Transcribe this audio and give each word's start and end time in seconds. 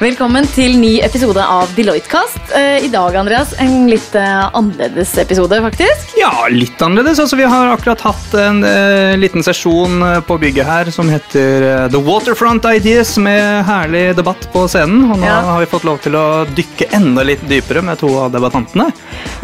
Velkommen 0.00 0.46
til 0.48 0.78
ny 0.80 0.94
episode 1.04 1.42
av 1.44 1.68
Deloitte-kast. 1.76 2.38
Eh, 2.56 2.86
I 2.86 2.88
dag 2.88 3.12
Andreas, 3.20 3.50
en 3.60 3.82
litt 3.84 4.14
eh, 4.16 4.46
annerledes 4.56 5.10
episode, 5.20 5.58
faktisk. 5.60 6.14
Ja, 6.16 6.30
litt 6.48 6.80
annerledes. 6.80 7.18
Altså, 7.20 7.36
vi 7.36 7.44
har 7.44 7.68
akkurat 7.68 8.00
hatt 8.06 8.32
en 8.40 8.62
uh, 8.64 9.12
liten 9.20 9.44
sesjon 9.44 10.00
på 10.24 10.38
bygget 10.40 10.64
her 10.64 10.90
som 10.94 11.10
heter 11.12 11.90
The 11.92 12.00
Waterfront 12.00 12.64
Ideas, 12.64 13.12
med 13.20 13.60
herlig 13.68 14.14
debatt 14.16 14.46
på 14.54 14.62
scenen. 14.72 15.02
Og 15.10 15.20
nå 15.20 15.28
ja. 15.28 15.34
har 15.50 15.60
vi 15.60 15.68
fått 15.68 15.84
lov 15.84 16.00
til 16.00 16.16
å 16.16 16.24
dykke 16.48 16.88
enda 16.96 17.26
litt 17.28 17.44
dypere 17.50 17.84
med 17.84 18.00
to 18.00 18.08
av 18.22 18.32
debattantene. 18.32 18.88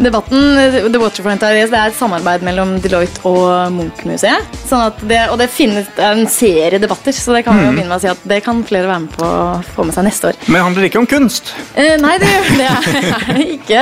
Debatten 0.01 0.57
The 0.73 0.97
Waterfront 0.97 1.45
Ideas 1.51 1.69
det 1.69 1.83
er 1.83 1.93
et 1.93 1.99
samarbeid 2.01 2.41
mellom 2.49 2.79
Deloitte 2.81 3.21
og 3.29 3.77
Munch-museet. 3.77 4.57
Sånn 4.65 4.89
og 4.89 5.37
det 5.37 5.51
finnes 5.53 5.93
er 6.01 6.17
en 6.17 6.25
serie 6.25 6.81
debatter, 6.81 7.13
så 7.13 7.37
det 7.37 7.45
kan 7.45 7.61
mm. 7.61 7.63
begynne 7.69 7.93
med 7.93 7.99
å 7.99 8.03
si 8.07 8.09
at 8.09 8.25
det 8.25 8.41
kan 8.49 8.65
flere 8.65 8.89
være 8.89 9.05
med 9.05 9.13
på 9.21 9.29
å 9.29 9.47
få 9.75 9.85
med 9.85 9.93
seg 9.93 10.09
neste 10.09 10.33
år. 10.33 10.46
Men 10.47 10.55
det 10.55 10.63
handler 10.63 10.85
ikke 10.87 10.99
om 11.01 11.07
kunst? 11.11 11.49
Eh, 11.75 11.97
nei, 11.99 12.13
det, 12.23 12.29
det 12.55 12.67
er 12.71 13.31
det 13.35 13.47
ikke. 13.57 13.81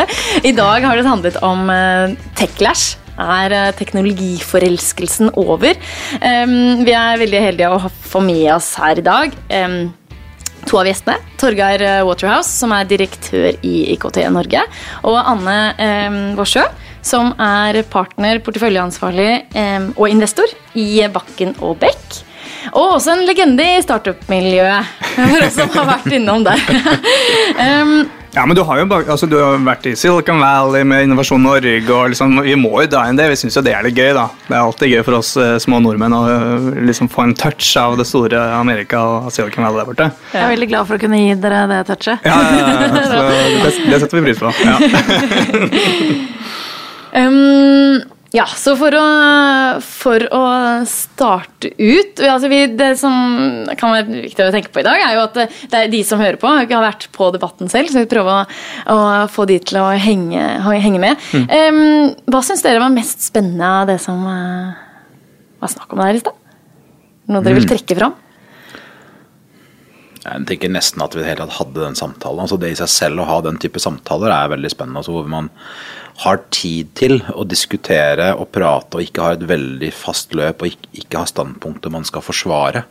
I 0.50 0.54
dag 0.58 0.88
har 0.88 0.98
det 0.98 1.06
handlet 1.06 1.38
om 1.46 1.70
uh, 1.70 2.16
Techlash. 2.38 2.98
Er 3.22 3.54
uh, 3.54 3.76
teknologiforelskelsen 3.78 5.30
over? 5.38 5.78
Um, 6.18 6.82
vi 6.88 6.96
er 6.98 7.22
veldig 7.22 7.44
heldige 7.44 7.70
å 7.70 7.92
få 8.10 8.24
med 8.26 8.50
oss 8.58 8.74
her 8.82 9.00
i 9.00 9.06
dag 9.06 9.38
um, 9.62 9.78
to 10.66 10.82
av 10.82 10.90
gjestene. 10.90 11.22
Torgeir 11.38 11.86
Waterhouse, 12.08 12.50
som 12.50 12.74
er 12.74 12.90
direktør 12.90 13.54
i 13.62 13.76
IKT 13.94 14.24
Norge. 14.34 14.66
Og 15.06 15.22
Anne 15.22 15.60
um, 15.78 16.22
Vårsjø, 16.40 16.66
som 17.06 17.36
er 17.38 17.84
partner, 17.94 18.42
porteføljeansvarlig 18.42 19.32
um, 19.54 19.92
og 20.00 20.10
investor 20.10 20.50
i 20.74 21.06
Bakken 21.14 21.54
og 21.62 21.78
Beck. 21.86 22.24
Og 22.74 22.98
også 22.98 23.16
en 23.16 23.26
legende 23.28 23.66
i 23.78 23.82
startup-miljøet, 23.86 24.94
for 25.16 25.48
oss 25.48 25.58
som 25.58 25.74
har 25.76 25.90
vært 25.96 26.14
innom 26.18 26.46
der. 26.46 26.62
um, 27.82 27.98
ja, 28.36 28.46
men 28.46 28.56
du 28.56 28.62
har 28.68 28.82
jo 28.82 28.86
altså, 28.98 29.30
du 29.32 29.38
har 29.40 29.62
vært 29.64 29.86
i 29.88 29.94
Silicon 29.96 30.42
Valley 30.44 30.84
med 30.84 31.06
Innovasjon 31.06 31.40
Norge. 31.40 31.80
og 31.88 32.10
liksom, 32.12 32.42
Vi 32.44 32.56
må 32.60 32.74
jo 32.84 32.90
dra 32.92 33.06
inn 33.08 33.16
det. 33.16 33.30
Vi 33.32 33.38
syns 33.40 33.56
jo 33.56 33.64
det 33.64 33.72
er 33.72 33.86
litt 33.86 33.96
gøy. 33.96 34.12
da. 34.18 34.26
Det 34.50 34.52
er 34.52 34.60
alltid 34.60 34.92
gøy 34.92 35.04
for 35.08 35.20
oss 35.22 35.30
uh, 35.40 35.56
små 35.62 35.80
nordmenn 35.80 36.16
å 36.18 36.20
uh, 36.28 36.68
liksom 36.84 37.08
få 37.12 37.30
en 37.30 37.36
touch 37.40 37.70
av 37.80 37.96
det 37.96 38.08
store 38.10 38.42
Amerika 38.58 39.00
og 39.00 39.30
Silicon 39.32 39.64
Valley 39.64 39.80
der 39.80 39.88
borte. 39.88 40.10
Jeg 40.34 40.42
er 40.42 40.52
veldig 40.52 40.68
glad 40.74 40.90
for 40.90 40.98
å 40.98 41.04
kunne 41.06 41.22
gi 41.22 41.38
dere 41.46 41.62
det 41.72 41.80
touchet. 41.88 42.28
Ja, 42.28 42.36
ja, 42.44 42.50
ja, 42.60 42.90
det, 43.64 43.72
det, 43.88 44.02
setter 44.04 44.20
vi 44.20 44.26
pris 44.28 44.44
på. 44.44 44.52
Ja. 44.68 44.76
um, 47.24 48.04
ja, 48.34 48.46
så 48.50 48.74
for 48.80 48.96
å, 48.98 49.04
for 49.86 50.24
å 50.34 50.44
starte 50.90 51.70
ut 51.78 52.20
altså 52.20 52.50
vi, 52.52 52.62
Det 52.74 52.90
som 53.00 53.14
kan 53.78 53.94
være 53.94 54.24
viktig 54.26 54.48
å 54.48 54.54
tenke 54.54 54.74
på 54.74 54.82
i 54.82 54.88
dag, 54.88 55.00
er 55.00 55.14
jo 55.16 55.24
at 55.28 55.38
det, 55.38 55.46
er 55.78 55.92
de 55.92 56.02
som 56.08 56.20
hører 56.20 56.40
på, 56.42 56.50
ikke 56.66 56.76
har 56.76 56.88
vært 56.88 57.08
på 57.16 57.30
debatten 57.36 57.72
selv, 57.72 57.92
så 57.92 58.02
vi 58.02 58.10
prøver 58.12 58.34
å, 58.34 58.96
å 58.96 58.98
få 59.32 59.48
de 59.50 59.60
til 59.64 59.80
å 59.80 59.88
henge, 59.94 60.44
henge 60.66 61.02
med. 61.02 61.22
Mm. 61.32 61.48
Um, 61.54 62.12
hva 62.34 62.42
syns 62.46 62.66
dere 62.66 62.84
var 62.84 62.94
mest 62.94 63.24
spennende 63.30 63.72
av 63.82 63.88
det 63.92 64.00
som 64.04 64.20
uh, 64.26 64.76
var 65.62 65.72
snakk 65.72 65.96
om 65.96 66.04
der 66.04 66.20
i 66.20 66.24
stad? 66.26 66.44
Noe 67.30 67.42
dere 67.42 67.56
mm. 67.56 67.62
vil 67.62 67.72
trekke 67.72 68.00
fram? 68.02 68.22
Jeg 70.26 70.46
tenker 70.50 70.72
nesten 70.74 71.04
at 71.06 71.14
vi 71.14 71.24
hadde 71.26 71.78
den 71.78 71.98
samtalen. 71.98 72.42
altså 72.42 72.58
Det 72.58 72.72
i 72.74 72.78
seg 72.80 72.90
selv 72.90 73.22
å 73.22 73.28
ha 73.30 73.38
den 73.46 73.60
type 73.62 73.82
samtaler 73.82 74.34
er 74.34 74.56
veldig 74.56 74.72
spennende. 74.74 75.04
altså 75.04 75.14
Hvor 75.14 75.30
man 75.30 75.52
har 76.24 76.44
tid 76.54 76.94
til 76.96 77.18
å 77.36 77.44
diskutere 77.48 78.32
og 78.40 78.48
prate 78.56 78.98
og 78.98 79.04
ikke 79.04 79.24
ha 79.24 79.36
et 79.36 79.44
veldig 79.50 79.92
fast 79.96 80.36
løp 80.38 80.64
og 80.64 80.72
ikke, 80.72 80.92
ikke 81.02 81.22
ha 81.22 81.28
standpunkter 81.28 81.92
man 81.92 82.08
skal 82.08 82.24
forsvare. 82.24 82.86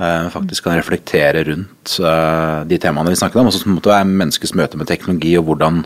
Uh, 0.00 0.30
faktisk 0.32 0.64
kan 0.64 0.78
reflektere 0.78 1.44
rundt 1.46 1.94
uh, 2.00 2.62
de 2.66 2.78
temaene 2.80 3.12
vi 3.12 3.20
snakket 3.20 3.42
om. 3.42 3.50
Og 3.50 3.54
så 3.54 3.70
måtte 3.70 3.92
være 3.92 4.08
menneskets 4.08 4.54
møte 4.58 4.80
med 4.80 4.88
teknologi 4.90 5.36
og 5.38 5.46
hvordan 5.50 5.84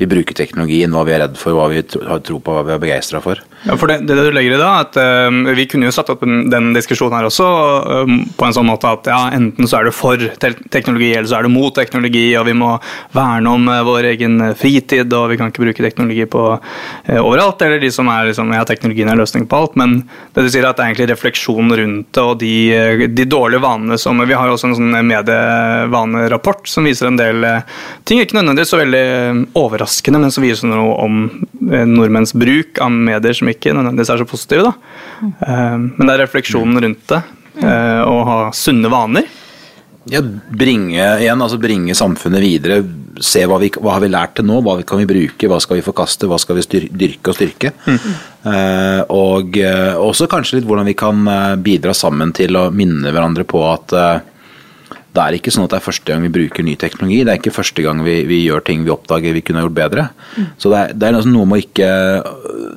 vi 0.00 0.06
bruker 0.08 0.32
teknologien, 0.32 0.94
hva 0.96 1.02
vi 1.04 1.12
er 1.12 1.20
redd 1.20 1.34
for, 1.36 1.52
hva 1.52 1.66
vi 1.68 1.82
har 1.84 2.20
tro 2.24 2.38
på, 2.40 2.52
hva 2.56 2.62
vi 2.64 2.72
er 2.72 2.78
begeistra 2.80 3.20
for. 3.20 3.42
Ja, 3.66 3.74
for 3.76 3.90
det, 3.90 3.98
det, 4.08 4.14
du 4.16 4.30
legger 4.32 4.54
i 4.56 4.60
da, 4.60 4.68
at 4.80 4.96
uh, 4.96 5.50
Vi 5.52 5.66
kunne 5.68 5.84
jo 5.84 5.92
satt 5.92 6.08
opp 6.08 6.22
den, 6.24 6.70
diskusjonen 6.72 7.18
her 7.18 7.26
også 7.28 7.44
uh, 7.44 8.12
på 8.38 8.46
en 8.46 8.54
sånn 8.56 8.64
måte 8.70 8.88
at 8.88 9.10
ja, 9.12 9.18
enten 9.36 9.68
så 9.68 9.76
er 9.76 9.90
du 9.90 9.92
for 9.92 10.16
te 10.16 10.54
teknologi, 10.72 11.10
eller 11.12 11.28
så 11.28 11.36
er 11.36 11.44
du 11.44 11.52
mot 11.52 11.74
teknologi, 11.76 12.30
og 12.40 12.46
vi 12.48 12.54
må 12.56 12.70
verne 13.12 13.52
om 13.52 13.68
uh, 13.68 13.82
vår 13.84 14.08
egen 14.14 14.38
fritid, 14.56 15.12
og 15.12 15.26
vi 15.34 15.36
kan 15.36 15.52
ikke 15.52 15.66
bruke 15.66 15.84
teknologi 15.84 16.24
på 16.32 16.46
overalt. 17.20 17.60
Eller 17.66 17.84
de 17.84 17.92
som 17.92 18.08
er 18.08 18.30
liksom, 18.30 18.54
ja, 18.56 18.64
teknologien 18.64 19.12
er 19.12 19.20
løsning 19.20 19.44
på 19.50 19.60
alt. 19.60 19.76
Men 19.76 19.98
det 20.32 20.46
du 20.46 20.48
sier 20.48 20.64
at 20.64 20.80
det 20.80 20.86
er 20.86 20.94
egentlig 20.94 21.10
refleksjon 21.12 21.76
rundt 21.82 22.08
det, 22.16 22.24
og 22.24 22.40
de, 22.40 23.04
de 23.12 23.28
dårlige 23.28 23.60
vanene 23.60 24.00
som 24.00 24.16
Vi 24.24 24.36
har 24.36 24.48
jo 24.48 24.56
også 24.56 24.70
en 24.70 24.76
sånn 24.78 24.96
medievanerapport 25.10 26.68
som 26.70 26.88
viser 26.88 27.10
en 27.10 27.20
del 27.20 27.44
ting, 28.08 28.22
ikke 28.22 28.38
nødvendigvis 28.38 28.72
så 28.72 28.80
veldig 28.80 29.04
overraskende 29.60 29.89
overraskende, 29.90 30.20
men 30.20 30.32
som 30.32 30.44
viser 30.44 30.68
noe 30.68 30.94
om 31.02 31.46
eh, 31.72 31.86
nordmenns 31.86 32.32
bruk 32.34 32.78
av 32.80 32.90
medier 32.90 33.34
som 33.34 33.48
ikke 33.48 33.74
nødvendigvis 33.74 34.10
er 34.10 34.22
så 34.22 34.28
positive. 34.28 34.72
Mm. 35.20 35.94
Men 35.96 36.06
det 36.06 36.14
er 36.14 36.24
refleksjonen 36.24 36.80
rundt 36.80 37.06
det, 37.08 37.22
eh, 37.62 38.02
å 38.04 38.24
ha 38.24 38.52
sunne 38.52 38.88
vaner. 38.90 39.26
Ja, 40.08 40.22
bringe, 40.22 41.20
igjen, 41.20 41.42
altså 41.42 41.58
bringe 41.60 41.94
samfunnet 41.94 42.40
videre. 42.40 42.80
Se 43.20 43.44
hva, 43.46 43.58
vi, 43.60 43.68
hva 43.76 43.98
har 43.98 44.00
vi 44.00 44.08
lært 44.08 44.38
til 44.38 44.46
nå, 44.48 44.62
hva 44.64 44.78
kan 44.82 44.98
vi 45.02 45.06
bruke, 45.06 45.46
hva 45.46 45.60
skal 45.60 45.76
vi 45.76 45.84
forkaste, 45.84 46.26
hva 46.26 46.38
skal 46.40 46.56
vi 46.56 46.64
styrke, 46.64 46.96
dyrke 46.96 47.30
og 47.30 47.36
styrke. 47.36 47.72
Mm. 47.84 48.14
Og 49.12 49.58
også 50.00 50.26
kanskje 50.32 50.56
litt 50.56 50.66
hvordan 50.70 50.88
vi 50.88 50.96
kan 50.96 51.28
bidra 51.60 51.92
sammen 51.94 52.32
til 52.32 52.56
å 52.56 52.70
minne 52.72 53.12
hverandre 53.12 53.44
på 53.44 53.60
at 53.68 53.94
det 55.10 55.22
er 55.22 55.36
ikke 55.36 55.50
sånn 55.50 55.66
at 55.66 55.72
det 55.72 55.80
er 55.80 55.88
første 55.88 56.06
gang 56.06 56.22
vi 56.22 56.30
bruker 56.34 56.66
ny 56.66 56.76
teknologi. 56.78 57.24
Det 57.26 57.32
er 57.32 57.40
ikke 57.40 57.54
første 57.54 57.82
gang 57.82 58.02
vi, 58.06 58.20
vi 58.28 58.44
gjør 58.44 58.62
ting 58.66 58.84
vi 58.86 58.92
oppdager 58.94 59.34
vi 59.34 59.42
kunne 59.42 59.64
gjort 59.64 59.78
bedre. 59.78 60.06
Mm. 60.36 60.46
Så 60.60 60.70
det 60.70 60.78
er, 60.78 60.92
det 60.94 61.08
er 61.08 61.18
altså 61.18 61.32
noe 61.32 61.48
med 61.50 61.58
å 61.58 61.64
ikke 61.64 61.88
øh, 61.90 62.68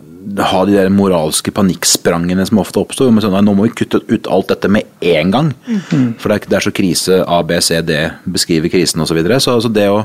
ha 0.42 0.62
de 0.66 0.74
der 0.74 0.90
moralske 0.94 1.54
panikksprangene 1.54 2.46
som 2.50 2.62
ofte 2.64 2.82
oppstår. 2.82 3.12
Men 3.14 3.26
sånn, 3.26 3.38
nå 3.46 3.54
må 3.54 3.68
vi 3.68 3.76
kutte 3.84 4.02
ut 4.10 4.30
alt 4.34 4.50
dette 4.50 4.72
med 4.72 4.90
en 5.14 5.34
gang. 5.36 5.52
Mm. 5.68 6.08
For 6.22 6.32
det 6.32 6.40
er, 6.40 6.50
det 6.50 6.58
er, 6.58 6.66
så 6.66 6.74
krise 6.74 7.20
A, 7.22 7.42
B, 7.46 7.60
C, 7.62 7.78
D 7.86 8.00
beskriver 8.38 8.74
krisen 8.74 9.04
osv. 9.04 9.14
Så, 9.14 9.20
videre. 9.20 9.38
så 9.44 9.54
altså 9.54 9.70
det 9.70 9.86
å, 9.94 10.00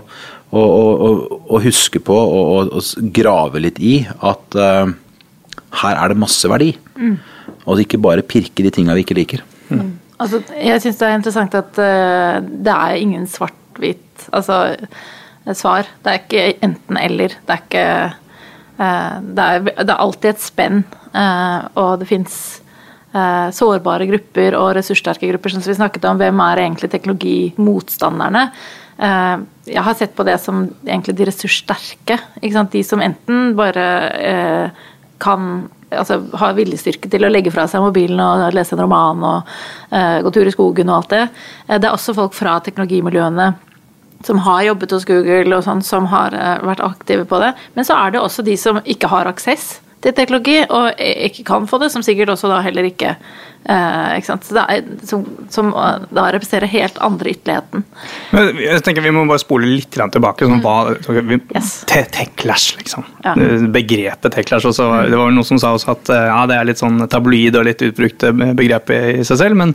å, 0.53 0.65
å, 0.65 1.11
å, 1.49 1.63
huske 1.65 2.03
på 2.05 2.19
og 2.19 2.77
grave 3.17 3.63
litt 3.65 3.81
i 3.81 4.03
at 4.05 4.59
uh, 4.61 4.91
her 5.81 5.97
er 5.97 6.13
det 6.13 6.21
masse 6.21 6.53
verdi. 6.53 6.75
Mm. 6.99 7.17
Og 7.65 7.81
ikke 7.81 8.01
bare 8.05 8.27
pirke 8.27 8.67
de 8.67 8.75
tinga 8.75 8.97
vi 8.99 9.07
ikke 9.07 9.17
liker. 9.17 9.47
Mm. 9.73 9.97
Altså, 10.19 10.41
jeg 10.59 10.83
syns 10.83 10.99
det 10.99 11.07
er 11.07 11.19
interessant 11.19 11.55
at 11.55 11.79
uh, 11.79 12.39
det 12.43 12.75
er 12.75 12.99
ingen 12.99 13.27
svart-hvitt 13.31 14.29
altså, 14.35 14.75
svar. 15.55 15.87
Det 16.03 16.13
er 16.13 16.23
ikke 16.23 16.47
enten-eller. 16.67 17.37
Det 17.47 17.55
er 17.55 17.63
ikke 17.63 17.85
uh, 18.81 19.15
det, 19.23 19.45
er, 19.45 19.69
det, 19.69 19.87
er, 19.87 19.95
alltid 19.95 20.33
et 20.33 20.43
spenn, 20.43 20.83
uh, 21.15 21.69
og 21.79 22.01
det 22.03 22.11
fins 22.11 22.41
sårbare 23.09 24.05
grupper 24.05 24.53
og 24.55 24.75
ressurssterke 24.77 25.31
grupper, 25.31 25.51
som 25.51 25.63
vi 25.65 25.75
snakket 25.79 26.05
om. 26.05 26.19
Hvem 26.21 26.43
er 26.45 26.61
egentlig 26.67 26.91
teknologimotstanderne? 26.93 28.43
jeg 28.99 29.83
har 29.87 29.95
sett 29.97 30.13
på 30.19 30.27
det 30.27 30.35
som 30.43 30.65
egentlig 30.83 31.15
de 31.17 31.29
ressurssterke. 31.31 32.19
De 32.43 32.83
som 32.85 33.01
enten 33.01 33.55
bare 33.57 33.87
kan 35.23 35.49
altså, 35.91 36.21
har 36.41 36.57
viljestyrke 36.59 37.11
til 37.11 37.25
å 37.25 37.31
legge 37.33 37.53
fra 37.55 37.67
seg 37.71 37.85
mobilen 37.85 38.21
og 38.23 38.55
lese 38.57 38.77
en 38.77 38.83
roman 38.85 39.25
og 39.25 39.55
uh, 39.93 40.19
gå 40.25 40.35
tur 40.35 40.49
i 40.49 40.55
skogen 40.55 40.93
og 40.93 41.01
alt 41.01 41.15
det. 41.15 41.25
Uh, 41.69 41.79
det 41.79 41.89
er 41.89 41.95
også 41.95 42.17
folk 42.17 42.37
fra 42.37 42.59
teknologimiljøene 42.65 43.51
som 44.27 44.41
har 44.43 44.65
jobbet 44.67 44.93
hos 44.97 45.07
Google 45.07 45.59
og 45.61 45.67
sånn, 45.67 45.85
som 45.87 46.09
har 46.11 46.35
uh, 46.35 46.57
vært 46.67 46.85
aktive 46.85 47.29
på 47.29 47.41
det. 47.43 47.53
Men 47.77 47.87
så 47.87 47.99
er 47.99 48.15
det 48.15 48.23
også 48.23 48.45
de 48.47 48.57
som 48.61 48.81
ikke 48.85 49.11
har 49.13 49.31
aksess 49.31 49.79
til 50.05 50.15
teknologi 50.15 50.61
og 50.65 50.99
ikke 50.99 51.45
kan 51.49 51.67
få 51.67 51.81
det, 51.83 51.93
som 51.95 52.05
sikkert 52.07 52.35
også 52.35 52.51
da 52.53 52.63
heller 52.63 52.87
ikke 52.87 53.17
Eh, 53.69 54.17
ikke? 54.17 54.37
Er, 54.57 54.85
som, 55.05 55.25
som, 55.53 55.69
eh, 55.77 56.05
da 56.15 56.29
representerer 56.33 56.71
helt 56.73 56.99
andre 57.05 57.35
ytterligheten. 57.35 57.83
Men 58.33 58.61
jeg 58.63 58.85
tenker 58.87 59.05
Vi 59.05 59.13
må 59.13 59.27
bare 59.29 59.43
spole 59.43 59.69
litt 59.69 59.91
tilbake. 59.93 60.47
Sånn, 60.49 60.63
hva, 60.65 60.95
yes. 61.53 61.73
Techlash, 61.91 62.79
liksom. 62.79 63.05
Ja. 63.27 63.35
Begrepet 63.75 64.33
techlash. 64.33 64.69
Også, 64.71 64.87
mm. 64.89 65.11
Det 65.13 65.21
var 65.21 65.35
noen 65.35 65.49
som 65.49 65.61
sa 65.61 65.75
også 65.77 65.93
at 65.97 66.13
eh, 66.15 66.29
ja, 66.31 66.39
det 66.49 66.57
er 66.57 66.71
litt 66.71 66.81
sånn 66.81 67.03
tabloid 67.11 67.59
og 67.59 67.67
litt 67.69 67.85
utbrukt 67.85 68.25
begrep 68.57 68.95
i 68.95 69.27
seg 69.27 69.43
selv. 69.43 69.59
Men, 69.61 69.75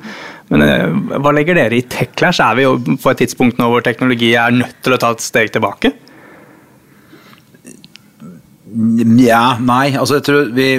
men 0.49 0.65
hva 1.13 1.35
legger 1.35 1.59
dere 1.59 1.77
i 1.77 1.85
techlash? 1.85 2.41
Er 2.41 2.57
vi 2.57 2.65
jo 2.65 2.77
på 2.81 3.13
et 3.13 3.21
tidspunkt 3.21 3.61
nå 3.61 3.69
hvor 3.69 3.85
teknologi 3.85 4.33
er 4.39 4.57
nødt 4.57 4.79
til 4.81 4.97
å 4.97 5.01
ta 5.01 5.13
et 5.13 5.23
steg 5.23 5.53
tilbake? 5.53 5.93
Ja, 8.73 9.57
nei. 9.61 9.93
Altså, 9.93 10.17
jeg 10.17 10.25
tror 10.27 10.53
vi 10.55 10.69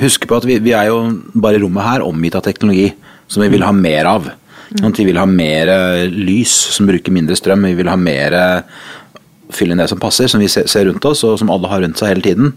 husker 0.00 0.30
på 0.30 0.38
at 0.40 0.46
vi, 0.48 0.58
vi, 0.64 0.72
er 0.76 0.88
jo 0.88 1.00
bare 1.34 1.58
i 1.58 1.62
rommet 1.62 1.86
her 1.86 2.04
omgitt 2.06 2.38
av 2.38 2.44
teknologi 2.46 2.88
som 3.30 3.44
vi 3.44 3.50
vil 3.52 3.66
ha 3.66 3.72
mer 3.76 4.08
av. 4.10 4.30
Mm. 4.70 4.92
vi 4.94 5.04
vil 5.08 5.18
ha 5.18 5.26
mer 5.26 5.68
eh, 5.68 6.06
lys 6.06 6.52
som 6.76 6.86
bruker 6.86 7.12
mindre 7.12 7.36
strøm. 7.36 7.66
Vi 7.66 7.76
vil 7.80 7.90
ha 7.90 7.96
mer 7.98 8.36
eh, 8.38 8.80
fylle 9.54 9.74
inn 9.74 9.82
det 9.82 9.88
som 9.90 10.00
passer, 10.00 10.30
som 10.30 10.42
vi 10.42 10.48
ser 10.50 10.86
rundt 10.86 11.04
oss, 11.08 11.24
og 11.26 11.38
som 11.40 11.50
alle 11.52 11.70
har 11.70 11.82
rundt 11.84 12.00
seg 12.00 12.12
hele 12.12 12.24
tiden. 12.24 12.52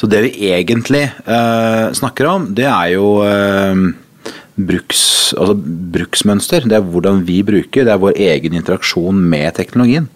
Så 0.00 0.08
det 0.10 0.24
vi 0.26 0.50
egentlig 0.50 1.04
uh, 1.26 1.92
snakker 1.94 2.28
om, 2.28 2.48
det 2.56 2.66
er 2.66 2.96
jo 2.96 3.12
uh, 3.22 4.32
bruks, 4.58 5.02
altså 5.38 5.56
bruksmønster. 5.94 6.66
Det 6.68 6.78
er 6.78 6.88
hvordan 6.94 7.22
vi 7.28 7.40
bruker, 7.46 7.86
det 7.86 7.94
er 7.94 8.02
vår 8.02 8.18
egen 8.18 8.58
interaksjon 8.58 9.22
med 9.32 9.54
teknologien. 9.58 10.10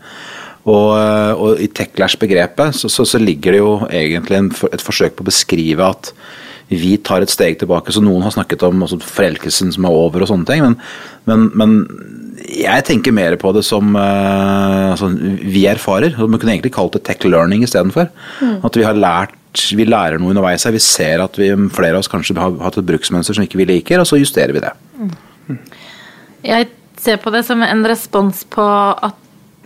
Og, 0.66 0.88
og 1.38 1.60
i 1.62 1.68
Techlash-begrepet 1.70 2.74
så, 2.74 2.90
så, 2.90 3.04
så, 3.06 3.20
ligger 3.22 3.54
det 3.54 3.60
jo 3.60 3.70
egentlig 3.86 4.40
en, 4.40 4.50
et 4.74 4.82
forsøk 4.82 5.14
på 5.14 5.22
å 5.22 5.28
beskrive 5.28 5.86
at 5.86 6.10
vi 6.66 6.96
tar 6.98 7.22
et 7.22 7.30
steg 7.30 7.60
tilbake. 7.60 7.94
Så 7.94 8.02
noen 8.02 8.24
har 8.26 8.34
snakket 8.34 8.64
om 8.66 8.82
altså, 8.82 8.98
forelkelsen 8.98 9.70
som 9.76 9.86
er 9.86 9.94
over 9.94 10.24
og 10.24 10.30
sånne 10.32 10.48
ting. 10.48 10.64
Men, 10.64 10.74
men, 11.30 11.46
men 11.54 11.76
jeg 12.50 12.86
tenker 12.88 13.14
mer 13.14 13.36
på 13.40 13.52
det 13.54 13.62
som 13.66 13.94
uh, 13.94 14.92
altså, 14.92 15.12
vi 15.14 15.66
erfarer. 15.70 16.18
Man 16.18 16.40
kunne 16.40 16.56
egentlig 16.56 16.74
kalt 16.74 16.96
det 16.98 17.04
tech 17.06 17.22
learning 17.26 17.62
istedenfor. 17.66 18.10
Mm. 18.42 18.56
At 18.66 18.78
vi 18.78 18.86
har 18.86 18.98
lært 18.98 19.36
vi 19.76 19.86
lærer 19.88 20.20
noe 20.20 20.34
underveis 20.34 20.66
her. 20.66 20.74
Vi 20.74 20.82
ser 20.84 21.22
at 21.24 21.38
vi, 21.40 21.48
flere 21.72 21.96
av 21.96 22.02
oss 22.02 22.10
kanskje 22.12 22.36
har 22.36 22.58
hatt 22.60 22.76
et 22.76 22.88
bruksmønster 22.88 23.38
som 23.38 23.46
ikke 23.46 23.62
vi 23.62 23.70
liker, 23.70 24.02
og 24.02 24.08
så 24.08 24.18
justerer 24.20 24.52
vi 24.52 24.60
det. 24.60 24.72
Mm. 25.00 25.62
Jeg 26.44 26.68
ser 27.00 27.22
på 27.22 27.32
det 27.32 27.40
som 27.46 27.62
en 27.64 27.86
respons 27.88 28.42
på 28.52 28.66
at 28.66 29.16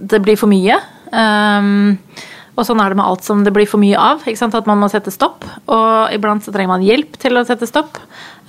det 0.00 0.22
blir 0.24 0.38
for 0.40 0.50
mye. 0.50 0.78
Um, 1.12 1.98
og 2.58 2.66
sånn 2.66 2.80
er 2.82 2.92
det 2.92 2.98
med 2.98 3.06
alt 3.06 3.24
som 3.24 3.44
det 3.44 3.52
blir 3.56 3.68
for 3.68 3.80
mye 3.80 3.98
av. 3.98 4.24
At 4.26 4.68
man 4.68 4.80
må 4.80 4.90
sette 4.92 5.12
stopp. 5.14 5.46
Og 5.70 6.12
iblant 6.14 6.44
så 6.44 6.52
trenger 6.54 6.74
man 6.74 6.84
hjelp 6.84 7.16
til 7.20 7.38
å 7.38 7.44
sette 7.48 7.68
stopp. 7.68 8.00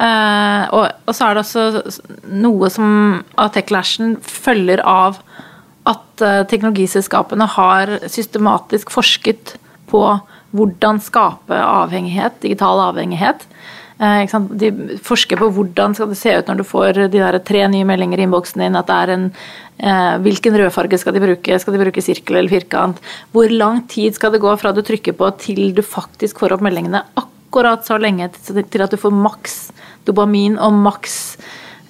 Uh, 0.02 0.66
og, 0.74 0.86
og, 1.06 1.14
så 1.16 1.28
er 1.28 1.38
det 1.38 1.46
også 1.46 2.26
noe 2.32 2.72
som 2.74 3.22
av 3.40 3.54
Techlashen 3.56 4.18
følger 4.26 4.84
av 4.88 5.22
at 5.90 6.24
uh, 6.24 6.42
teknologiselskapene 6.50 7.48
har 7.56 7.98
systematisk 8.12 8.92
forsket 8.94 9.56
på 9.92 10.04
hvordan 10.56 11.00
skape 11.04 11.56
avhengighet, 11.56 12.42
digital 12.44 12.82
avhengighet. 12.90 13.46
Eh, 14.02 14.36
de 14.58 14.98
forsker 15.06 15.38
på 15.38 15.50
hvordan 15.54 15.94
skal 15.94 16.10
det 16.10 16.18
se 16.18 16.34
ut 16.34 16.48
når 16.50 16.62
du 16.62 16.66
får 16.66 17.04
de 17.04 17.20
der 17.20 17.38
tre 17.46 17.62
nye 17.70 17.86
meldinger 17.86 18.18
i 18.22 18.26
innboksen 18.26 18.64
din. 18.64 18.76
at 18.76 18.88
det 18.88 18.96
er 18.96 19.10
en, 19.14 19.26
eh, 19.78 20.18
Hvilken 20.18 20.58
rødfarge 20.58 20.98
skal 20.98 21.14
de 21.14 21.22
bruke? 21.22 21.60
Skal 21.60 21.74
de 21.74 21.84
bruke 21.84 22.02
sirkel 22.02 22.38
eller 22.38 22.50
firkant? 22.50 22.98
Hvor 23.32 23.50
lang 23.50 23.88
tid 23.88 24.16
skal 24.16 24.32
det 24.32 24.42
gå 24.42 24.58
fra 24.58 24.74
du 24.74 24.82
trykker 24.82 25.14
på 25.14 25.30
til 25.38 25.74
du 25.74 25.82
faktisk 25.84 26.40
får 26.40 26.54
opp 26.54 26.62
meldingene? 26.62 27.04
Akkurat 27.16 27.86
så 27.86 28.00
lenge 28.00 28.32
til 28.32 28.82
at 28.82 28.92
du 28.92 28.98
får 28.98 29.12
maks 29.12 29.72
dopamin 30.06 30.58
og 30.58 30.74
maks 30.74 31.38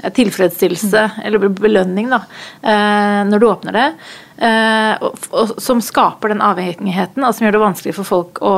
tilfredsstillelse, 0.10 1.06
eller 1.24 1.48
belønning, 1.54 2.10
da, 2.12 2.24
eh, 2.64 3.22
når 3.30 3.40
du 3.40 3.48
åpner 3.48 3.78
det. 3.78 3.88
Eh, 4.42 5.10
som 5.62 5.82
skaper 5.82 6.34
den 6.34 6.42
avhengigheten, 6.42 7.24
og 7.24 7.36
som 7.36 7.46
gjør 7.46 7.58
det 7.58 7.62
vanskelig 7.62 7.96
for 8.00 8.08
folk 8.08 8.42
å 8.42 8.54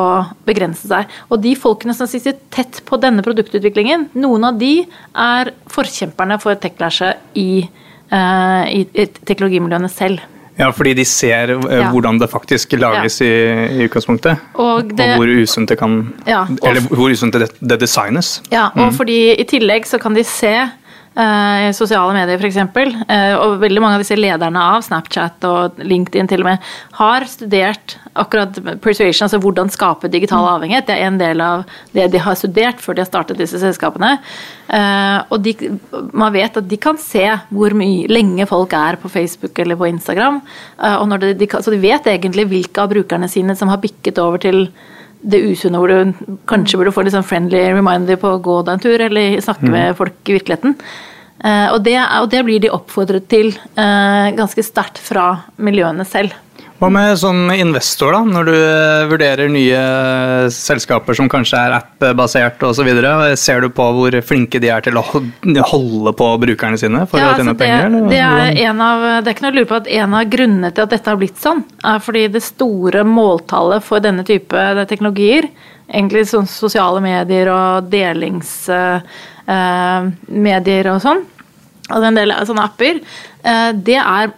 begrense 0.47 0.87
seg. 0.87 1.11
Og 1.27 1.41
de 1.43 1.55
folkene 1.59 1.95
som 1.97 2.07
sitter 2.07 2.37
tett 2.53 2.79
på 2.87 2.99
denne 3.03 3.25
produktutviklingen, 3.25 4.07
noen 4.15 4.47
av 4.47 4.59
de 4.61 4.85
er 5.11 5.51
forkjemperne 5.71 6.39
for 6.39 6.55
techlæsje 6.55 7.15
i, 7.35 7.67
eh, 8.11 8.63
i 8.71 9.07
teknologimiljøene 9.27 9.91
selv. 9.91 10.23
Ja, 10.55 10.69
fordi 10.69 10.93
de 10.93 11.05
ser 11.05 11.55
ja. 11.55 11.87
hvordan 11.89 12.19
det 12.21 12.29
faktisk 12.29 12.75
lages 12.77 13.19
ja. 13.21 13.27
i, 13.27 13.79
i, 13.81 13.87
utgangspunktet. 13.87 14.37
Og, 14.61 14.91
det, 14.93 15.07
og 15.15 15.23
hvor 15.23 15.31
usunt 15.41 15.71
det 15.71 15.79
kan 15.79 15.95
ja, 16.29 16.43
Eller 16.61 16.85
hvor 16.93 17.09
usunt 17.09 17.33
det, 17.33 17.49
det 17.59 17.79
designes. 17.81 18.37
Ja, 18.53 18.67
og 18.75 18.91
mm. 18.91 18.97
fordi 18.99 19.19
i 19.33 19.47
tillegg 19.49 19.89
så 19.89 19.97
kan 20.01 20.13
de 20.13 20.23
se 20.27 20.53
i 21.13 21.67
eh, 21.67 21.71
sosiale 21.77 22.13
medier 22.15 22.41
f.eks. 22.41 22.55
Uh, 22.57 23.35
og 23.37 23.59
veldig 23.61 23.81
mange 23.83 23.99
av 23.99 24.01
disse 24.01 24.17
lederne 24.17 24.57
av 24.57 24.81
Snapchat 24.81 25.45
og 25.45 25.77
LinkedIn 25.77 26.29
til 26.31 26.41
og 26.41 26.47
med 26.47 26.71
har 26.97 27.25
studert 27.29 27.97
akkurat 28.17 28.57
persuasion, 28.81 29.27
altså 29.27 29.37
hvordan 29.41 29.69
skape 29.73 30.09
digital 30.09 30.47
avhengighet. 30.55 30.87
Det 30.89 30.95
er 30.97 31.11
en 31.11 31.19
del 31.21 31.43
av 31.45 31.67
det 31.93 32.07
de 32.15 32.21
har 32.21 32.37
studert 32.39 32.81
før 32.81 32.97
de 32.97 33.05
har 33.05 33.11
startet 33.11 33.41
disse 33.41 33.61
selskapene. 33.61 34.15
Uh, 34.71 35.21
og 35.29 35.45
de, 35.45 35.53
man 36.17 36.33
vet 36.33 36.57
at 36.57 36.69
de 36.69 36.81
kan 36.81 36.97
se 36.97 37.27
hvor 37.53 37.77
mye 37.77 38.09
lenge 38.09 38.49
folk 38.49 38.73
er 38.77 38.97
på 38.97 39.11
Facebook 39.13 39.61
eller 39.61 39.77
på 39.77 39.91
Instagram. 39.91 40.41
de, 41.21 41.51
så 41.53 41.69
de 41.69 41.83
vet 41.83 42.09
egentlig 42.09 42.49
hvilke 42.49 42.81
av 42.81 42.89
brukerne 42.89 43.29
sine 43.29 43.53
som 43.59 43.69
har 43.69 43.81
bikket 43.83 44.17
over 44.23 44.41
til 44.41 44.65
det 45.23 45.39
usunne 45.47 45.79
hvor 45.79 45.91
du 45.91 46.13
kanskje 46.49 46.79
burde 46.79 46.93
få 46.95 47.05
litt 47.05 47.15
sånn 47.15 47.25
friendly 47.25 47.61
reminder 47.71 48.19
på 48.19 48.35
å 48.35 48.43
gå 48.43 48.59
deg 48.67 48.75
en 48.75 48.83
tur, 48.83 49.03
eller 49.07 49.39
snakke 49.43 49.67
mm. 49.67 49.73
med 49.73 49.97
folk 49.99 50.31
i 50.31 50.37
virkeligheten. 50.37 50.77
Uh, 51.43 51.73
og, 51.73 51.81
det, 51.83 51.97
og, 51.99 52.29
det, 52.31 52.43
blir 52.47 52.61
de 52.63 52.71
oppfordret 52.71 53.25
til 53.31 53.51
uh, 53.75 54.29
ganske 54.35 54.63
sterkt 54.63 55.01
fra 55.01 55.27
miljøene 55.59 56.05
selv. 56.07 56.35
Hva 56.83 56.89
med 56.91 57.13
sånn 57.15 57.47
investor, 57.55 58.11
da, 58.11 58.27
når 58.27 58.49
du 58.49 58.55
eh, 58.59 59.05
vurderer 59.07 59.47
nye 59.47 59.79
selskaper 60.51 61.15
som 61.15 61.29
kanskje 61.31 61.55
er 61.55 61.71
app-basert 61.77 62.59
osv. 62.67 62.89
Ser 63.39 63.63
du 63.63 63.71
på 63.71 63.85
hvor 63.95 64.11
flinke 64.27 64.59
de 64.59 64.67
er 64.67 64.83
til 64.83 64.99
å 64.99 65.03
holde 65.07 66.11
på 66.19 66.27
brukerne 66.41 66.75
sine 66.81 67.05
for 67.07 67.23
ja, 67.23 67.29
å 67.29 67.37
tjene 67.39 67.53
altså 67.53 67.61
penger? 67.61 67.87
Det, 67.87 68.01
det, 68.11 68.19
er 68.19 68.59
en 68.65 68.83
av, 68.83 69.23
det 69.23 69.31
er 69.31 69.35
ikke 69.37 69.47
noe 69.47 69.53
å 69.53 69.57
lure 69.61 69.71
på 69.71 69.79
at 69.79 69.87
en 70.01 70.11
av 70.19 70.27
grunnene 70.35 70.73
til 70.75 70.83
at 70.83 70.91
dette 70.97 71.07
har 71.13 71.23
blitt 71.23 71.39
sånn, 71.39 71.63
er 71.87 72.03
fordi 72.03 72.27
det 72.35 72.43
store 72.43 73.07
måltallet 73.07 73.79
for 73.87 74.03
denne 74.03 74.27
type 74.27 74.67
teknologier, 74.91 75.47
egentlig 75.87 76.27
sånn 76.33 76.51
sosiale 76.51 76.99
medier 77.07 77.47
og 77.55 77.87
delingsmedier 77.95 80.83
eh, 80.83 80.93
og 80.97 81.03
sånn, 81.07 81.23
altså 81.87 82.05
en 82.11 82.23
del 82.25 82.39
sånne 82.43 82.67
apper, 82.67 82.99
det 83.87 84.01
er 84.03 84.35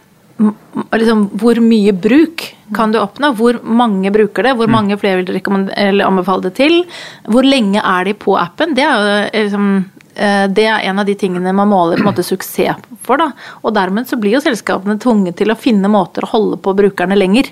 liksom, 0.92 1.30
hvor 1.40 1.60
mye 1.64 1.94
bruk 1.94 2.56
kan 2.76 2.92
du 2.92 3.00
oppnå? 3.00 3.32
Hvor 3.38 3.60
mange 3.64 4.12
bruker 4.12 4.44
det? 4.44 4.56
Hvor 4.60 4.68
mm. 4.68 4.76
mange 4.76 4.98
flere 5.00 5.22
vil 5.22 5.30
du 5.30 6.04
anbefale 6.04 6.50
det 6.50 6.56
til? 6.60 6.82
Hvor 7.30 7.46
lenge 7.46 7.82
er 7.82 8.08
de 8.10 8.16
på 8.20 8.38
appen? 8.40 8.76
Det 8.76 8.84
er 8.84 8.96
jo 8.96 9.16
eh, 9.24 9.48
liksom 9.48 9.68
eh, 10.16 10.46
det 10.52 10.68
er 10.68 10.88
en 10.90 11.00
av 11.00 11.08
de 11.08 11.16
tingene 11.20 11.56
man 11.56 11.72
måler 11.72 12.04
måte 12.04 12.26
suksess 12.26 12.84
for. 13.06 13.22
Da. 13.22 13.32
Og 13.64 13.76
dermed 13.76 14.10
så 14.10 14.20
blir 14.20 14.38
jo 14.38 14.44
selskapene 14.44 15.00
tvunget 15.00 15.40
til 15.40 15.54
å 15.54 15.60
finne 15.60 15.92
måter 15.92 16.26
å 16.26 16.34
holde 16.36 16.62
på 16.62 16.76
brukerne 16.78 17.18
lenger. 17.20 17.52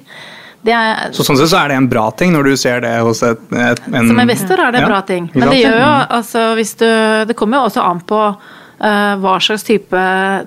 Er, 0.63 1.09
så 1.11 1.25
sånn 1.27 1.35
sett 1.35 1.51
så 1.51 1.59
er 1.59 1.73
det 1.73 1.77
en 1.81 1.89
bra 1.91 2.05
ting 2.15 2.31
når 2.31 2.47
du 2.47 2.53
ser 2.55 2.85
det 2.85 2.93
hos 3.03 3.19
et, 3.27 3.41
et 3.51 3.81
en, 3.89 4.07
Som 4.07 4.21
investor 4.23 4.61
er 4.63 4.71
det 4.71 4.79
en 4.79 4.85
ja, 4.85 4.91
bra 4.93 5.01
ting. 5.03 5.25
Men 5.35 5.51
det 5.51 5.57
gjør 5.59 5.75
jo 5.75 5.89
altså 6.17 6.43
hvis 6.55 6.71
du 6.79 6.87
Det 7.27 7.35
kommer 7.35 7.59
jo 7.59 7.67
også 7.67 7.83
an 7.83 7.99
på 8.07 8.19
hva 8.83 9.37
slags 9.39 9.63
type 9.63 9.99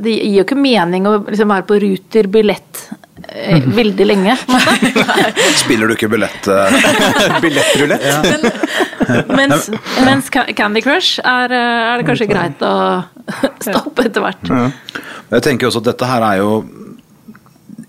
Det 0.03 0.13
gir 0.13 0.35
jo 0.35 0.43
ikke 0.45 0.59
mening 0.61 1.07
å 1.09 1.15
liksom 1.25 1.49
være 1.49 1.65
på 1.71 1.79
Ruter 1.81 2.29
billett 2.29 2.83
Eh, 3.29 3.63
veldig 3.67 4.07
lenge. 4.07 4.37
Spiller 5.65 5.89
du 5.89 5.95
ikke 5.97 6.09
billett? 6.09 6.49
Eh? 6.49 6.77
Billettrulett? 7.43 8.05
Ja. 8.07 9.23
mens, 9.29 9.71
mens, 10.05 10.31
Candy 10.31 10.83
Crush 10.85 11.21
er, 11.25 11.53
eh, 11.53 11.83
er, 11.91 12.01
det 12.01 12.07
kanskje 12.09 12.29
greit 12.31 12.63
å 12.65 12.75
stoppe 13.67 14.07
etter 14.07 14.25
hvert. 14.25 14.51
Ja. 14.51 14.69
Jeg 15.37 15.47
tenker 15.49 15.71
også 15.71 15.83
at 15.83 15.91
dette 15.91 16.11
her 16.11 16.27
er 16.29 16.43
jo 16.43 16.51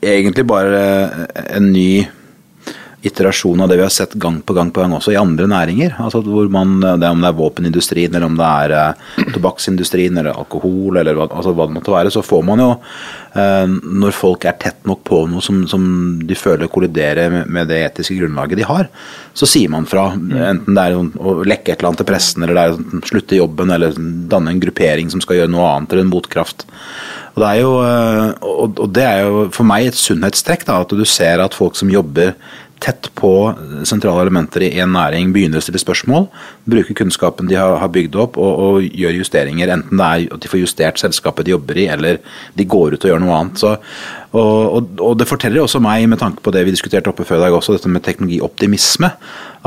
egentlig 0.02 0.46
bare 0.48 0.82
en 1.44 1.72
ny 1.74 2.08
iterasjon 3.08 3.62
av 3.64 3.70
det 3.72 3.78
vi 3.80 3.86
har 3.86 3.94
sett 3.94 4.16
gang 4.20 4.40
på 4.42 4.56
gang 4.58 4.72
på 4.74 4.84
gang 4.84 4.96
også 4.98 5.14
i 5.14 5.20
andre 5.20 5.48
næringer. 5.50 5.98
Altså 6.04 6.22
hvor 6.26 6.50
man, 6.52 6.80
det 6.82 7.10
Om 7.10 7.24
det 7.24 7.30
er 7.30 7.38
våpenindustrien, 7.38 8.16
eller 8.16 8.28
om 8.28 8.38
det 8.38 8.48
er 8.48 8.76
eh, 8.78 9.32
tobakksindustrien 9.36 10.18
eller 10.18 10.38
alkohol, 10.38 11.00
eller 11.00 11.18
hva, 11.18 11.30
altså 11.30 11.54
hva 11.56 11.68
det 11.68 11.78
måtte 11.78 11.94
være, 11.94 12.14
så 12.14 12.24
får 12.26 12.44
man 12.48 12.64
jo 12.64 12.70
eh, 12.78 13.66
Når 14.04 14.16
folk 14.16 14.46
er 14.46 14.58
tett 14.62 14.86
nok 14.88 15.04
på 15.08 15.24
noe 15.32 15.44
som, 15.44 15.64
som 15.70 15.84
de 16.28 16.38
føler 16.38 16.72
kolliderer 16.72 17.44
med, 17.46 17.68
det 17.68 17.82
etiske 17.84 18.16
grunnlaget 18.20 18.62
de 18.62 18.68
har, 18.68 18.88
så 19.38 19.50
sier 19.50 19.72
man 19.74 19.88
fra. 19.90 20.10
Enten 20.16 20.78
det 20.78 20.84
er 20.84 20.96
å 20.98 21.38
lekke 21.44 21.74
et 21.74 21.80
eller 21.80 21.92
annet 21.92 22.04
til 22.04 22.10
pressen, 22.10 22.44
eller 22.46 22.58
det 22.58 22.66
er 22.66 22.76
å 22.76 23.06
slutte 23.10 23.40
jobben, 23.40 23.74
eller 23.74 23.98
danne 24.32 24.54
en 24.54 24.62
gruppering 24.62 25.12
som 25.12 25.24
skal 25.24 25.42
gjøre 25.42 25.52
noe 25.52 25.68
annet, 25.74 25.92
eller 25.94 26.08
en 26.08 26.14
motkraft. 26.14 26.68
Og 27.38 27.44
det 27.44 27.50
er 27.54 27.60
jo, 27.62 27.74
eh, 27.86 28.30
og 28.50 28.88
det 28.98 29.04
er 29.06 29.20
jo 29.28 29.42
for 29.54 29.70
meg 29.70 29.92
et 29.92 30.00
sunnhetstrekk, 30.00 30.66
da, 30.66 30.80
at 30.82 30.96
du 30.98 31.04
ser 31.06 31.44
at 31.44 31.54
folk 31.54 31.78
som 31.78 31.92
jobber 31.94 32.34
tett 32.84 33.10
på 33.18 33.32
sentrale 33.88 34.26
elementer 34.26 34.68
i 34.68 34.72
en 34.84 34.94
næring, 34.96 35.34
begynner 35.36 35.62
å 35.62 35.66
stille 35.66 35.82
spørsmål, 35.82 36.28
bruker 36.68 36.98
kunnskapen 37.00 37.50
de 37.50 37.58
har, 37.60 37.88
bygd 37.94 38.18
opp 38.20 38.38
og, 38.42 38.62
og, 38.68 38.88
gjør 38.88 39.20
justeringer. 39.22 39.72
Enten 39.78 40.00
det 40.00 40.08
er 40.08 40.36
at 40.36 40.44
de 40.44 40.52
får 40.52 40.64
justert 40.66 41.02
selskapet 41.02 41.48
de 41.48 41.56
jobber 41.56 41.80
i, 41.80 41.88
eller 41.94 42.22
de 42.58 42.68
går 42.68 42.98
ut 42.98 43.06
og 43.08 43.14
gjør 43.14 43.24
noe 43.24 43.38
annet. 43.40 43.62
Så, 43.64 43.76
og, 44.36 44.64
og, 44.78 44.90
og, 45.00 45.14
det 45.20 45.30
forteller 45.30 45.64
også 45.64 45.80
meg, 45.84 46.06
med 46.12 46.20
tanke 46.20 46.44
på 46.44 46.52
det 46.54 46.66
vi 46.68 46.76
diskuterte 46.76 47.12
oppe 47.12 47.26
før 47.28 47.40
i 47.40 47.46
dag 47.46 47.56
også, 47.56 47.78
dette 47.78 47.92
med 47.92 48.04
teknologioptimisme, 48.06 49.12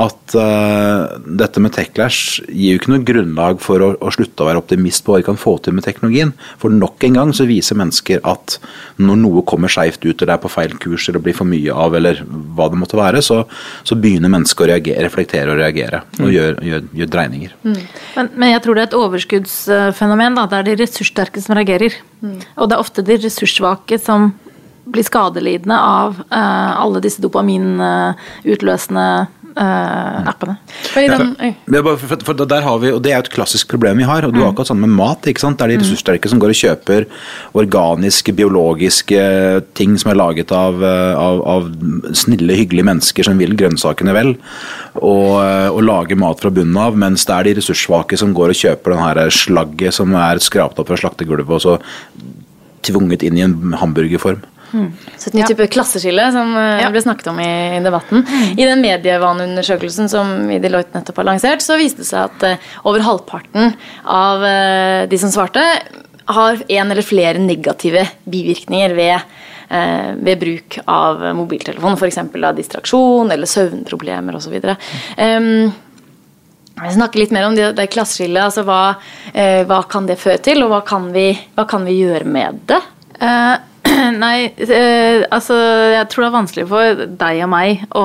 at 0.00 0.35
uh, 0.38 1.16
dette 1.40 1.61
med 1.61 1.75
Techlash 1.75 2.40
gir 2.47 2.75
jo 2.75 2.80
ikke 2.80 2.92
noe 2.92 3.04
grunnlag 3.04 3.61
for 3.64 3.83
å, 3.85 3.90
å, 3.99 4.12
slutte 4.14 4.45
å 4.45 4.49
være 4.49 4.61
optimist 4.62 5.04
på 5.04 5.12
hva 5.12 5.21
vi 5.21 5.26
kan 5.26 5.40
få 5.40 5.57
til 5.64 5.75
med 5.76 5.85
teknologien. 5.85 6.33
For 6.62 6.73
nok 6.73 7.04
en 7.09 7.19
gang 7.19 7.33
så 7.37 7.47
viser 7.49 7.78
mennesker 7.80 8.23
at 8.28 8.57
når 9.00 9.21
noe 9.25 9.45
kommer 9.49 9.73
skeivt 9.73 10.04
ut, 10.07 10.23
eller 10.23 10.37
er 10.37 10.42
på 10.45 10.52
feil 10.52 10.76
kurs, 10.80 11.09
eller 11.09 11.25
blir 11.25 11.37
for 11.37 11.49
mye 11.49 11.75
av, 11.75 11.97
eller 11.99 12.23
hva 12.28 12.71
det 12.71 12.80
måtte 12.80 13.00
være, 13.00 13.25
så, 13.25 13.42
så 13.87 13.99
begynner 13.99 14.33
mennesker 14.33 14.66
å 14.66 14.71
reagere, 14.73 15.04
reflektere 15.09 15.54
og 15.54 15.61
reagere, 15.61 16.04
og 16.21 16.28
mm. 16.28 16.33
gjør, 16.37 16.61
gjør, 16.71 16.87
gjør, 16.97 17.11
dreininger. 17.14 17.56
Mm. 17.62 17.80
Men, 18.16 18.30
men, 18.35 18.52
jeg 18.52 18.62
tror 18.64 18.76
det 18.76 18.82
er 18.82 18.90
et 18.90 19.00
overskuddsfenomen. 19.00 20.38
Da. 20.38 20.47
Det 20.50 20.61
er 20.61 20.68
de 20.70 20.78
ressurssterke 20.82 21.42
som 21.42 21.56
reagerer. 21.59 21.99
Mm. 22.20 22.38
Og 22.56 22.70
det 22.70 22.76
er 22.76 22.85
ofte 22.85 23.04
de 23.06 23.18
ressurssvake 23.20 24.00
som 24.02 24.32
blir 24.90 25.06
skadelidende 25.06 25.76
av 25.76 26.18
uh, 26.32 26.73
alle 26.82 27.02
disse 27.04 27.23
dopaminutløsende 27.23 29.06
eh, 29.57 30.28
appene. 30.30 30.57
For 30.90 31.07
den, 31.11 31.35
er 31.40 31.99
for, 32.00 32.25
for 32.26 32.40
der 32.40 32.64
har 32.66 32.78
vi, 32.83 32.92
og 32.95 33.00
det 33.04 33.12
er 33.12 33.21
jo 33.21 33.26
et 33.26 33.33
klassisk 33.33 33.71
problem 33.73 34.00
vi 34.00 34.09
har, 34.09 34.26
og 34.26 34.35
du 34.35 34.40
har 34.42 34.50
akkurat 34.50 34.71
sånn 34.71 34.83
med 34.83 34.92
mat. 34.95 35.26
ikke 35.30 35.42
sant? 35.42 35.59
Det 35.61 35.66
er 35.66 35.75
de 35.75 35.80
ressurssterke 35.83 36.30
som 36.30 36.42
går 36.42 36.54
og 36.54 36.61
kjøper 36.61 37.07
organiske, 37.62 38.35
biologiske 38.37 39.23
ting 39.78 39.97
som 40.00 40.12
er 40.12 40.21
laget 40.21 40.54
av, 40.57 40.83
eh, 40.85 41.14
av, 41.19 41.42
av 41.54 41.71
snille, 42.16 42.59
hyggelige 42.62 42.88
mennesker 42.90 43.26
som 43.26 43.40
vil 43.40 43.57
grønnsakene 43.59 44.16
vel, 44.16 44.35
og, 45.00 45.33
eh, 45.45 45.69
og 45.71 45.83
lager 45.87 46.21
mat 46.21 46.42
fra 46.42 46.52
bunnen 46.54 46.78
av, 46.80 46.99
mens 46.99 47.26
det 47.28 47.37
er 47.37 47.50
de 47.50 47.59
ressurssvake 47.61 48.19
som 48.21 48.37
går 48.37 48.54
og 48.54 48.62
kjøper 48.62 48.97
den 48.97 49.04
her 49.04 49.35
slagget 49.35 49.97
som 49.97 50.14
er 50.19 50.42
skrapt 50.42 50.80
opp 50.80 50.90
fra 50.90 51.00
slaktegulvet 51.00 51.59
og 51.59 51.64
så 51.64 51.78
tvunget 52.87 53.25
inn 53.26 53.38
i 53.38 53.45
en 53.45 53.76
hamburgerform. 53.76 54.40
Så 54.70 55.28
et 55.30 55.34
nytt 55.34 55.42
Ja. 55.42 55.46
type 55.50 55.66
klasseskille 55.74 56.30
som 56.32 56.54
eh, 56.56 56.80
Ja. 56.82 56.90
ble 56.90 57.02
snakket 57.02 57.26
om 57.32 57.40
i, 57.40 57.80
debatten. 57.84 58.24
I 58.56 58.64
den 58.64 58.80
medievaneundersøkelsen 58.84 60.08
som 60.08 60.48
Deloitte 60.62 60.94
nettopp 60.94 61.16
har 61.22 61.24
lansert, 61.32 61.60
så 61.64 61.76
viste 61.80 62.04
det 62.04 62.06
seg 62.10 62.24
at 62.30 62.42
eh, 62.46 62.56
over 62.84 63.00
halvparten 63.00 63.74
av 64.06 64.44
eh, 64.44 65.06
de 65.10 65.18
som 65.18 65.30
svarte, 65.34 65.64
har 66.30 66.60
en 66.68 66.90
eller 66.92 67.02
flere 67.02 67.38
negative 67.42 68.04
bivirkninger 68.30 68.92
ved, 68.94 69.20
ved 70.22 70.38
bruk 70.38 70.76
av 70.86 71.24
mobiltelefon. 71.34 71.96
F.eks. 71.98 72.18
av 72.22 72.54
distraksjon 72.54 73.32
eller 73.34 73.46
søvnproblemer 73.50 74.36
osv. 74.38 74.54
Vi 76.80 76.92
snakker 76.94 77.18
litt 77.20 77.32
mer 77.34 77.46
om 77.48 77.56
det, 77.56 77.72
det 77.76 77.88
klasseskillet. 77.92 78.40
Altså 78.46 78.62
hva, 78.64 78.94
eh, 79.34 79.64
hva 79.68 79.82
kan 79.90 80.06
det 80.08 80.16
føre 80.20 80.40
til, 80.44 80.62
og 80.64 80.70
hva 80.72 80.80
kan 80.86 81.10
vi, 81.12 81.26
hva 81.56 81.66
kan 81.68 81.84
vi 81.84 81.98
gjøre 81.98 82.24
med 82.24 82.62
det? 82.70 82.78
Eh, 83.20 83.56
nei, 84.25 84.50
eh, 84.66 85.25
altså 85.32 85.56
jeg 85.94 86.09
tror 86.11 86.25
det 86.25 86.28
er 86.28 86.37
vanskelig 86.37 86.66
for 86.70 87.06
deg 87.23 87.42
og 87.47 87.50
meg 87.52 87.87
å 87.97 88.04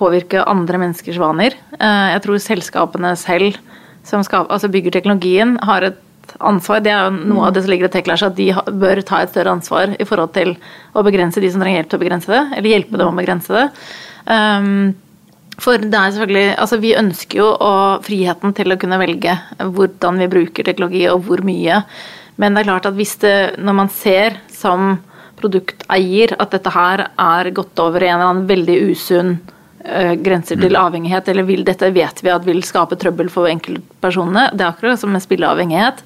påvirke 0.00 0.44
andre 0.48 0.80
menneskers 0.80 1.18
vaner. 1.20 1.56
Eh, 1.76 2.06
jeg 2.14 2.22
tror 2.24 2.44
selskapene 2.44 3.16
selv 3.20 3.58
som 4.06 4.24
skaper, 4.24 4.52
altså 4.54 4.70
bygger 4.72 4.94
teknologien, 4.96 5.58
har 5.66 5.84
et 5.90 5.98
ansvar. 6.38 6.80
Det 6.84 6.92
er 6.92 7.08
jo 7.08 7.28
noe 7.32 7.48
av 7.48 7.54
det 7.54 7.64
som 7.64 7.72
ligger 7.72 7.90
i 7.90 7.92
Techlash, 7.92 8.24
at 8.26 8.38
de 8.38 8.50
bør 8.80 9.02
ta 9.06 9.22
et 9.22 9.32
større 9.32 9.52
ansvar 9.56 9.94
i 9.98 10.06
forhold 10.08 10.32
til 10.36 10.54
å 10.94 11.04
begrense 11.06 11.42
de 11.42 11.50
som 11.52 11.62
trenger 11.62 11.82
hjelp 11.82 11.92
til 11.92 12.00
å 12.00 12.04
begrense 12.04 12.32
det, 12.32 12.42
eller 12.56 12.74
hjelpe 12.74 13.00
dem 13.00 13.10
å 13.10 13.18
begrense 13.18 13.56
det. 13.56 13.66
Um, 14.30 14.70
for 15.60 15.82
det 15.82 15.96
er 15.96 16.14
selvfølgelig, 16.14 16.46
altså 16.62 16.78
Vi 16.80 16.94
ønsker 16.96 17.42
jo 17.42 17.50
å, 17.52 17.72
friheten 18.04 18.54
til 18.56 18.72
å 18.72 18.78
kunne 18.80 19.00
velge 19.00 19.36
hvordan 19.58 20.22
vi 20.22 20.30
bruker 20.32 20.66
teknologi 20.66 21.04
og 21.10 21.26
hvor 21.26 21.42
mye. 21.44 21.82
Men 22.36 22.54
det 22.54 22.62
er 22.62 22.70
klart 22.70 22.90
at 22.90 22.98
hvis 22.98 23.16
det, 23.22 23.36
når 23.58 23.78
man 23.82 23.92
ser 23.92 24.38
som 24.52 24.98
produkteier 25.40 26.34
at 26.38 26.52
dette 26.52 26.72
her 26.74 27.06
er 27.08 27.50
gått 27.56 27.80
over 27.80 28.02
i 28.02 28.10
en 28.10 28.18
eller 28.18 28.32
annen 28.32 28.50
veldig 28.50 28.76
usunn 28.90 29.32
eh, 29.84 30.14
grenser 30.20 30.60
til 30.60 30.76
avhengighet, 30.76 31.30
eller 31.32 31.48
vil, 31.48 31.64
dette 31.66 31.90
vet 31.94 32.22
vi 32.24 32.32
at 32.32 32.46
vil 32.46 32.60
skape 32.66 32.98
trøbbel 33.00 33.32
for 33.32 33.48
enkeltpersonene, 33.50 34.50
det 34.54 34.66
er 34.66 34.74
akkurat 34.74 35.00
som 35.00 35.14
med 35.14 35.24
spilleavhengighet, 35.24 36.04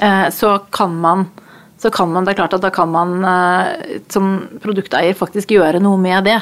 eh, 0.00 0.26
så 0.34 0.56
kan 0.72 0.96
man 1.02 1.28
så 1.80 1.88
kan 1.88 2.10
man, 2.12 2.26
det 2.26 2.34
er 2.34 2.42
klart 2.42 2.52
at 2.52 2.60
da 2.60 2.68
kan 2.72 2.90
man 2.92 3.22
eh, 3.24 4.00
som 4.12 4.34
produkteier 4.60 5.16
faktisk 5.16 5.54
gjøre 5.54 5.80
noe 5.80 5.96
med 6.00 6.26
det. 6.28 6.36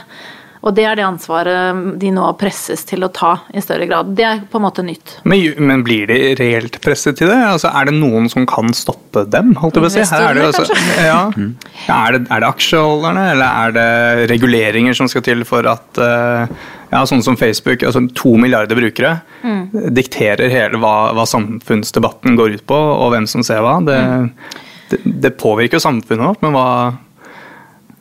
Og 0.64 0.74
det 0.74 0.84
er 0.88 0.98
det 0.98 1.06
ansvaret 1.06 1.98
de 2.00 2.10
nå 2.14 2.26
presses 2.40 2.82
til 2.88 3.06
å 3.06 3.10
ta 3.14 3.34
i 3.54 3.62
større 3.62 3.86
grad. 3.90 4.10
Det 4.18 4.26
er 4.26 4.40
på 4.50 4.58
en 4.58 4.66
måte 4.66 4.84
nytt. 4.86 5.18
Men, 5.28 5.44
men 5.68 5.84
blir 5.86 6.08
de 6.10 6.18
reelt 6.38 6.80
presset 6.84 7.18
til 7.20 7.30
det? 7.30 7.38
Altså, 7.52 7.70
er 7.70 7.90
det 7.90 7.94
noen 7.98 8.26
som 8.32 8.46
kan 8.48 8.72
stoppe 8.76 9.24
dem? 9.30 9.54
holdt 9.60 9.78
jeg 9.78 9.84
på 9.84 9.90
å 9.90 9.94
si? 9.94 10.06
Her 10.08 10.26
er, 10.30 10.40
det, 10.40 10.48
altså, 10.50 10.80
ja. 11.10 11.20
Er, 11.86 12.16
det, 12.16 12.24
er 12.26 12.42
det 12.42 12.50
aksjeholderne, 12.50 13.28
eller 13.34 13.62
er 13.66 13.78
det 13.78 14.28
reguleringer 14.34 14.98
som 14.98 15.10
skal 15.10 15.24
til 15.26 15.46
for 15.48 15.68
at 15.70 16.02
eh, 16.02 16.58
ja, 16.90 17.02
sånn 17.08 17.22
som 17.24 17.36
Facebook, 17.38 17.84
altså 17.84 18.02
to 18.16 18.34
milliarder 18.40 18.78
brukere, 18.78 19.18
dikterer 19.94 20.48
hele 20.52 20.80
hva, 20.80 21.12
hva 21.16 21.26
samfunnsdebatten 21.28 22.38
går 22.38 22.56
ut 22.56 22.64
på, 22.68 22.78
og 22.78 23.12
hvem 23.12 23.28
som 23.30 23.44
ser 23.46 23.60
hva. 23.64 23.76
Det, 23.84 23.98
det, 24.92 25.02
det 25.26 25.36
påvirker 25.40 25.82
samfunnet 25.82 26.30
vårt, 26.30 26.44
men 26.44 26.56
hva 26.56 26.68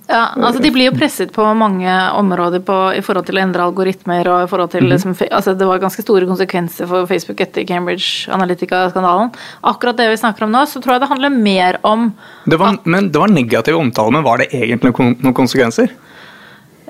Ja, 0.07 0.31
altså 0.39 0.61
De 0.63 0.69
blir 0.71 0.87
jo 0.87 0.95
presset 0.95 1.33
på 1.35 1.43
mange 1.59 1.91
områder 2.15 2.61
på, 2.63 2.75
i 2.95 3.01
forhold 3.03 3.27
til 3.27 3.39
å 3.39 3.41
endre 3.43 3.65
algoritmer. 3.67 4.27
og 4.31 4.45
i 4.45 4.47
forhold 4.47 4.71
til 4.71 4.87
liksom, 4.87 5.15
altså 5.27 5.53
Det 5.57 5.67
var 5.67 5.81
ganske 5.83 6.03
store 6.05 6.29
konsekvenser 6.29 6.87
for 6.87 7.09
Facebook 7.09 7.43
etter 7.43 7.67
Cambridge 7.67 8.31
Analytica-skandalen. 8.31 9.33
Akkurat 9.67 9.99
det 9.99 10.07
vi 10.13 10.19
snakker 10.23 10.47
om 10.47 10.55
nå, 10.55 10.63
så 10.65 10.79
tror 10.79 10.95
jeg 10.95 11.03
det 11.03 11.11
handler 11.11 11.35
mer 11.35 11.79
om 11.83 12.13
det 12.45 12.59
var, 12.59 12.79
Men 12.85 13.11
det 13.11 13.19
var 13.19 13.27
negativ 13.27 13.75
omtale, 13.75 14.11
men 14.15 14.23
var 14.23 14.37
det 14.39 14.51
egentlig 14.55 14.95
noen 14.95 15.35
konsekvenser? 15.35 15.91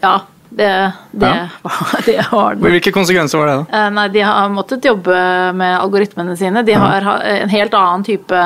Ja, 0.03 0.19
det, 0.49 0.69
det, 1.11 1.27
Ja. 1.27 1.47
var- 1.63 2.05
det 2.05 2.17
var 2.31 2.55
det. 2.55 2.63
Hvilke 2.63 2.93
konsekvenser 2.95 3.41
var 3.41 3.47
det? 3.47 3.57
da? 3.59 3.81
Eh, 3.81 3.89
Nei, 3.97 4.07
de 4.13 4.23
har 4.25 4.49
måttet 4.53 4.85
jobbe 4.87 5.17
med 5.57 5.75
algoritmene 5.79 6.37
sine. 6.39 6.63
De 6.63 6.73
har 6.73 7.01
ja. 7.01 7.17
en 7.43 7.51
helt 7.51 7.73
annen 7.77 8.05
type 8.07 8.41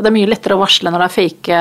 Det 0.00 0.08
er 0.08 0.14
mye 0.16 0.30
lettere 0.30 0.56
å 0.56 0.62
varsle 0.62 0.90
når 0.90 1.02
det 1.02 1.08
er 1.08 1.16
fake 1.18 1.60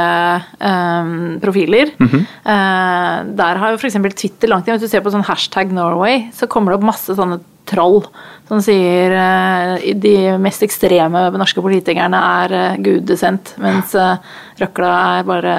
um, 0.64 1.14
profiler. 1.44 1.92
Eh, 2.00 3.16
der 3.36 3.62
har 3.62 3.74
jo 3.76 3.80
f.eks. 3.82 4.00
Twitter 4.16 4.52
langt 4.52 4.68
inn. 4.68 4.78
Hvis 4.78 4.88
du 4.88 4.92
ser 4.92 5.04
på 5.04 5.12
sånn 5.12 5.28
hashtag 5.28 5.74
Norway, 5.76 6.30
så 6.34 6.48
kommer 6.48 6.72
det 6.72 6.80
opp 6.80 6.88
masse 6.94 7.16
sånne 7.18 7.42
troll 7.70 8.02
som 8.50 8.62
sier 8.66 9.14
uh, 9.14 9.76
de 10.02 10.16
mest 10.42 10.64
ekstreme 10.66 11.28
norske 11.38 11.62
politikerne 11.62 12.18
er 12.42 12.56
uh, 12.56 12.80
gudesendt, 12.82 13.54
mens 13.62 13.94
uh, 13.94 14.16
røkla 14.58 14.94
er 15.20 15.28
bare 15.28 15.56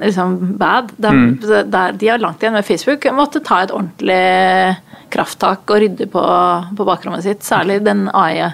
liksom 0.00 0.56
bad. 0.56 0.92
De, 0.96 1.08
mm. 1.08 1.98
de 1.98 2.08
har 2.08 2.18
langt 2.18 2.42
igjen 2.42 2.56
med 2.56 2.66
Facebook. 2.66 3.06
Måtte 3.12 3.42
ta 3.44 3.62
et 3.64 3.74
ordentlig 3.74 4.76
krafttak 5.10 5.70
og 5.70 5.82
rydde 5.82 6.08
på, 6.10 6.24
på 6.76 6.86
bakrommet 6.88 7.24
sitt. 7.26 7.44
Særlig 7.46 7.80
den 7.84 8.06
AI, 8.14 8.50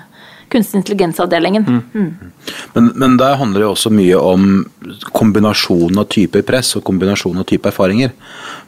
kunstig 0.53 0.81
intelligens-avdelingen. 0.81 1.67
Mm. 1.95 2.33
Men, 2.73 2.91
men 2.95 3.17
der 3.21 3.39
handler 3.41 3.65
det 3.65 3.71
også 3.71 3.93
mye 3.95 4.19
om 4.21 4.49
kombinasjonen 5.17 6.01
av 6.03 6.09
typer 6.13 6.45
press 6.47 6.77
og 6.79 6.85
kombinasjonen 6.87 7.43
av 7.43 7.49
type 7.51 7.71
erfaringer. 7.71 8.15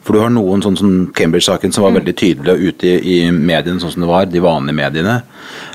For 0.03 0.15
du 0.15 0.23
har 0.23 0.33
noen 0.33 0.63
sånn 0.65 0.77
som 0.79 0.93
Cambridge-saken 1.15 1.73
som 1.75 1.87
var 1.87 1.97
veldig 1.97 2.15
tydelig 2.19 2.69
ute 2.69 2.93
i, 2.93 3.17
i 3.17 3.17
mediene 3.31 3.81
sånn 3.81 3.95
som 3.95 4.05
det 4.05 4.11
var, 4.11 4.29
de 4.29 4.43
vanlige 4.43 4.79
mediene. 4.79 5.19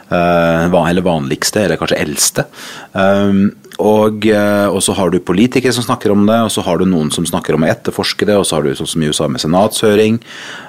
Uh, 0.05 0.69
eller 0.69 1.03
vanligste, 1.03 1.65
eller 1.65 1.81
kanskje 1.81 1.99
eldste. 1.99 2.45
Um, 2.93 3.49
og, 3.83 4.27
eh, 4.27 4.67
og 4.69 4.83
så 4.85 4.95
har 4.95 5.11
du 5.11 5.19
politikere 5.19 5.73
som 5.75 5.85
snakker 5.85 6.13
om 6.13 6.27
det, 6.29 6.37
og 6.47 6.51
så 6.53 6.63
har 6.67 6.79
du 6.79 6.87
noen 6.87 7.11
som 7.15 7.27
snakker 7.27 7.57
om 7.57 7.65
å 7.67 7.71
etterforske 7.71 8.27
det, 8.29 8.37
og 8.39 8.47
så 8.47 8.59
har 8.59 8.67
du 8.67 8.75
sånn 8.77 8.91
som 8.91 9.03
i 9.03 9.09
USA 9.11 9.29
med 9.31 9.43
senatshøring. 9.43 10.19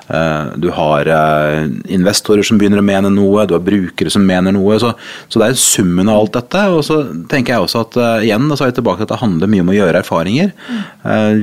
Eh, 0.06 0.46
du 0.62 0.70
har 0.74 1.10
eh, 1.10 1.68
investorer 1.94 2.46
som 2.46 2.58
begynner 2.62 2.82
å 2.82 2.86
mene 2.86 3.12
noe, 3.14 3.46
du 3.46 3.56
har 3.58 3.64
brukere 3.66 4.14
som 4.14 4.26
mener 4.26 4.56
noe. 4.56 4.80
Så, 4.82 4.94
så 5.30 5.42
det 5.42 5.50
er 5.52 5.62
summen 5.62 6.10
av 6.10 6.24
alt 6.24 6.40
dette. 6.40 6.64
Og 6.74 6.82
så 6.88 7.02
tenker 7.32 7.56
jeg 7.56 7.68
også 7.68 7.84
at 7.86 8.00
igjen, 8.26 8.50
så 8.54 8.66
er 8.66 8.74
jeg 8.74 8.80
tilbake 8.80 9.04
til 9.04 9.10
at 9.10 9.16
det 9.16 9.22
handler 9.22 9.54
mye 9.54 9.66
om 9.66 9.74
å 9.74 9.78
gjøre 9.78 10.02
erfaringer. 10.02 10.56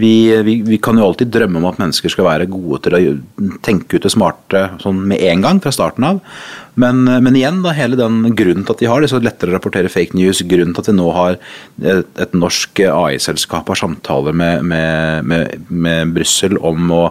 Vi, 0.02 0.14
vi, 0.46 0.56
vi 0.66 0.80
kan 0.82 0.98
jo 0.98 1.06
alltid 1.06 1.30
drømme 1.34 1.60
om 1.60 1.68
at 1.70 1.78
mennesker 1.82 2.12
skal 2.12 2.26
være 2.26 2.50
gode 2.50 2.82
til 2.86 2.98
å 2.98 3.02
tenke 3.62 3.98
ut 3.98 4.06
det 4.06 4.12
smarte 4.14 4.66
sånn 4.82 4.98
med 5.12 5.22
en 5.30 5.46
gang 5.46 5.62
fra 5.62 5.74
starten 5.74 6.08
av. 6.08 6.22
Men, 6.74 7.08
eh, 7.08 7.20
men 7.20 7.36
igjen, 7.36 7.60
da, 7.64 7.74
hele 7.76 7.98
den 8.00 8.32
grunnen 8.36 8.64
til 8.64 8.74
at 8.74 8.80
de 8.80 8.88
har 8.88 9.02
det, 9.02 9.10
så 9.12 9.20
lettere 9.20 9.52
å 9.52 9.56
rapportere 9.58 9.92
fake 9.92 10.16
news, 10.16 10.40
grunnen 10.48 10.72
til 10.72 10.84
at 10.84 10.90
vi 10.90 10.96
nå 10.96 11.08
har 11.16 11.36
et, 11.36 12.08
et 12.24 12.36
norsk 12.36 12.80
AI-selskap 12.88 13.68
har 13.68 13.80
samtaler 13.80 14.36
med, 14.36 14.64
med, 14.64 15.28
med, 15.28 15.68
med 15.68 16.14
Brussel 16.16 16.56
om 16.64 16.92
å 16.94 17.02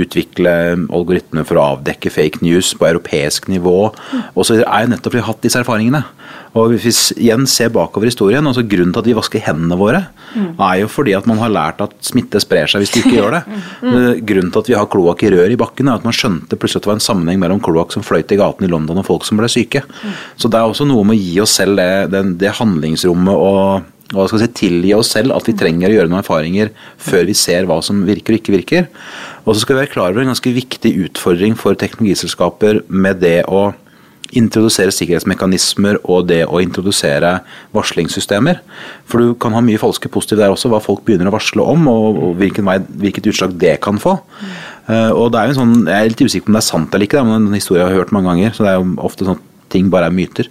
utvikle 0.00 0.54
algoritmer 0.88 1.44
for 1.48 1.60
å 1.60 1.66
avdekke 1.74 2.12
fake 2.12 2.40
news 2.44 2.72
på 2.78 2.88
europeisk 2.88 3.50
nivå, 3.52 3.78
og 4.32 4.46
så 4.48 4.62
er 4.62 4.86
jo 4.86 4.94
nettopp 4.94 5.18
vi 5.18 5.20
har 5.20 5.28
hatt 5.28 5.44
disse 5.44 5.60
erfaringene. 5.60 6.06
Og 6.58 6.74
hvis 6.74 6.84
vi 6.84 7.26
igjen 7.26 7.46
ser 7.48 7.70
bakover 7.72 8.10
historien, 8.10 8.44
altså 8.44 8.64
grunnen 8.68 8.92
til 8.92 9.00
at 9.00 9.08
vi 9.08 9.16
vasker 9.16 9.44
hendene 9.46 9.78
våre, 9.80 10.02
er 10.36 10.74
jo 10.82 10.90
fordi 10.92 11.14
at 11.16 11.28
man 11.28 11.40
har 11.40 11.52
lært 11.52 11.80
at 11.84 11.94
smitte 12.04 12.40
sprer 12.44 12.68
seg 12.68 12.82
hvis 12.82 12.92
du 12.92 12.98
ikke 13.00 13.14
gjør 13.16 13.38
det. 13.38 13.42
mm. 13.84 13.96
Grunnen 14.28 14.52
til 14.52 14.64
at 14.64 14.68
vi 14.68 14.76
har 14.76 14.90
kloakk 14.92 15.24
i 15.24 15.32
rør 15.32 15.54
i 15.54 15.58
bakken, 15.60 15.88
er 15.88 16.00
at 16.00 16.04
man 16.08 16.16
skjønte 16.16 16.58
plutselig 16.60 16.82
at 16.82 16.88
det 16.88 16.92
var 16.92 17.00
en 17.00 17.06
sammenheng 17.08 17.40
mellom 17.40 17.62
kloakk 17.64 17.96
som 17.96 18.04
fløyt 18.04 18.34
i 18.34 18.40
gaten 18.40 18.68
i 18.68 18.72
London 18.72 19.00
og 19.00 19.08
folk 19.08 19.24
som 19.28 19.40
ble 19.40 19.48
syke. 19.52 19.84
Så 20.36 20.52
det 20.52 20.60
er 20.60 20.68
også 20.68 20.88
noe 20.88 21.06
med 21.08 21.16
å 21.16 21.22
gi 21.22 21.40
oss 21.44 21.56
selv 21.60 21.80
det, 21.80 21.88
det, 22.12 22.26
det 22.44 22.54
handlingsrommet 22.60 23.48
og 23.48 23.90
og 24.12 24.28
skal 24.28 24.42
si, 24.42 24.48
tilgi 24.52 24.90
oss 24.92 25.12
selv 25.14 25.32
at 25.32 25.46
vi 25.48 25.54
trenger 25.56 25.88
å 25.88 25.94
gjøre 25.94 26.10
noen 26.10 26.20
erfaringer 26.20 26.72
før 27.00 27.22
vi 27.28 27.36
ser 27.38 27.64
hva 27.68 27.78
som 27.84 28.02
virker 28.04 28.34
og 28.34 28.42
ikke 28.42 28.52
virker. 28.52 28.88
Og 29.46 29.54
så 29.54 29.62
skal 29.62 29.76
vi 29.76 29.82
være 29.82 29.92
klar 29.94 30.12
over 30.12 30.20
en 30.20 30.32
ganske 30.34 30.52
viktig 30.52 30.92
utfordring 31.06 31.56
for 31.56 31.78
teknologiselskaper 31.78 32.82
med 32.92 33.22
det 33.22 33.38
å 33.48 33.70
introdusere 34.38 34.92
sikkerhetsmekanismer 34.94 35.98
og 36.02 36.26
det 36.30 36.42
å 36.46 36.60
introdusere 36.62 37.34
varslingssystemer. 37.76 38.62
For 39.08 39.20
du 39.20 39.34
kan 39.42 39.54
ha 39.56 39.62
mye 39.64 39.80
falske 39.80 40.10
positive 40.12 40.40
der 40.42 40.54
også, 40.54 40.70
hva 40.72 40.80
folk 40.82 41.04
begynner 41.06 41.30
å 41.30 41.34
varsle 41.34 41.66
om, 41.74 41.88
og, 41.90 42.20
hvilken 42.40 42.68
vei, 42.68 42.78
hvilket 43.04 43.28
utslag 43.32 43.56
det 43.60 43.76
kan 43.84 44.00
få. 44.02 44.18
Uh, 44.88 45.12
og 45.14 45.30
det 45.32 45.40
er 45.40 45.52
jo 45.52 45.60
sånn, 45.60 45.74
Jeg 45.86 45.94
er 45.94 46.10
litt 46.10 46.24
usikker 46.24 46.48
på 46.48 46.50
om 46.50 46.58
det 46.58 46.62
er 46.64 46.70
sant 46.72 46.94
eller 46.94 47.06
ikke, 47.06 47.20
det 47.22 47.36
er 47.36 47.42
en 47.44 47.54
historie 47.54 47.82
jeg 47.82 47.90
har 47.92 48.00
hørt 48.00 48.14
mange 48.16 48.32
ganger. 48.32 48.54
så 48.56 48.64
det 48.64 48.72
er 48.72 48.80
jo 48.80 48.88
ofte 49.06 49.28
sånn 49.28 49.38
at 49.38 49.48
ting 49.72 49.88
bare 49.92 50.08
er 50.10 50.16
myter. 50.16 50.48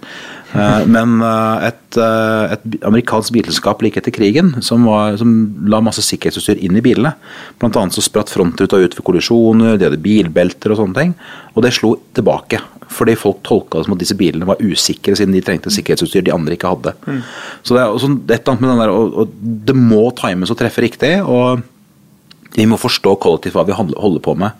Eh, 0.52 0.84
men 0.86 1.16
eh, 1.24 1.66
et, 1.70 1.96
eh, 1.96 2.54
et 2.56 2.84
amerikansk 2.84 3.32
bilselskap 3.34 3.82
like 3.84 4.00
etter 4.00 4.14
krigen 4.14 4.52
som, 4.64 4.84
var, 4.88 5.16
som 5.20 5.32
la 5.70 5.80
masse 5.84 6.04
sikkerhetsutstyr 6.04 6.60
inn 6.60 6.76
i 6.76 6.84
bilene. 6.84 7.14
Blant 7.62 7.78
annet 7.80 7.96
så 7.96 8.04
spratt 8.04 8.32
frontruta 8.32 8.80
ut 8.80 8.98
ved 8.98 9.06
kollisjoner, 9.06 9.78
de 9.78 9.88
hadde 9.88 10.02
bilbelter 10.04 10.74
og 10.74 10.82
sånne 10.82 10.98
ting. 10.98 11.16
Og 11.56 11.64
det 11.64 11.74
slo 11.76 11.94
tilbake. 12.16 12.60
Fordi 12.92 13.16
folk 13.16 13.40
tolka 13.46 13.80
det 13.80 13.88
som 13.88 13.96
at 13.96 14.02
disse 14.02 14.16
bilene 14.18 14.48
var 14.48 14.60
usikre 14.60 15.16
siden 15.16 15.34
de 15.36 15.40
trengte 15.44 15.72
sikkerhetsutstyr 15.72 16.26
de 16.26 16.34
andre 16.34 16.58
ikke 16.58 16.74
hadde. 16.74 16.94
Mm. 17.06 17.22
Så 17.64 17.76
det 17.76 17.82
er 17.82 17.92
også 17.92 18.12
et 18.12 18.34
eller 18.36 18.52
annet 18.52 18.64
med 18.64 18.72
den 18.74 18.82
der, 18.82 18.96
og, 18.96 19.20
og 19.22 19.36
det 19.70 19.76
må 19.78 20.04
times 20.18 20.52
og 20.52 20.60
treffe 20.60 20.84
riktig. 20.84 21.14
og 21.22 21.62
vi 22.56 22.66
må 22.68 22.78
forstå 22.80 23.14
kollektivt 23.22 23.56
hva 23.56 23.64
vi 23.68 23.76
holder 23.76 24.22
på 24.24 24.34
med. 24.38 24.52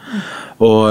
Og, 0.62 0.86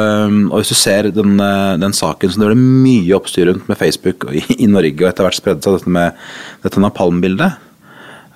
og 0.52 0.56
hvis 0.60 0.74
du 0.74 0.78
ser 0.78 1.10
den, 1.16 1.38
den, 1.82 1.96
saken, 1.96 2.30
så 2.30 2.42
det 2.42 2.52
ble 2.52 2.58
mye 2.60 3.16
oppstyr 3.18 3.48
rundt 3.50 3.70
med 3.72 3.80
Facebook 3.80 4.28
i, 4.30 4.44
i, 4.58 4.70
Norge, 4.70 5.00
og 5.00 5.10
etter 5.10 5.26
hvert 5.26 5.40
spredde 5.40 5.66
seg 5.66 5.80
dette 5.80 5.94
med 5.98 6.18
dette 6.66 6.84
napalmbildet. 6.84 7.58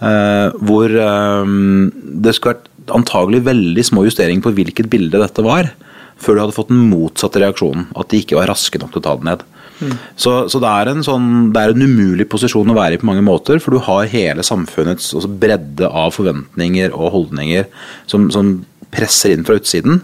eh, 0.01 0.47
hvor 0.65 0.91
eh, 0.91 1.51
det 2.25 2.35
skulle 2.35 2.55
vært 2.55 2.71
antagelig 2.95 3.43
veldig 3.45 3.85
små 3.85 4.05
justeringer 4.05 4.45
på 4.45 4.53
hvilket 4.57 4.89
bilde 4.91 5.21
dette 5.21 5.45
var, 5.45 5.71
før 6.21 6.35
du 6.35 6.43
hadde 6.43 6.57
fått 6.57 6.71
den 6.71 6.85
motsatte 6.89 7.41
reaksjonen. 7.43 7.89
At 7.97 8.11
de 8.11 8.21
ikke 8.23 8.39
var 8.39 8.49
raske 8.53 8.81
nok 8.81 8.93
til 8.93 9.03
å 9.03 9.05
ta 9.07 9.15
det 9.19 9.29
ned. 9.29 9.45
Mm. 9.81 9.95
Så, 10.15 10.33
så 10.51 10.61
det, 10.63 10.71
er 10.71 11.03
sånn, 11.05 11.29
det, 11.55 11.61
er 11.61 11.73
en 11.73 11.85
umulig 11.85 12.27
posisjon 12.31 12.71
å 12.71 12.77
være 12.77 12.97
i 12.97 13.01
på 13.01 13.09
mange 13.09 13.25
måter, 13.25 13.59
for 13.63 13.75
du 13.75 13.83
har 13.83 14.11
hele 14.11 14.45
samfunnets 14.45 15.11
altså 15.17 15.31
bredde 15.31 15.89
av 15.89 16.13
forventninger 16.15 16.95
og 16.95 17.11
holdninger 17.15 17.67
som, 18.11 18.29
som 18.33 18.57
presser 18.93 19.33
inn 19.35 19.45
fra 19.47 19.57
utsiden. 19.59 20.01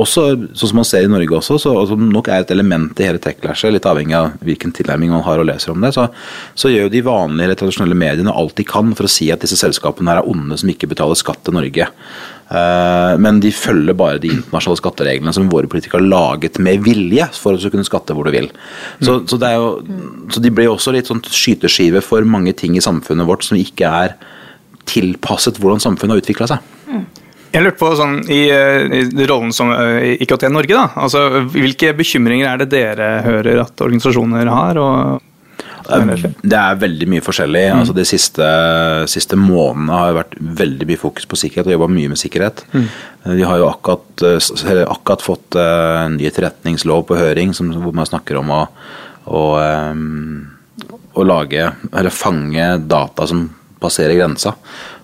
Også, 0.00 0.24
sånn 0.56 0.70
som 0.70 0.78
man 0.80 0.88
ser 0.88 1.06
i 1.06 1.10
Norge 1.10 1.38
også, 1.38 1.58
så, 1.62 1.72
som 1.88 2.08
nok 2.10 2.28
er 2.32 2.44
et 2.44 2.52
element 2.54 2.98
i 3.00 3.06
hele 3.08 3.22
tech-lashet, 3.22 3.72
litt 3.74 3.88
avhengig 3.88 4.16
av 4.18 4.34
hvilken 4.44 4.74
tilnærming 4.74 5.12
man 5.14 5.24
har 5.26 5.40
og 5.40 5.48
leser 5.48 5.74
om 5.74 5.84
det, 5.84 5.94
så, 5.96 6.08
så 6.58 6.72
gjør 6.72 6.88
jo 6.88 6.94
de 6.94 7.04
vanlige 7.06 7.48
eller 7.48 7.60
tradisjonelle 7.60 7.98
mediene 7.98 8.34
alt 8.34 8.56
de 8.58 8.66
kan 8.68 8.92
for 8.96 9.08
å 9.08 9.12
si 9.12 9.30
at 9.32 9.44
disse 9.44 9.58
selskapene 9.60 10.12
her 10.12 10.22
er 10.22 10.30
onde 10.30 10.58
som 10.60 10.72
ikke 10.72 10.90
betaler 10.90 11.18
skatt 11.18 11.44
til 11.46 11.56
Norge. 11.56 11.88
Uh, 12.44 13.16
men 13.24 13.40
de 13.40 13.48
følger 13.56 13.96
bare 13.96 14.20
de 14.20 14.28
internasjonale 14.28 14.82
skattereglene 14.82 15.32
som 15.32 15.48
våre 15.48 15.70
politikere 15.70 16.02
har 16.02 16.10
laget 16.10 16.58
med 16.62 16.82
vilje 16.84 17.30
for 17.38 17.56
å 17.56 17.72
kunne 17.72 17.86
skatte 17.88 18.16
hvor 18.16 18.28
du 18.28 18.34
vil. 18.34 18.50
Så, 19.00 19.22
mm. 19.22 19.26
så, 19.32 19.40
jo, 19.56 19.70
så 20.34 20.44
de 20.44 20.52
blir 20.52 20.70
også 20.70 20.92
litt 20.94 21.08
sånn 21.08 21.24
skyteskive 21.24 22.04
for 22.04 22.26
mange 22.28 22.52
ting 22.58 22.76
i 22.76 22.84
samfunnet 22.84 23.28
vårt 23.30 23.46
som 23.48 23.56
ikke 23.58 23.88
er 24.04 24.18
tilpasset 24.90 25.56
hvordan 25.60 25.80
samfunnet 25.80 26.18
har 26.18 26.24
utvikla 26.24 26.50
seg. 26.52 26.72
Mm. 26.90 27.06
Jeg 27.54 27.62
lurte 27.62 27.78
på 27.78 27.92
sånn, 27.94 28.16
i, 28.34 28.48
i 28.50 29.26
rollen 29.28 29.52
som 29.54 29.70
eh, 29.70 30.16
IKT 30.24 30.48
Norge, 30.50 30.74
da, 30.74 30.88
altså, 31.04 31.44
hvilke 31.54 31.92
bekymringer 31.94 32.50
er 32.50 32.64
det 32.64 32.72
dere 32.72 33.12
hører 33.22 33.62
at 33.62 33.84
organisasjoner 33.84 34.50
har? 34.50 34.80
og 34.82 35.30
det 35.84 36.56
er 36.56 36.78
veldig 36.80 37.06
mye 37.12 37.22
forskjellig. 37.24 37.64
Mm. 37.68 37.80
Altså 37.82 37.94
De 37.96 38.04
siste, 38.08 38.46
siste, 39.12 39.36
månedene 39.36 39.98
har 40.00 40.16
vært 40.16 40.36
veldig 40.40 40.88
mye 40.88 41.00
fokus 41.00 41.28
på 41.28 41.38
sikkerhet 41.38 41.68
og 41.68 41.74
jobba 41.76 41.88
mye 41.92 42.12
med 42.12 42.20
sikkerhet. 42.20 42.64
Mm. 42.72 42.86
De 43.36 43.44
har 43.44 43.60
jo 43.60 43.68
akkurat, 43.68 44.24
eh, 44.24 44.80
akkurat 44.88 45.24
fått 45.24 45.58
eh, 45.60 45.98
en 46.06 46.16
ny 46.16 46.28
etterretningslov 46.30 47.04
på 47.10 47.18
høring 47.20 47.52
som, 47.56 47.68
hvor 47.84 47.94
man 47.96 48.08
snakker 48.08 48.40
om 48.40 48.54
å, 48.54 48.62
å, 49.28 49.44
å 51.14 51.28
lage, 51.28 51.68
eller 51.92 52.16
fange 52.24 52.70
data 52.88 53.28
som 53.28 53.46
passerer 53.84 54.16
grensa 54.16 54.54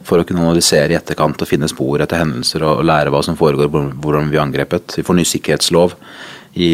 for 0.06 0.20
å 0.20 0.26
kunne 0.26 0.42
analysere 0.42 0.94
i 0.94 0.98
etterkant 0.98 1.42
og 1.42 1.48
finne 1.48 1.68
spor 1.70 2.02
etter 2.02 2.22
hendelser 2.22 2.64
og 2.66 2.84
lære 2.88 3.12
hva 3.12 3.22
som 3.24 3.38
foregår, 3.38 3.70
hvordan 3.70 4.30
vi 4.30 4.38
er 4.38 4.44
angrepet. 4.44 4.98
Vi 4.98 5.06
får 5.06 5.18
ny 5.18 5.26
sikkerhetslov 5.28 5.96
i, 6.58 6.70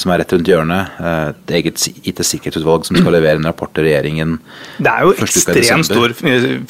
som 0.00 0.10
er 0.10 0.22
rett 0.22 0.32
rundt 0.34 0.48
hjørnet. 0.50 0.96
Et 1.30 1.52
eget 1.60 1.84
IT-sikkerhetsutvalg 2.10 2.86
som 2.88 2.98
skal 2.98 3.14
levere 3.14 3.38
en 3.38 3.46
rapport 3.46 3.70
til 3.76 3.86
regjeringen. 3.86 4.38
Det 4.82 4.92
er 4.92 5.06
jo 5.06 5.14
ekstremt 5.26 5.88
stor 5.88 6.14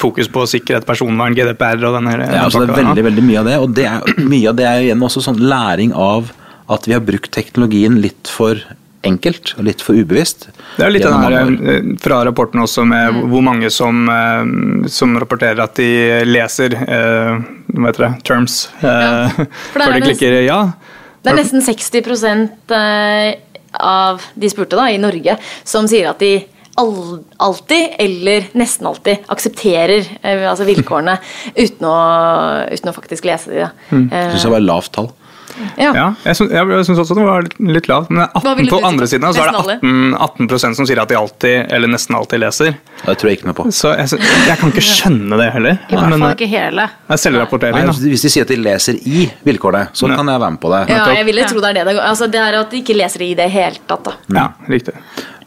fokus 0.03 0.29
på 0.33 0.45
sikkerhet, 0.53 0.85
personvern, 0.87 1.37
GDPR 1.37 1.87
og 1.89 1.97
denne 1.97 2.17
Ja, 2.19 2.43
altså 2.45 2.65
det 2.65 2.75
er 2.75 2.83
veldig, 2.83 3.07
veldig 3.09 3.25
mye 3.29 3.39
av 3.41 3.49
det. 3.49 3.55
Og 3.63 3.77
det 3.79 3.87
er, 3.89 4.11
mye 4.33 4.51
av 4.51 4.59
det 4.59 4.67
er 4.69 4.89
igjen 4.89 5.07
også 5.09 5.25
sånn 5.29 5.41
læring 5.41 5.95
av 5.97 6.33
at 6.73 6.85
vi 6.87 6.93
har 6.93 7.05
brukt 7.05 7.31
teknologien 7.31 7.97
litt 8.03 8.29
for 8.29 8.59
enkelt 9.07 9.53
og 9.57 9.65
litt 9.67 9.83
for 9.83 9.97
ubevisst. 9.97 10.47
Det 10.77 10.85
er 10.85 10.93
litt 10.93 11.05
den 11.05 11.23
her 11.23 11.35
eh, 11.37 11.87
fra 12.01 12.21
rapporten 12.27 12.61
også 12.63 12.85
med 12.87 13.15
mm. 13.15 13.21
hvor 13.31 13.45
mange 13.45 13.71
som, 13.73 14.03
eh, 14.11 14.89
som, 14.93 15.15
rapporterer 15.17 15.63
at 15.63 15.77
de 15.79 15.89
leser 16.27 16.75
uh, 16.77 17.39
hva 17.73 17.89
heter 17.89 18.05
det, 18.05 18.11
terms 18.27 18.59
uh, 18.83 18.85
ja, 18.85 19.47
før 19.73 19.95
de 19.95 20.03
klikker 20.05 20.37
ja. 20.45 20.59
Det 21.23 21.33
er 21.33 21.39
nesten 21.39 21.63
60% 21.65 22.75
av 23.77 24.21
de 24.37 24.51
spurte 24.51 24.77
da, 24.79 24.85
i 24.93 25.01
Norge 25.01 25.35
som 25.67 25.89
sier 25.89 26.07
at 26.11 26.21
de 26.23 26.37
alltid, 26.77 27.95
eller 27.99 28.45
nesten 28.55 28.87
alltid, 28.87 29.25
aksepterer 29.33 30.11
altså 30.21 30.67
vilkårene 30.67 31.17
uten 31.57 31.87
å, 31.89 31.95
uten 32.69 32.91
å 32.91 32.93
faktisk 32.95 33.25
lese 33.27 33.49
de. 33.49 33.65
Mm. 33.89 34.05
Jeg 34.13 34.35
syns 34.35 34.45
det 34.45 34.53
var 34.53 34.63
lavt 34.63 34.93
tall. 34.93 35.09
Ja. 35.77 35.91
ja 35.95 36.05
jeg 36.25 36.37
syns 36.37 37.01
også 37.01 37.15
det 37.17 37.25
var 37.25 37.45
litt, 37.45 37.89
lavt. 37.89 38.11
Men 38.13 38.25
18, 38.27 38.69
på 38.71 38.79
andre 38.85 39.07
siden 39.09 39.27
så 39.35 39.45
er 39.45 39.53
det 39.53 39.77
18, 39.77 40.49
18 40.49 40.77
som 40.77 40.87
sier 40.87 41.01
at 41.01 41.11
de 41.11 41.17
alltid, 41.19 41.71
eller 41.73 41.91
nesten 41.91 42.17
alltid, 42.17 42.41
leser. 42.43 42.77
Det 43.03 43.17
tror 43.19 43.31
jeg 43.31 43.39
ikke 43.39 43.49
noe 43.49 43.57
på. 43.57 43.67
Så 43.75 43.93
jeg, 43.97 44.21
jeg 44.47 44.57
kan 44.61 44.73
ikke 44.73 44.85
skjønne 44.85 45.39
det 45.41 45.49
heller. 45.55 45.79
I 45.87 45.99
hvert 45.99 46.17
fall 46.17 46.35
ikke 46.35 46.51
hele. 46.51 46.87
Er 47.07 47.21
selvrapportering. 47.21 47.93
Hvis 48.07 48.25
de 48.25 48.33
sier 48.33 48.47
at 48.47 48.53
de 48.53 48.59
leser 48.61 48.99
i 49.03 49.27
vilkårene, 49.47 49.91
så 49.97 50.09
kan 50.11 50.33
jeg 50.33 50.43
være 50.45 50.57
med 50.57 50.63
på 50.63 50.73
det. 50.73 50.83
Ja, 50.93 51.05
jeg 51.17 51.29
ville 51.29 51.47
tro 51.49 51.63
det 51.63 51.71
er 51.73 51.79
det. 51.79 51.87
Det, 51.91 52.01
altså, 52.03 52.31
det 52.31 52.43
er 52.43 52.59
at 52.61 52.73
de 52.73 52.83
ikke 52.83 52.97
leser 52.97 53.25
i 53.27 53.31
det 53.37 53.49
hele 53.53 53.85
tatt. 53.89 54.07
Da. 54.07 54.17
Ja, 54.39 54.49
riktig. 54.69 54.97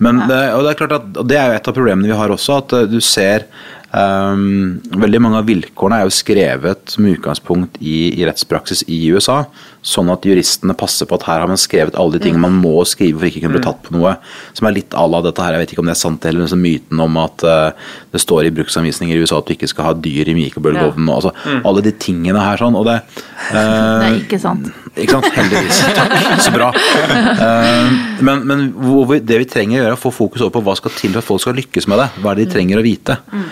Men 0.01 0.23
det, 0.25 0.39
og 0.57 0.65
det 0.65 0.73
er 0.73 0.81
klart 0.81 0.97
at 0.97 1.21
det 1.29 1.37
er 1.37 1.51
jo 1.51 1.59
et 1.59 1.69
av 1.69 1.77
problemene 1.77 2.09
vi 2.09 2.17
har 2.17 2.33
også, 2.33 2.63
at 2.63 2.79
du 2.91 2.99
ser 3.05 3.45
Um, 3.91 4.77
veldig 5.03 5.19
mange 5.19 5.41
av 5.41 5.49
vilkårene 5.49 5.97
er 5.99 6.07
jo 6.07 6.15
skrevet 6.15 6.93
med 7.03 7.17
utgangspunkt 7.17 7.81
i, 7.83 8.13
i, 8.13 8.23
rettspraksis 8.23 8.85
i 8.87 9.01
USA, 9.11 9.41
sånn 9.81 10.11
at 10.13 10.27
juristene 10.29 10.75
passer 10.77 11.09
på 11.09 11.17
at 11.17 11.25
her 11.25 11.41
har 11.41 11.49
man 11.49 11.61
skrevet 11.61 11.97
alle 11.97 12.19
de 12.19 12.27
tingene 12.27 12.43
man 12.45 12.59
må 12.61 12.83
skrive 12.89 13.17
for 13.17 13.29
ikke 13.31 13.41
å 13.41 13.45
kunne 13.47 13.57
bli 13.57 13.63
mm. 13.63 13.67
tatt 13.67 13.81
på 13.87 13.95
noe. 13.97 14.13
Som 14.57 14.69
er 14.69 14.77
litt 14.77 14.97
à 14.97 15.07
la 15.09 15.23
dette 15.25 15.45
her, 15.45 15.57
jeg 15.57 15.65
vet 15.65 15.73
ikke 15.75 15.85
om 15.85 15.89
det 15.89 15.95
er 15.95 16.01
sant 16.03 16.27
eller 16.29 16.45
liksom 16.45 16.61
myten 16.65 17.01
om 17.01 17.17
at 17.23 17.45
uh, 17.49 17.95
det 18.13 18.21
står 18.21 18.49
i 18.49 18.53
bruksanvisninger 18.59 19.17
i 19.17 19.25
USA 19.25 19.41
at 19.41 19.49
du 19.49 19.55
ikke 19.57 19.71
skal 19.71 19.89
ha 19.89 19.95
dyr 19.97 20.29
i 20.29 20.37
mikrobølgeovnen. 20.37 21.09
Ja. 21.09 21.17
Altså, 21.17 21.33
mm. 21.33 21.65
Alle 21.71 21.85
de 21.87 21.95
tingene 21.97 22.45
her 22.45 22.61
sånn. 22.61 22.77
Og 22.77 22.85
det, 22.91 22.99
uh, 23.01 23.57
det 23.57 24.11
er 24.11 24.21
ikke 24.21 24.41
sant. 24.43 24.69
Ikke 25.01 25.17
sant? 25.17 25.31
Heldigvis. 25.39 25.83
Takk. 25.99 26.17
Så 26.45 26.53
bra. 26.55 26.71
Uh, 26.77 28.21
men, 28.21 28.45
men 28.51 28.67
det 29.25 29.43
vi 29.47 29.49
trenger 29.49 29.79
å 29.79 29.81
gjøre, 29.81 29.95
er 29.95 29.97
å 29.97 30.05
få 30.05 30.13
fokus 30.13 30.45
over 30.45 30.59
på 30.59 30.65
hva 30.69 30.77
skal 30.77 30.93
til 30.99 31.17
for 31.17 31.25
at 31.25 31.31
folk 31.31 31.45
skal 31.47 31.57
lykkes 31.57 31.89
med 31.89 32.05
det. 32.05 32.11
Hva 32.21 32.35
er 32.35 32.43
det 32.43 32.51
de 32.51 32.57
trenger 32.59 32.83
å 32.83 32.85
vite. 32.85 33.17
Mm. 33.33 33.51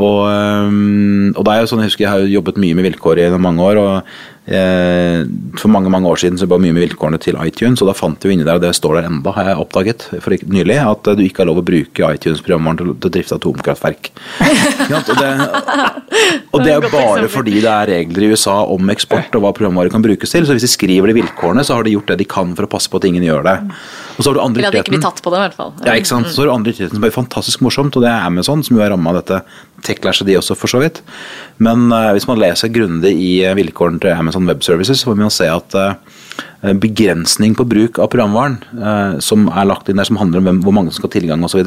Og, 0.00 0.20
um, 0.24 1.32
og, 1.34 1.42
det 1.44 1.52
er 1.52 1.58
jo 1.60 1.68
sånn, 1.68 1.82
Jeg 1.84 1.90
husker 1.90 2.06
jeg 2.06 2.12
har 2.14 2.30
jobbet 2.32 2.60
mye 2.62 2.76
med 2.78 2.86
vilkår 2.88 3.20
i 3.26 3.26
mange 3.36 3.66
år. 3.66 3.80
og 3.82 4.22
For 4.44 5.72
mange 5.72 5.88
mange 5.88 6.10
år 6.10 6.20
siden 6.20 6.36
så 6.36 6.44
jobba 6.44 6.58
mye 6.60 6.74
med 6.76 6.84
vilkårene 6.84 7.20
til 7.22 7.38
iTunes, 7.40 7.80
og 7.80 7.88
da 7.88 7.94
fant 7.96 8.24
vi 8.26 8.34
inni 8.34 8.44
der, 8.44 8.58
og 8.58 8.64
det 8.64 8.74
står 8.76 8.98
der 8.98 9.08
enda, 9.08 9.32
har 9.32 9.48
jeg 9.48 9.62
oppdaget 9.62 10.04
for 10.20 10.36
nylig, 10.52 10.76
at 10.82 11.08
du 11.16 11.22
ikke 11.24 11.42
har 11.42 11.48
lov 11.48 11.62
å 11.62 11.64
bruke 11.64 12.10
iTunes-programvaren 12.16 12.80
til, 12.80 12.92
til 12.92 13.08
å 13.08 13.14
drifte 13.14 13.38
atomkraftverk. 13.40 14.10
og, 14.98 15.14
det, 15.16 15.30
og 16.52 16.60
det 16.60 16.74
er 16.74 16.76
jo 16.76 16.92
bare 16.92 17.30
fordi 17.32 17.56
det 17.64 17.72
er 17.72 17.92
regler 17.94 18.26
i 18.26 18.32
USA 18.34 18.60
om 18.74 18.92
eksport 18.92 19.32
og 19.38 19.46
hva 19.46 19.54
programvare 19.56 19.92
kan 19.92 20.04
brukes 20.04 20.36
til. 20.36 20.44
Så 20.44 20.58
hvis 20.58 20.66
de 20.66 20.72
skriver 20.74 21.08
de 21.08 21.18
vilkårene, 21.22 21.64
så 21.64 21.78
har 21.78 21.86
de 21.86 21.94
gjort 21.96 22.12
det 22.12 22.20
de 22.20 22.28
kan 22.28 22.52
for 22.58 22.68
å 22.68 22.72
passe 22.76 22.92
på 22.92 23.00
at 23.00 23.08
ingen 23.08 23.24
gjør 23.24 23.46
det. 23.48 23.58
Og 24.14 24.22
så 24.22 24.30
har 24.30 24.36
du 24.36 24.42
andre. 24.44 24.62
Ja, 25.86 25.94
ikke 25.98 26.10
sant. 26.10 26.30
Så 26.30 26.44
har 26.44 26.50
du 26.52 26.70
ytterligheten 26.70 27.00
som 27.00 27.06
er 27.06 27.14
fantastisk 27.14 27.64
morsomt, 27.64 27.96
og 27.96 28.04
det 28.04 28.10
er 28.12 28.26
Amazon, 28.28 28.62
som 28.66 28.76
jo 28.76 28.84
er 28.84 28.92
ramma 28.92 29.14
av 29.14 29.22
dette 29.22 29.40
tech-lashet, 29.84 30.26
de 30.28 30.38
også, 30.38 30.56
for 30.58 30.70
så 30.70 30.80
vidt. 30.82 31.00
Men 31.62 31.86
uh, 31.92 32.10
hvis 32.16 32.26
man 32.30 32.40
leser 32.40 32.72
grundig 32.74 33.12
i 33.20 33.32
vilkårene 33.58 34.00
til 34.02 34.14
Amazon 34.14 34.33
Web 34.42 34.64
Services, 34.66 35.00
så 35.00 35.10
får 35.10 35.18
man 35.20 35.30
se 35.32 35.46
at 35.50 35.76
uh, 35.78 36.72
begrensning 36.80 37.54
på 37.54 37.66
bruk 37.68 37.98
av 38.02 38.08
programvaren 38.10 39.20
som 39.22 39.44
er 39.52 39.66
lagt 39.68 39.90
inn 39.92 40.00
der, 40.00 40.08
som 40.08 40.16
handler 40.16 40.40
om 40.40 40.48
hvem, 40.48 40.60
hvor 40.64 40.74
mange 40.74 40.90
som 40.90 41.02
skal 41.02 41.10
ha 41.10 41.14
tilgang 41.18 41.44
osv., 41.44 41.60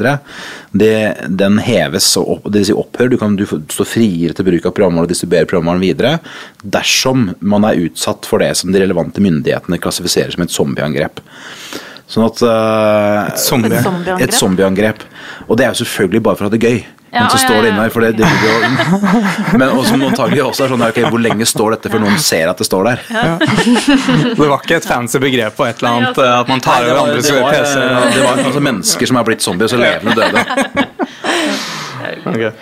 den 1.38 1.60
heves 1.62 2.08
og 2.18 2.32
opp, 2.34 2.48
det 2.50 2.64
vil 2.64 2.68
si 2.68 2.76
opphør. 2.76 3.12
Du 3.12 3.16
kan 3.20 3.36
du 3.38 3.44
stå 3.46 3.86
friere 3.86 4.34
til 4.34 4.48
bruk 4.50 4.66
av 4.66 4.74
programvaren 4.74 5.06
og 5.06 5.12
distribuere 5.12 5.46
programvaren 5.48 5.84
videre 5.84 6.16
dersom 6.60 7.28
man 7.38 7.68
er 7.68 7.78
utsatt 7.86 8.26
for 8.26 8.42
det 8.42 8.50
som 8.58 8.74
de 8.74 8.82
relevante 8.82 9.22
myndighetene 9.22 9.78
klassifiserer 9.80 10.34
som 10.34 10.44
et 10.44 10.56
zombieangrep. 10.56 11.22
Sånn 12.08 12.24
at 12.24 12.40
uh, 12.42 13.28
Et 13.28 13.42
zombieangrep. 13.44 14.32
Zombie. 14.34 15.44
Og 15.46 15.58
det 15.60 15.66
er 15.66 15.74
jo 15.74 15.82
selvfølgelig 15.84 16.24
bare 16.24 16.40
for 16.40 16.46
å 16.46 16.50
ha 16.50 16.56
det 16.56 16.64
gøy. 16.64 16.80
Ja, 17.10 17.20
men 17.20 17.30
så 17.32 17.38
står 17.40 17.62
det 17.62 17.68
inne 17.70 17.84
her, 17.86 17.92
for 17.92 18.04
det, 18.04 18.10
det, 18.18 18.28
jo. 18.44 18.56
Men 19.60 19.70
som 19.86 20.02
antagelig 20.04 20.42
også 20.44 20.66
er 20.66 20.72
sånn 20.74 20.84
ok, 20.84 20.98
Hvor 21.08 21.22
lenge 21.24 21.46
står 21.48 21.76
dette 21.76 21.92
før 21.92 22.02
noen 22.02 22.18
ser 22.20 22.50
at 22.52 22.60
det 22.60 22.66
står 22.68 22.90
der? 22.90 23.04
Ja. 23.08 23.38
Det 23.40 24.36
var 24.42 24.58
ikke 24.58 24.76
et 24.76 24.88
fancy 24.88 25.22
begrep 25.22 25.56
på 25.56 25.64
et 25.64 25.80
eller 25.80 25.94
annet 25.94 26.20
at 26.26 26.52
man 26.52 26.60
tar 26.64 26.84
over 26.84 27.06
andres 27.06 27.30
PC-er? 27.32 28.12
Det 28.12 28.26
var 28.26 28.44
altså 28.44 28.64
mennesker 28.68 29.12
som 29.12 29.20
er 29.20 29.28
blitt 29.30 29.46
zombier, 29.46 29.72
så 29.72 29.80
levende 29.80 30.18
døde. 30.20 30.44
Okay. 32.28 32.52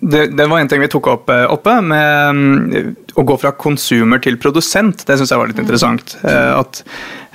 Det, 0.00 0.26
det, 0.26 0.46
var 0.46 0.58
en 0.58 0.68
ting 0.68 0.80
vi 0.82 0.88
tok 0.90 1.08
opp 1.12 1.30
eh, 1.30 1.44
oppe, 1.50 1.74
med 1.84 2.36
mm, 2.36 2.94
å 3.20 3.24
gå 3.26 3.36
fra 3.42 3.52
konsumer 3.58 4.22
til 4.22 4.38
produsent. 4.40 5.04
Det 5.06 5.18
syns 5.18 5.32
jeg 5.32 5.42
var 5.42 5.50
litt 5.50 5.60
interessant. 5.62 6.16
Eh, 6.24 6.52
at 6.56 6.82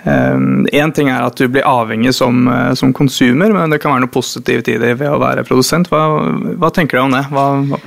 Én 0.05 0.91
ting 0.93 1.09
er 1.09 1.25
at 1.25 1.39
du 1.39 1.47
blir 1.49 1.65
avhengig 1.65 2.13
som, 2.13 2.45
som, 2.77 2.93
konsumer, 2.93 3.53
men 3.55 3.73
det 3.73 3.79
kan 3.81 3.95
være 3.95 4.05
noe 4.05 4.13
positivt 4.13 4.69
i 4.69 4.77
det 4.81 4.91
ved 4.99 5.09
å 5.09 5.17
være 5.21 5.45
produsent. 5.47 5.89
Hva, 5.89 6.03
hva 6.61 6.69
tenker 6.73 6.99
du 6.99 7.05
om 7.07 7.15
det? 7.15 7.23
Hva, 7.33 7.47
hva? 7.71 7.81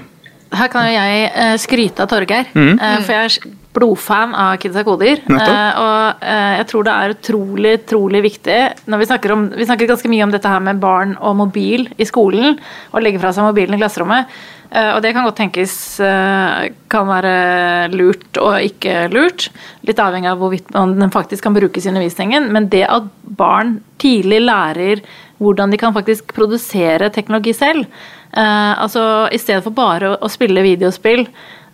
Her 0.58 0.70
kan 0.72 0.88
jo 0.88 0.96
jeg 0.96 1.60
skryte 1.60 2.02
av 2.02 2.10
Torgeir, 2.10 2.48
mm. 2.56 2.78
for 3.04 3.12
jeg 3.12 3.28
er 3.28 3.56
blodfan 3.78 4.34
av 4.36 4.56
Kidsa 4.62 4.84
koder. 4.86 5.22
Og 5.28 6.22
jeg 6.24 6.68
tror 6.70 6.86
det 6.86 6.94
er 6.94 7.14
utrolig, 7.14 7.74
utrolig 7.82 8.22
viktig 8.24 8.58
når 8.90 9.02
vi 9.02 9.08
snakker, 9.10 9.34
om, 9.34 9.48
vi 9.54 9.68
snakker 9.68 9.90
ganske 9.90 10.12
mye 10.12 10.26
om 10.26 10.34
dette 10.34 10.52
her 10.52 10.64
med 10.64 10.80
barn 10.82 11.16
og 11.20 11.36
mobil 11.42 11.88
i 11.98 12.08
skolen, 12.08 12.58
og 12.92 13.04
legge 13.04 13.20
fra 13.22 13.34
seg 13.34 13.46
mobilen 13.46 13.76
i 13.76 13.82
klasserommet. 13.82 14.38
Eh, 14.68 14.90
og 14.92 15.00
det 15.00 15.14
kan 15.16 15.24
godt 15.24 15.38
tenkes 15.40 15.74
eh, 16.04 16.68
kan 16.92 17.08
være 17.08 17.88
lurt 17.94 18.40
og 18.40 18.58
ikke 18.66 19.06
lurt. 19.12 19.48
Litt 19.88 20.00
avhengig 20.02 20.28
av 20.30 20.42
hvorvidt 20.42 20.68
den 20.74 21.14
faktisk 21.14 21.46
kan 21.46 21.56
brukes 21.56 21.86
i 21.86 21.92
undervisningen. 21.92 22.50
Men 22.52 22.68
det 22.72 22.84
at 22.88 23.08
barn 23.38 23.78
tidlig 24.02 24.42
lærer 24.44 25.02
hvordan 25.38 25.72
de 25.72 25.80
kan 25.80 25.94
faktisk 25.94 26.34
produsere 26.36 27.12
teknologi 27.14 27.54
selv. 27.56 27.86
Eh, 28.32 28.72
altså 28.76 29.28
i 29.32 29.40
stedet 29.40 29.64
for 29.64 29.76
bare 29.76 30.16
å 30.18 30.32
spille 30.32 30.66
videospill, 30.66 31.26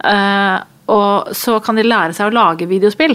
så 0.05 1.53
kan 1.65 1.79
de 1.79 1.83
lære 1.87 2.13
seg 2.13 2.29
å 2.29 2.35
lage 2.35 2.67
videospill. 2.69 3.15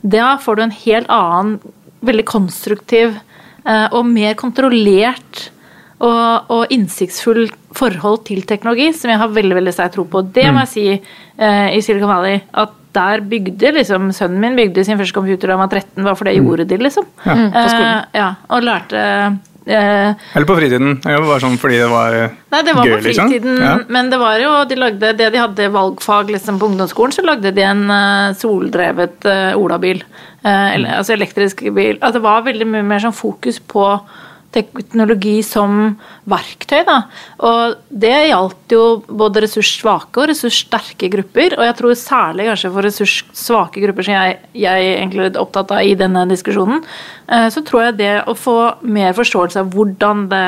Da 0.00 0.38
får 0.40 0.56
du 0.56 0.62
en 0.64 0.72
helt 0.72 1.10
annen, 1.12 1.58
veldig 2.00 2.24
konstruktiv 2.30 3.18
og 3.66 4.08
mer 4.08 4.32
kontrollert 4.40 5.42
og, 6.04 6.52
og 6.52 6.74
innsiktsfull 6.74 7.46
forhold 7.74 8.24
til 8.28 8.44
teknologi, 8.48 8.90
som 8.96 9.12
jeg 9.12 9.20
har 9.20 9.32
veldig 9.34 9.58
veldig 9.58 9.74
sterk 9.74 9.94
tro 9.96 10.06
på. 10.10 10.24
Det 10.34 10.46
må 10.52 10.64
jeg 10.64 10.72
si 10.72 10.86
uh, 10.98 11.68
i 11.70 11.80
Silicon 11.84 12.10
Valley. 12.10 12.42
At 12.60 12.80
der 12.94 13.24
bygde 13.26 13.72
liksom 13.74 14.12
Sønnen 14.14 14.38
min 14.42 14.54
bygde 14.54 14.84
sin 14.86 15.00
første 15.00 15.16
computer 15.16 15.50
da 15.50 15.56
han 15.56 15.64
var 15.64 15.72
13, 15.72 16.04
bare 16.04 16.18
for 16.18 16.28
det 16.28 16.36
mm. 16.36 16.44
gjorde 16.44 16.68
de, 16.70 16.78
liksom. 16.86 17.08
Ja, 17.24 17.34
på 17.34 17.64
skolen. 17.72 17.88
Uh, 17.88 18.20
ja, 18.20 18.28
og 18.54 18.66
lærte 18.68 19.00
uh, 19.00 20.28
Eller 20.36 20.46
på 20.46 20.58
fritiden. 20.60 21.00
Det 21.02 21.16
var 21.26 21.42
sånn 21.42 21.56
fordi 21.62 21.80
det 21.80 21.88
var 21.90 22.18
gøy, 22.18 22.28
Nei, 22.54 22.60
det 22.68 22.76
var 22.76 22.90
på 22.90 23.00
liksom. 23.08 23.32
fritiden, 23.32 23.56
liksom. 23.58 23.80
ja. 23.82 23.96
men 23.96 24.12
det 24.12 24.20
var 24.22 24.44
jo 24.44 24.52
de 24.70 24.78
lagde, 24.78 25.14
Det 25.18 25.30
de 25.34 25.42
hadde 25.42 25.70
valgfag 25.74 26.34
liksom, 26.36 26.60
på 26.60 26.70
ungdomsskolen, 26.70 27.16
så 27.16 27.24
lagde 27.26 27.54
de 27.56 27.64
en 27.66 27.88
soldrevet 28.38 29.26
olabil. 29.58 30.04
Eller, 30.44 30.98
altså 31.00 31.16
elektrisk 31.16 31.64
bil. 31.72 31.96
At 32.04 32.14
det 32.14 32.22
var 32.22 32.44
veldig 32.44 32.68
mye 32.68 32.86
mer 32.86 33.00
sånn 33.00 33.16
fokus 33.16 33.58
på 33.58 33.88
teknologi 34.54 35.38
som 35.46 35.94
verktøy. 36.30 36.84
Da. 36.86 36.98
Og 37.46 37.74
det 37.90 38.14
gjaldt 38.30 38.74
jo 38.74 38.84
både 39.08 39.44
ressurssvake 39.44 40.22
og 40.22 40.30
ressurssterke 40.30 41.10
grupper. 41.12 41.58
Og 41.58 41.66
jeg 41.68 41.76
tror 41.80 41.98
særlig 41.98 42.48
kanskje 42.50 42.72
for 42.76 42.88
ressurssvake 42.88 43.84
grupper, 43.84 44.06
som 44.06 44.16
jeg, 44.16 44.38
jeg 44.64 44.88
egentlig 44.94 45.28
er 45.28 45.42
opptatt 45.42 45.74
av 45.74 45.84
i 45.84 45.96
denne 45.98 46.24
diskusjonen, 46.30 46.82
eh, 47.28 47.48
så 47.52 47.64
tror 47.66 47.88
jeg 47.88 48.00
det 48.00 48.14
å 48.30 48.36
få 48.38 48.58
mer 48.86 49.14
forståelse 49.16 49.64
av 49.64 49.74
hvordan 49.74 50.26
det 50.32 50.46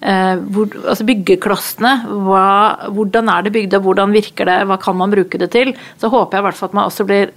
eh, 0.00 0.36
hvor, 0.54 0.70
altså 0.84 1.06
byggeklossene, 1.08 1.94
hva, 2.26 2.46
hvordan 2.94 3.30
er 3.34 3.46
det 3.46 3.54
bygd 3.56 3.78
hvordan 3.84 4.16
virker 4.16 4.48
det, 4.48 4.58
hva 4.70 4.80
kan 4.80 4.98
man 4.98 5.12
bruke 5.12 5.40
det 5.40 5.50
til, 5.54 5.74
så 6.00 6.12
håper 6.12 6.38
jeg 6.38 6.44
i 6.44 6.48
hvert 6.48 6.60
fall 6.60 6.72
at 6.72 6.80
man 6.80 6.90
også 6.90 7.08
blir 7.08 7.34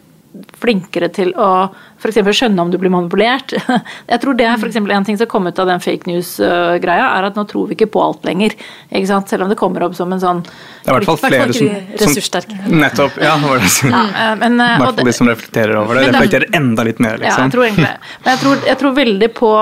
flinkere 0.58 1.10
til 1.14 1.32
å 1.38 1.48
f.eks. 2.02 2.18
skjønne 2.36 2.64
om 2.64 2.72
du 2.72 2.78
blir 2.82 2.92
manipulert. 2.92 3.54
Jeg 4.12 4.22
tror 4.24 4.38
det 4.38 4.48
er 4.50 4.60
for 4.60 4.94
en 4.96 5.06
ting 5.08 5.18
som 5.20 5.30
kom 5.30 5.48
ut 5.48 5.60
av 5.62 5.70
den 5.70 5.84
fake 5.84 6.10
news-greia, 6.10 7.06
er 7.18 7.28
at 7.30 7.38
nå 7.38 7.46
tror 7.50 7.70
vi 7.70 7.78
ikke 7.78 7.92
på 7.94 8.02
alt 8.04 8.26
lenger. 8.28 8.56
Ikke 8.90 9.10
sant? 9.10 9.30
Selv 9.32 9.46
om 9.46 9.52
det 9.54 9.58
kommer 9.60 9.86
opp 9.86 9.96
som 9.98 10.12
en 10.14 10.22
sånn 10.22 10.42
Det 10.44 10.90
er 10.90 10.90
i 10.90 10.96
hvert 10.98 11.10
fall 11.12 11.20
flere 11.22 11.56
som, 11.56 12.18
som 12.18 12.74
Nettopp. 12.74 13.20
Ja, 13.22 13.36
det 13.38 13.52
var 13.52 13.64
det. 13.64 13.72
Ja, 13.94 14.02
eh, 14.24 14.34
men, 14.42 14.58
I 14.58 14.70
hvert 14.82 15.00
fall 15.00 15.12
de 15.12 15.16
som 15.20 15.32
reflekterer 15.32 15.80
over 15.84 16.00
det. 16.00 16.10
Reflekterer 16.10 16.60
enda 16.60 16.88
litt 16.88 17.00
mer, 17.04 17.22
liksom. 17.22 17.46
Ja, 17.46 17.48
jeg 17.48 17.56
tror 17.56 17.68
egentlig 17.68 17.94
Men 18.26 18.34
jeg 18.34 18.44
tror, 18.44 18.68
jeg 18.72 18.82
tror 18.82 18.98
veldig 18.98 19.32
på 19.38 19.54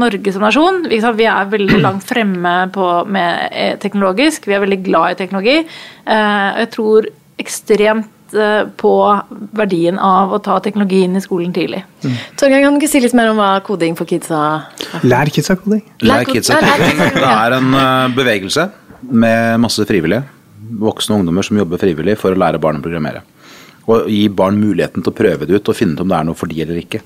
Norge 0.00 0.34
som 0.34 0.46
nasjon. 0.46 0.82
Vi 0.90 1.28
er 1.28 1.54
veldig 1.54 1.84
langt 1.84 2.08
fremme 2.08 2.56
på, 2.74 2.90
med 3.12 3.46
eh, 3.52 3.76
teknologisk. 3.82 4.48
Vi 4.48 4.56
er 4.56 4.64
veldig 4.64 4.82
glad 4.88 5.14
i 5.14 5.20
teknologi. 5.22 5.56
Eh, 5.62 6.50
jeg 6.64 6.72
tror 6.74 7.10
ekstremt 7.36 8.12
Eh, 8.15 8.15
på 8.32 8.92
verdien 9.56 9.98
av 10.02 10.32
å 10.34 10.40
ta 10.42 10.56
teknologien 10.64 11.14
i 11.16 11.22
skolen 11.22 11.52
tidlig. 11.54 11.82
Mm. 12.02 12.16
Torgeir, 12.40 12.64
kan 12.64 12.74
du 12.74 12.80
ikke 12.80 12.90
si 12.90 13.02
litt 13.04 13.14
mer 13.16 13.30
om 13.30 13.38
hva 13.40 13.52
koding 13.66 13.94
for 13.98 14.08
kidsa 14.08 14.40
er? 14.48 15.06
Lær 15.06 15.30
kidsa 15.32 15.56
koding. 15.60 15.84
Lær 16.06 16.26
kidsa 16.28 16.58
koding. 16.64 17.00
Det 17.14 17.30
er 17.30 17.56
en 17.58 17.78
eh, 17.78 18.16
bevegelse 18.16 18.66
med 19.06 19.62
masse 19.62 19.86
frivillige. 19.86 20.24
Voksne 20.82 21.20
ungdommer 21.20 21.46
som 21.46 21.58
jobber 21.60 21.80
frivillig 21.80 22.16
for 22.20 22.34
å 22.34 22.40
lære 22.40 22.60
barn 22.62 22.80
å 22.80 22.84
programmere. 22.84 23.22
Og 23.86 24.10
gi 24.10 24.26
barn 24.34 24.58
muligheten 24.58 25.04
til 25.04 25.12
å 25.12 25.16
prøve 25.16 25.46
det 25.46 25.60
ut 25.60 25.70
og 25.70 25.78
finne 25.78 25.94
ut 25.94 26.02
om 26.02 26.10
det 26.10 26.18
er 26.18 26.26
noe 26.26 26.38
for 26.38 26.50
de 26.50 26.62
eller 26.64 26.82
ikke. 26.82 27.02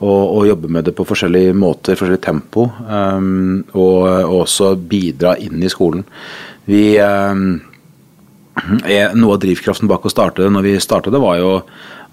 Og, 0.00 0.22
og 0.40 0.46
jobbe 0.48 0.70
med 0.72 0.86
det 0.88 0.94
på 0.96 1.04
forskjellige 1.04 1.54
måter, 1.60 1.98
forskjellig 1.98 2.22
tempo. 2.24 2.66
Um, 2.88 3.60
og, 3.74 4.06
og, 4.08 4.36
også 4.46 4.72
bidra 4.90 5.36
inn 5.38 5.60
i 5.62 5.70
skolen. 5.70 6.06
Vi 6.70 6.96
um, 7.04 7.60
noe 9.14 9.36
av 9.36 9.40
drivkraften 9.42 9.88
bak 9.90 10.04
å 10.04 10.12
starte 10.12 10.44
det 10.44 10.52
når 10.52 10.66
vi 10.66 10.76
startet 10.82 11.14
det, 11.14 11.22
var 11.22 11.38
jo 11.40 11.52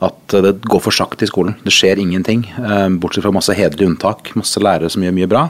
at 0.06 0.36
det 0.46 0.52
går 0.70 0.82
for 0.86 0.94
sakte 0.94 1.26
i 1.26 1.30
skolen. 1.30 1.56
Det 1.66 1.74
skjer 1.74 1.98
ingenting. 1.98 2.44
Eh, 2.58 2.86
bortsett 3.02 3.26
fra 3.26 3.34
masse 3.34 3.56
hederlige 3.58 3.90
unntak. 3.90 4.30
Masse 4.38 4.62
lærere 4.62 4.92
som 4.94 5.02
gjør 5.02 5.16
mye 5.18 5.30
bra. 5.32 5.48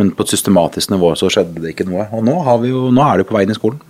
Men 0.00 0.14
på 0.16 0.24
et 0.24 0.32
systematisk 0.32 0.94
nivå 0.94 1.12
så 1.20 1.28
skjedde 1.32 1.60
det 1.60 1.74
ikke 1.74 1.88
noe. 1.90 2.08
Og 2.16 2.24
nå, 2.24 2.38
jo, 2.64 2.88
nå 2.94 3.04
er 3.04 3.20
det 3.20 3.28
på 3.28 3.36
vei 3.36 3.44
inn 3.44 3.52
i 3.52 3.58
skolen. 3.58 3.82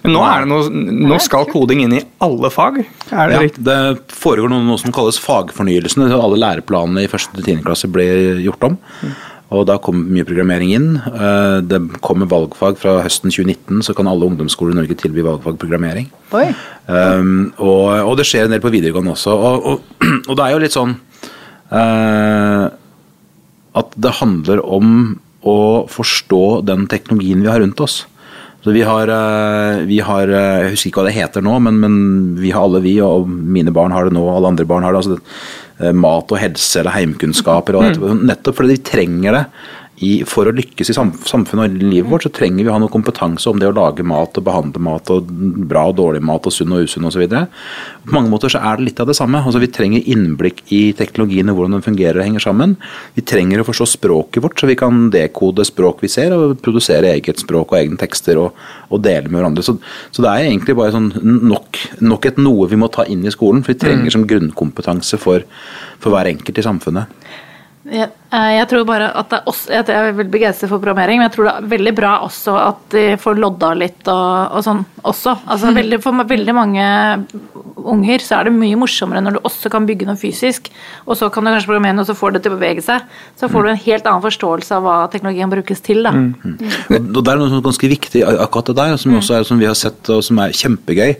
Men 0.00 0.16
nå, 0.16 0.22
noe, 0.48 0.68
nå, 1.10 1.18
skal 1.20 1.44
koding 1.50 1.82
inn 1.84 1.98
i 1.98 2.04
alle 2.24 2.48
fag? 2.52 2.80
Er 3.12 3.28
det 3.28 3.36
ja, 3.36 3.42
riktig? 3.44 3.64
Det 3.66 4.16
foregår 4.16 4.48
noe, 4.48 4.64
noe, 4.64 4.80
som 4.80 4.94
kalles 4.96 5.20
fagfornyelsen. 5.20 6.06
Alle 6.08 6.40
læreplanene 6.40 7.04
i 7.04 7.10
1.-10. 7.10 7.60
klasse 7.66 7.90
blir 7.92 8.40
gjort 8.40 8.70
om. 8.70 8.80
Mm. 9.04 9.12
Og 9.50 9.64
da 9.66 9.80
kom 9.82 10.04
mye 10.12 10.26
programmering 10.26 10.70
inn. 10.76 10.90
Eh, 10.96 11.56
det 11.66 11.80
kommer 12.06 12.30
valgfag 12.30 12.78
fra 12.78 13.00
høsten 13.02 13.32
2019, 13.34 13.82
så 13.86 13.94
kan 13.98 14.06
alle 14.10 14.28
ungdomsskoler 14.28 14.76
i 14.76 14.78
Norge 14.78 14.98
tilby 14.98 15.24
valgfag 15.26 15.58
programmering. 15.58 16.06
Um, 16.86 17.50
og, 17.58 17.88
og, 18.04 18.14
det 18.18 18.28
skjer 18.30 18.46
en 18.46 18.54
del 18.54 18.62
på 18.62 18.70
videregående 18.70 19.16
også. 19.16 19.34
Og, 19.34 19.66
og, 19.72 20.04
og 20.28 20.38
det 20.38 20.44
er 20.44 20.54
jo 20.54 20.60
litt 20.62 20.76
sånn 20.76 20.94
uh, 21.74 22.70
at 23.80 23.98
det 23.98 24.14
handler 24.20 24.62
om 24.62 24.94
å 25.46 25.58
forstå 25.90 26.44
den 26.68 26.86
teknologien 26.90 27.42
vi 27.42 27.50
har 27.50 27.62
rundt 27.62 27.82
oss. 27.82 28.04
Så 28.60 28.74
vi 28.76 28.82
har, 28.84 29.08
vi 29.88 30.02
har, 30.04 30.28
Jeg 30.28 30.72
husker 30.74 30.90
ikke 30.90 31.00
hva 31.00 31.06
det 31.06 31.14
heter 31.16 31.40
nå, 31.40 31.54
men, 31.64 31.78
men, 31.80 31.94
vi 32.36 32.50
har 32.52 32.66
alle 32.66 32.82
vi, 32.84 32.98
og 33.00 33.24
mine 33.24 33.72
barn 33.72 33.94
har 33.96 34.04
det 34.04 34.12
nå, 34.12 34.20
og 34.20 34.34
alle 34.34 34.50
andre 34.52 34.66
barn 34.68 34.84
har 34.84 34.92
det. 34.92 35.00
altså 35.00 35.16
Eh, 35.16 35.69
mat 35.96 36.32
og 36.32 36.40
helse 36.40 36.80
eller 36.80 36.94
heimkunnskaper. 36.94 37.78
Og 37.78 38.18
Nettopp 38.20 38.58
fordi 38.60 38.76
vi 38.76 38.82
trenger 38.90 39.38
det 39.38 39.44
i, 40.00 40.10
for 40.28 40.48
å 40.48 40.54
lykkes 40.56 40.92
i 40.92 40.94
samfunnet 40.96 41.66
og 41.66 41.82
livet 41.82 42.08
vårt, 42.08 42.24
så 42.24 42.32
trenger 42.32 42.64
vi 42.64 42.70
å 42.70 42.74
ha 42.74 42.80
noe 42.80 42.92
kompetanse 42.92 43.50
om 43.50 43.58
det 43.60 43.68
å 43.68 43.74
lage 43.76 44.04
mat 44.06 44.38
og 44.40 44.46
behandle 44.46 44.80
mat 44.80 45.10
og 45.12 45.28
bra 45.68 45.82
og 45.90 45.98
dårlig 45.98 46.22
mat 46.24 46.46
og 46.48 46.54
sunn 46.54 46.72
og 46.72 46.86
usunn 46.88 47.08
osv. 47.08 47.26
På 47.28 48.14
mange 48.16 48.32
måter 48.32 48.52
så 48.52 48.62
er 48.64 48.78
det 48.78 48.86
litt 48.86 49.02
av 49.02 49.10
det 49.10 49.16
samme. 49.18 49.42
Altså 49.44 49.60
Vi 49.60 49.68
trenger 49.68 50.08
innblikk 50.08 50.62
i 50.72 50.80
teknologien 50.96 51.52
og 51.52 51.58
hvordan 51.58 51.76
den 51.76 51.84
fungerer 51.84 52.22
og 52.22 52.24
henger 52.24 52.46
sammen. 52.46 52.78
Vi 53.18 53.26
trenger 53.28 53.60
å 53.60 53.66
forstå 53.68 53.88
språket 53.92 54.44
vårt, 54.46 54.56
så 54.56 54.70
vi 54.70 54.78
kan 54.80 55.10
dekode 55.12 55.68
språk 55.68 56.00
vi 56.06 56.12
ser, 56.12 56.32
og 56.32 56.56
produsere 56.64 57.12
eget 57.12 57.44
språk 57.44 57.74
og 57.74 57.82
egne 57.82 58.00
tekster 58.00 58.40
og, 58.40 58.56
og 58.88 59.04
dele 59.04 59.28
med 59.28 59.42
hverandre. 59.42 59.66
Så, 59.66 59.76
så, 60.08 60.24
det 60.24 60.32
er 60.32 60.48
egentlig 60.48 60.78
bare 60.80 60.96
sånn 60.96 61.12
nok, 61.44 61.84
nok, 62.00 62.30
et 62.30 62.40
noe 62.40 62.72
vi 62.72 62.80
må 62.80 62.88
ta 62.88 63.04
inn 63.04 63.28
i 63.28 63.36
skolen, 63.36 63.60
for 63.66 63.74
vi 63.74 63.82
trenger 63.84 64.08
mm. 64.08 64.16
som 64.16 64.26
grunnkompetanse 64.32 65.20
for, 65.20 65.44
for 66.00 66.16
hver 66.16 66.32
enkelt 66.32 66.64
i 66.64 66.68
samfunnet. 66.70 67.20
Eh, 67.90 68.10
jeg, 68.30 68.66
tror 68.70 68.84
bare 68.86 69.08
at, 69.18 69.32
også, 69.50 69.72
Jeg 69.72 69.90
er 69.90 70.12
veldig 70.14 70.30
begeistret 70.30 70.70
for 70.70 70.78
programmering, 70.78 71.18
men 71.18 71.26
jeg 71.26 71.34
tror 71.34 71.48
det 71.48 71.54
er 71.56 71.70
veldig 71.72 71.92
bra 71.98 72.12
også 72.26 72.54
at 72.62 72.84
de 72.94 73.04
får 73.18 73.40
lodda 73.42 73.72
litt 73.78 74.10
og, 74.10 74.54
og 74.54 74.64
sånn 74.66 74.84
også. 75.02 75.34
Altså, 75.46 75.70
mm. 75.70 75.78
veldig, 75.80 75.98
for 76.04 76.28
veldig 76.30 76.54
mange 76.54 76.86
unger 77.80 78.22
så 78.22 78.38
er 78.38 78.48
det 78.48 78.54
mye 78.54 78.78
morsommere 78.78 79.22
når 79.24 79.38
du 79.38 79.40
også 79.48 79.72
kan 79.72 79.86
bygge 79.88 80.06
noe 80.08 80.20
fysisk, 80.20 80.68
og 81.06 81.18
så 81.18 81.30
kan 81.32 81.46
du 81.46 81.52
kanskje 81.52 81.70
programmere 81.70 81.96
noe, 81.96 82.04
og 82.04 82.10
så 82.10 82.18
får 82.18 82.36
det 82.36 82.44
til 82.44 82.54
å 82.54 82.58
bevege 82.58 82.84
seg. 82.84 83.08
Så 83.40 83.48
får 83.50 83.66
du 83.66 83.72
en 83.72 83.82
helt 83.86 84.06
annen 84.06 84.24
forståelse 84.26 84.76
av 84.76 84.86
hva 84.86 84.96
teknologien 85.12 85.50
brukes 85.50 85.82
til. 85.86 86.02
Da. 86.06 86.12
Mm. 86.14 86.30
Mm. 86.44 87.10
Og 87.16 87.22
Det 87.24 87.32
er 87.32 87.40
noe 87.40 87.50
som 87.50 87.58
er 87.58 87.66
ganske 87.66 87.92
viktig 87.94 88.24
akkurat 88.30 88.70
det 88.70 88.76
der, 88.78 88.96
som, 89.00 89.16
også 89.18 89.38
er, 89.38 89.48
som 89.48 89.60
vi 89.62 89.68
har 89.68 89.78
sett 89.78 90.12
og 90.12 90.22
som 90.26 90.38
er 90.44 90.54
kjempegøy. 90.56 91.16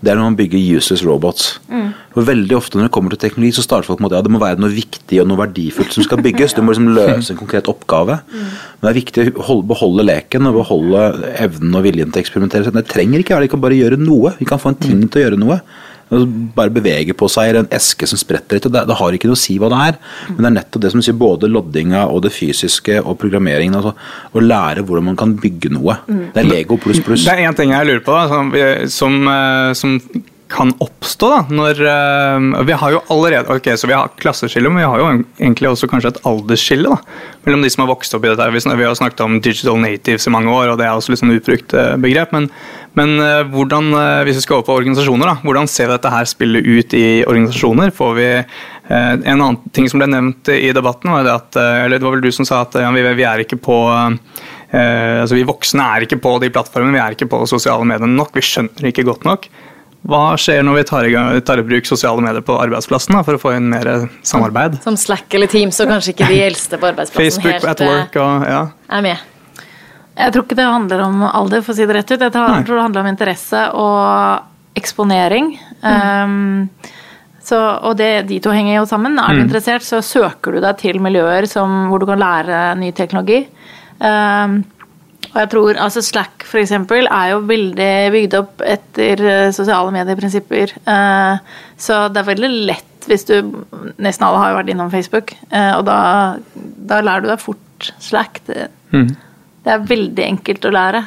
Det 0.00 0.12
er 0.12 0.20
når 0.20 0.30
man 0.30 0.38
bygger 0.40 0.78
useless 0.78 1.04
robots. 1.06 1.58
Mm. 1.68 1.92
For 2.14 2.28
Veldig 2.28 2.56
ofte 2.56 2.78
når 2.78 2.88
det 2.88 2.94
kommer 2.94 3.14
til 3.14 3.24
teknologi, 3.24 3.56
så 3.56 3.64
starter 3.66 3.88
folk 3.88 4.02
med 4.02 4.12
at 4.12 4.20
ja, 4.20 4.24
det 4.24 4.32
må 4.32 4.40
være 4.42 4.62
noe 4.62 4.72
viktig 4.72 5.18
og 5.20 5.26
noe 5.28 5.40
verdifullt 5.40 5.96
som 5.96 6.06
skal 6.06 6.22
bygges. 6.22 6.53
Du 6.54 6.62
må 6.62 6.74
liksom 6.74 6.92
løse 6.94 7.34
en 7.34 7.40
konkret 7.40 7.70
oppgave. 7.70 8.20
Men 8.32 8.86
det 8.86 8.92
er 8.92 9.00
viktig 9.00 9.24
å 9.32 9.48
holde, 9.48 9.68
beholde 9.70 10.06
leken 10.06 10.50
og 10.50 10.60
beholde 10.60 11.06
evnen 11.42 11.78
og 11.78 11.86
viljen 11.86 12.12
til 12.12 12.22
å 12.22 12.24
eksperimentere. 12.24 12.74
Det 12.74 12.86
trenger 12.90 13.22
ikke 13.22 13.36
være 13.36 13.48
de 13.48 13.54
kan 13.54 13.64
bare 13.64 13.80
gjøre 13.80 14.00
noe. 14.00 14.34
Vi 14.38 14.48
kan 14.48 14.62
få 14.62 14.74
en 14.74 14.80
ting 14.80 15.04
til 15.08 15.20
å 15.20 15.26
gjøre 15.26 15.40
noe. 15.40 15.58
Bare 16.54 16.70
bevege 16.70 17.16
på 17.16 17.26
seg, 17.32 17.48
eller 17.50 17.64
en 17.64 17.72
eske 17.74 18.06
som 18.06 18.20
spretter 18.20 18.58
litt. 18.58 18.68
Det, 18.68 18.84
det, 18.90 18.98
har 18.98 19.16
ikke 19.16 19.30
noe 19.30 19.38
å 19.38 19.40
si 19.44 19.56
hva 19.60 19.70
det 19.72 19.80
er. 19.88 19.98
Men 20.34 20.40
det 20.40 20.50
er 20.50 20.56
nettopp 20.58 20.84
det 20.84 20.92
som 20.94 21.04
sier 21.04 21.16
både 21.18 21.50
loddinga 21.50 22.04
og 22.12 22.22
det 22.26 22.34
fysiske 22.34 23.00
og 23.02 23.16
programmeringen. 23.22 23.78
Altså, 23.80 23.94
å 24.34 24.44
lære 24.44 24.84
hvordan 24.84 25.10
man 25.10 25.18
kan 25.20 25.34
bygge 25.40 25.72
noe. 25.74 25.98
Det 26.06 26.44
er 26.44 26.50
Lego 26.50 26.78
pluss 26.80 27.02
pluss. 27.04 27.26
Det 27.26 27.34
er 27.34 27.48
én 27.48 27.58
ting 27.58 27.74
jeg 27.74 27.90
lurer 27.90 28.04
på, 28.04 28.14
da, 28.14 28.28
som, 28.30 28.54
som, 28.92 29.18
eh, 29.32 29.72
som 29.80 29.98
kan 30.54 30.70
oppstå 30.82 31.28
da, 31.30 31.38
når 31.50 31.80
uh, 31.82 32.62
Vi 32.68 32.76
har 32.78 32.94
jo 32.94 33.02
allerede 33.12 33.56
ok, 33.56 33.72
så 33.78 33.88
vi 33.90 33.96
har 33.96 34.12
klasseskille, 34.20 34.70
men 34.70 34.84
vi 34.84 34.86
har 34.88 35.00
jo 35.00 35.08
egentlig 35.10 35.70
også 35.70 35.88
kanskje 35.90 36.12
et 36.14 36.20
aldersskille 36.28 36.92
da, 36.92 37.00
mellom 37.46 37.64
de 37.64 37.70
som 37.72 37.84
har 37.84 37.90
vokst 37.90 38.14
opp 38.14 38.26
i 38.26 38.30
dette. 38.30 38.46
Vi, 38.54 38.62
vi 38.62 38.86
har 38.86 38.94
snakket 38.98 39.24
om 39.26 39.40
digital 39.42 39.80
natives 39.82 40.28
i 40.28 40.34
mange 40.34 40.52
år, 40.54 40.70
og 40.72 40.78
det 40.78 40.86
er 40.86 40.94
også 40.94 41.12
litt 41.12 41.22
sånn 41.22 41.34
utbrukt 41.34 41.74
uh, 41.74 41.96
begrep. 42.00 42.34
Men, 42.36 42.46
men 42.98 43.16
uh, 43.18 43.42
hvordan, 43.50 43.90
hvis 44.28 44.38
vi 44.38 44.44
skal 44.46 44.60
over 44.60 44.68
på 44.68 44.78
organisasjoner, 44.78 45.32
da, 45.32 45.36
hvordan 45.42 45.70
ser 45.70 45.90
dette 45.90 46.14
her 46.14 46.30
spille 46.30 46.62
ut 46.62 46.94
i 46.98 47.04
organisasjoner? 47.26 47.94
Får 47.94 48.16
vi 48.20 48.30
En 48.84 49.22
annen 49.40 49.56
ting 49.72 49.86
som 49.88 49.96
ble 49.96 50.10
nevnt 50.12 50.50
i 50.52 50.68
debatten, 50.76 51.08
var 51.08 51.22
det 51.24 51.32
at 51.32 51.56
eller 51.56 51.96
det 51.96 52.04
var 52.04 52.12
vel 52.12 52.26
du 52.26 52.34
som 52.36 52.44
sa 52.44 52.58
at 52.66 52.74
ja, 52.76 52.90
vi, 52.92 53.00
vi 53.16 53.24
er 53.24 53.40
ikke 53.40 53.56
på 53.56 53.78
altså 54.76 55.38
Vi 55.38 55.46
voksne 55.48 55.86
er 55.94 56.04
ikke 56.04 56.18
på 56.20 56.34
de 56.42 56.50
plattformene, 56.52 56.92
vi 56.92 57.00
er 57.00 57.16
ikke 57.16 57.30
på 57.32 57.40
sosiale 57.48 57.86
medier 57.88 58.10
nok. 58.12 58.34
Vi 58.36 58.44
skjønner 58.44 58.90
ikke 58.90 59.06
godt 59.08 59.24
nok. 59.24 59.48
Hva 60.04 60.34
skjer 60.36 60.64
når 60.66 60.76
vi 60.76 60.84
tar 60.88 61.06
i, 61.08 61.12
gang, 61.14 61.36
tar 61.48 61.60
i 61.62 61.64
bruk 61.64 61.86
sosiale 61.88 62.20
medier 62.20 62.44
på 62.44 62.56
arbeidsplassen 62.60 63.16
da, 63.16 63.22
for 63.24 63.38
å 63.38 63.40
få 63.40 63.54
inn 63.56 63.70
mer 63.72 63.88
samarbeid? 64.26 64.76
Som 64.84 64.98
Slack 65.00 65.32
eller 65.36 65.48
Teams, 65.48 65.78
og 65.80 65.88
kanskje 65.88 66.12
ikke 66.12 66.28
de 66.28 66.42
eldste 66.44 66.80
på 66.80 66.90
arbeidsplassen 66.90 67.24
Facebook 67.24 67.54
helt 67.54 67.70
at 67.72 67.84
work 67.88 68.18
og, 68.20 68.44
ja. 68.50 68.64
er 68.98 69.06
med. 69.06 69.30
Jeg 70.14 70.34
tror 70.34 70.44
ikke 70.44 70.58
det 70.58 70.66
handler 70.68 71.06
om 71.06 71.24
alder, 71.26 71.64
for 71.64 71.72
å 71.72 71.78
si 71.78 71.86
det 71.88 71.96
rett 71.96 72.12
ut. 72.12 72.20
Jeg 72.20 72.34
tror, 72.34 72.52
Nei. 72.52 72.66
det 72.68 72.82
handler 72.84 73.02
om 73.02 73.08
interesse 73.10 73.62
og 73.80 74.76
eksponering. 74.78 75.54
Mm. 75.80 75.88
Um, 75.88 77.00
så, 77.44 77.58
og 77.84 77.96
det, 77.98 78.26
de 78.28 78.38
to 78.44 78.52
henger 78.54 78.76
jo 78.78 78.84
sammen. 78.88 79.18
Er 79.18 79.34
du 79.34 79.40
mm. 79.40 79.46
interessert, 79.48 79.84
så 79.88 80.02
søker 80.04 80.54
du 80.54 80.62
deg 80.64 80.78
til 80.80 81.00
miljøer 81.02 81.48
som, 81.50 81.88
hvor 81.90 82.02
du 82.02 82.06
kan 82.08 82.20
lære 82.20 82.60
ny 82.80 82.92
teknologi. 82.96 83.42
Um, 83.98 84.60
og 85.34 85.40
jeg 85.42 85.50
tror, 85.50 85.78
altså 85.82 86.02
Slack 86.04 86.44
for 86.46 86.62
eksempel, 86.62 87.08
er 87.10 87.32
jo 87.32 87.42
veldig 87.48 87.92
bygd 88.14 88.36
opp 88.38 88.62
etter 88.62 89.22
eh, 89.26 89.52
sosiale 89.54 89.90
medieprinsipper. 89.94 90.76
Eh, 90.78 91.54
så 91.74 92.04
det 92.14 92.22
er 92.22 92.28
veldig 92.28 92.50
lett 92.70 92.90
hvis 93.04 93.26
du 93.28 93.34
Nesten 94.00 94.24
alle 94.24 94.38
har 94.40 94.52
jo 94.52 94.58
vært 94.60 94.70
innom 94.72 94.92
Facebook, 94.92 95.34
eh, 95.50 95.72
og 95.74 95.84
da, 95.88 95.98
da 96.54 97.02
lærer 97.04 97.24
du 97.24 97.32
deg 97.32 97.42
fort 97.42 97.90
Slack. 98.00 98.44
Det, 98.46 98.68
mm. 98.94 99.10
det, 99.66 99.74
er 99.74 99.88
veldig 99.90 100.28
enkelt 100.28 100.70
å 100.70 100.72
lære. 100.78 101.02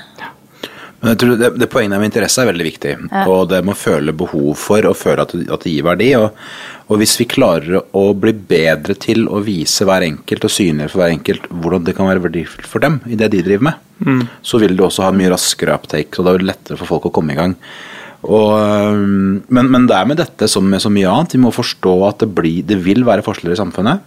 Men 0.98 1.14
jeg 1.14 1.20
tror 1.22 1.40
det, 1.40 1.50
det 1.62 1.70
Poenget 1.72 2.02
med 2.02 2.10
interesse 2.10 2.44
er 2.44 2.52
veldig 2.52 2.68
viktig. 2.68 2.94
Ja. 3.08 3.24
Og 3.32 3.48
det 3.54 3.64
må 3.66 3.78
føle 3.80 4.16
behov 4.18 4.52
for 4.60 4.92
og 4.92 5.00
føle 5.00 5.24
at, 5.24 5.34
at 5.40 5.64
det 5.64 5.74
gir 5.74 5.88
verdi. 5.88 6.12
Og, 6.20 6.36
og, 6.90 6.96
hvis 7.00 7.16
vi 7.22 7.30
klarer 7.32 7.80
å 7.80 8.06
bli 8.18 8.36
bedre 8.36 8.98
til 9.00 9.30
å 9.32 9.40
vise 9.46 9.88
hver 9.88 10.04
enkelt 10.10 10.50
og 10.50 10.54
synliggjøre 10.54 10.94
for 10.94 11.06
hver 11.06 11.16
enkelt 11.16 11.52
hvordan 11.54 11.88
det 11.88 11.96
kan 11.96 12.12
være 12.12 12.28
verdifullt 12.28 12.68
for 12.68 12.84
dem 12.84 13.00
i 13.08 13.20
det 13.20 13.32
de 13.34 13.46
driver 13.46 13.72
med, 13.72 13.84
så 14.46 14.60
vil 14.62 14.76
du 14.78 14.84
også 14.86 15.08
ha 15.08 15.14
mye 15.16 15.32
raskere 15.34 15.76
uptake, 15.78 16.14
Så 16.16 16.26
da 16.26 16.34
er 16.34 16.42
det 16.42 16.52
lettere 16.52 16.78
for 16.78 16.90
folk 16.90 17.08
å 17.10 17.14
komme 17.14 17.34
i 17.34 17.40
gang. 17.40 17.56
Og, 18.28 18.98
men, 19.48 19.70
men, 19.70 19.88
det 19.88 19.96
er 19.96 20.08
med 20.10 20.20
dette 20.20 20.50
som 20.50 20.66
med 20.66 20.82
så 20.84 20.92
mye 20.94 21.10
annet. 21.10 21.36
Vi 21.38 21.42
må 21.42 21.54
forstå 21.54 21.96
at 22.08 22.24
det, 22.24 22.32
blir, 22.36 22.64
det 22.66 22.80
vil 22.84 23.06
være 23.08 23.26
forskjeller 23.26 23.56
i 23.56 23.62
samfunnet. 23.62 24.06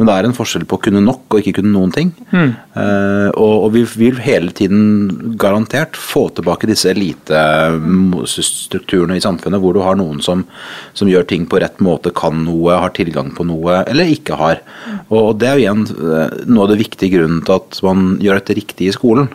Men 0.00 0.08
det 0.08 0.14
er 0.16 0.24
en 0.24 0.32
forskjell 0.32 0.64
på 0.64 0.78
å 0.78 0.80
kunne 0.80 1.04
nok 1.04 1.28
og 1.28 1.36
ikke 1.42 1.58
kunne 1.58 1.74
noen 1.74 1.90
ting. 1.92 2.08
Mm. 2.32 2.56
Uh, 2.72 3.28
og, 3.36 3.66
og, 3.66 3.74
vi 3.74 3.82
vil 4.00 4.16
hele 4.24 4.48
tiden 4.56 5.36
garantert 5.40 5.96
få 6.00 6.32
tilbake 6.32 6.64
disse 6.70 6.88
elitestrukturene 6.88 9.16
i 9.18 9.20
samfunnet, 9.20 9.60
hvor 9.60 9.76
du 9.76 9.80
har 9.84 9.96
noen 10.00 10.24
som, 10.24 10.48
som, 10.96 11.08
gjør 11.10 11.26
ting 11.28 11.44
på 11.50 11.58
rett 11.60 11.76
måte, 11.84 12.10
kan 12.16 12.32
noe, 12.46 12.80
har 12.80 12.90
tilgang 12.96 13.28
på 13.36 13.44
noe, 13.44 13.84
eller 13.84 14.08
ikke 14.08 14.40
har. 14.40 14.64
Mm. 14.88 14.98
Og, 15.10 15.20
og 15.20 15.36
det 15.42 15.48
er 15.50 15.54
jo 15.58 15.64
igjen 15.66 15.84
uh, 15.92 16.28
noe 16.48 16.64
av 16.64 16.70
det 16.72 16.80
viktige 16.80 17.12
grunnen 17.18 17.44
til 17.44 17.60
at 17.60 17.76
man 17.84 18.16
gjør 18.24 18.40
dette 18.40 18.56
riktig 18.56 18.88
i 18.88 18.96
skolen. 18.96 19.28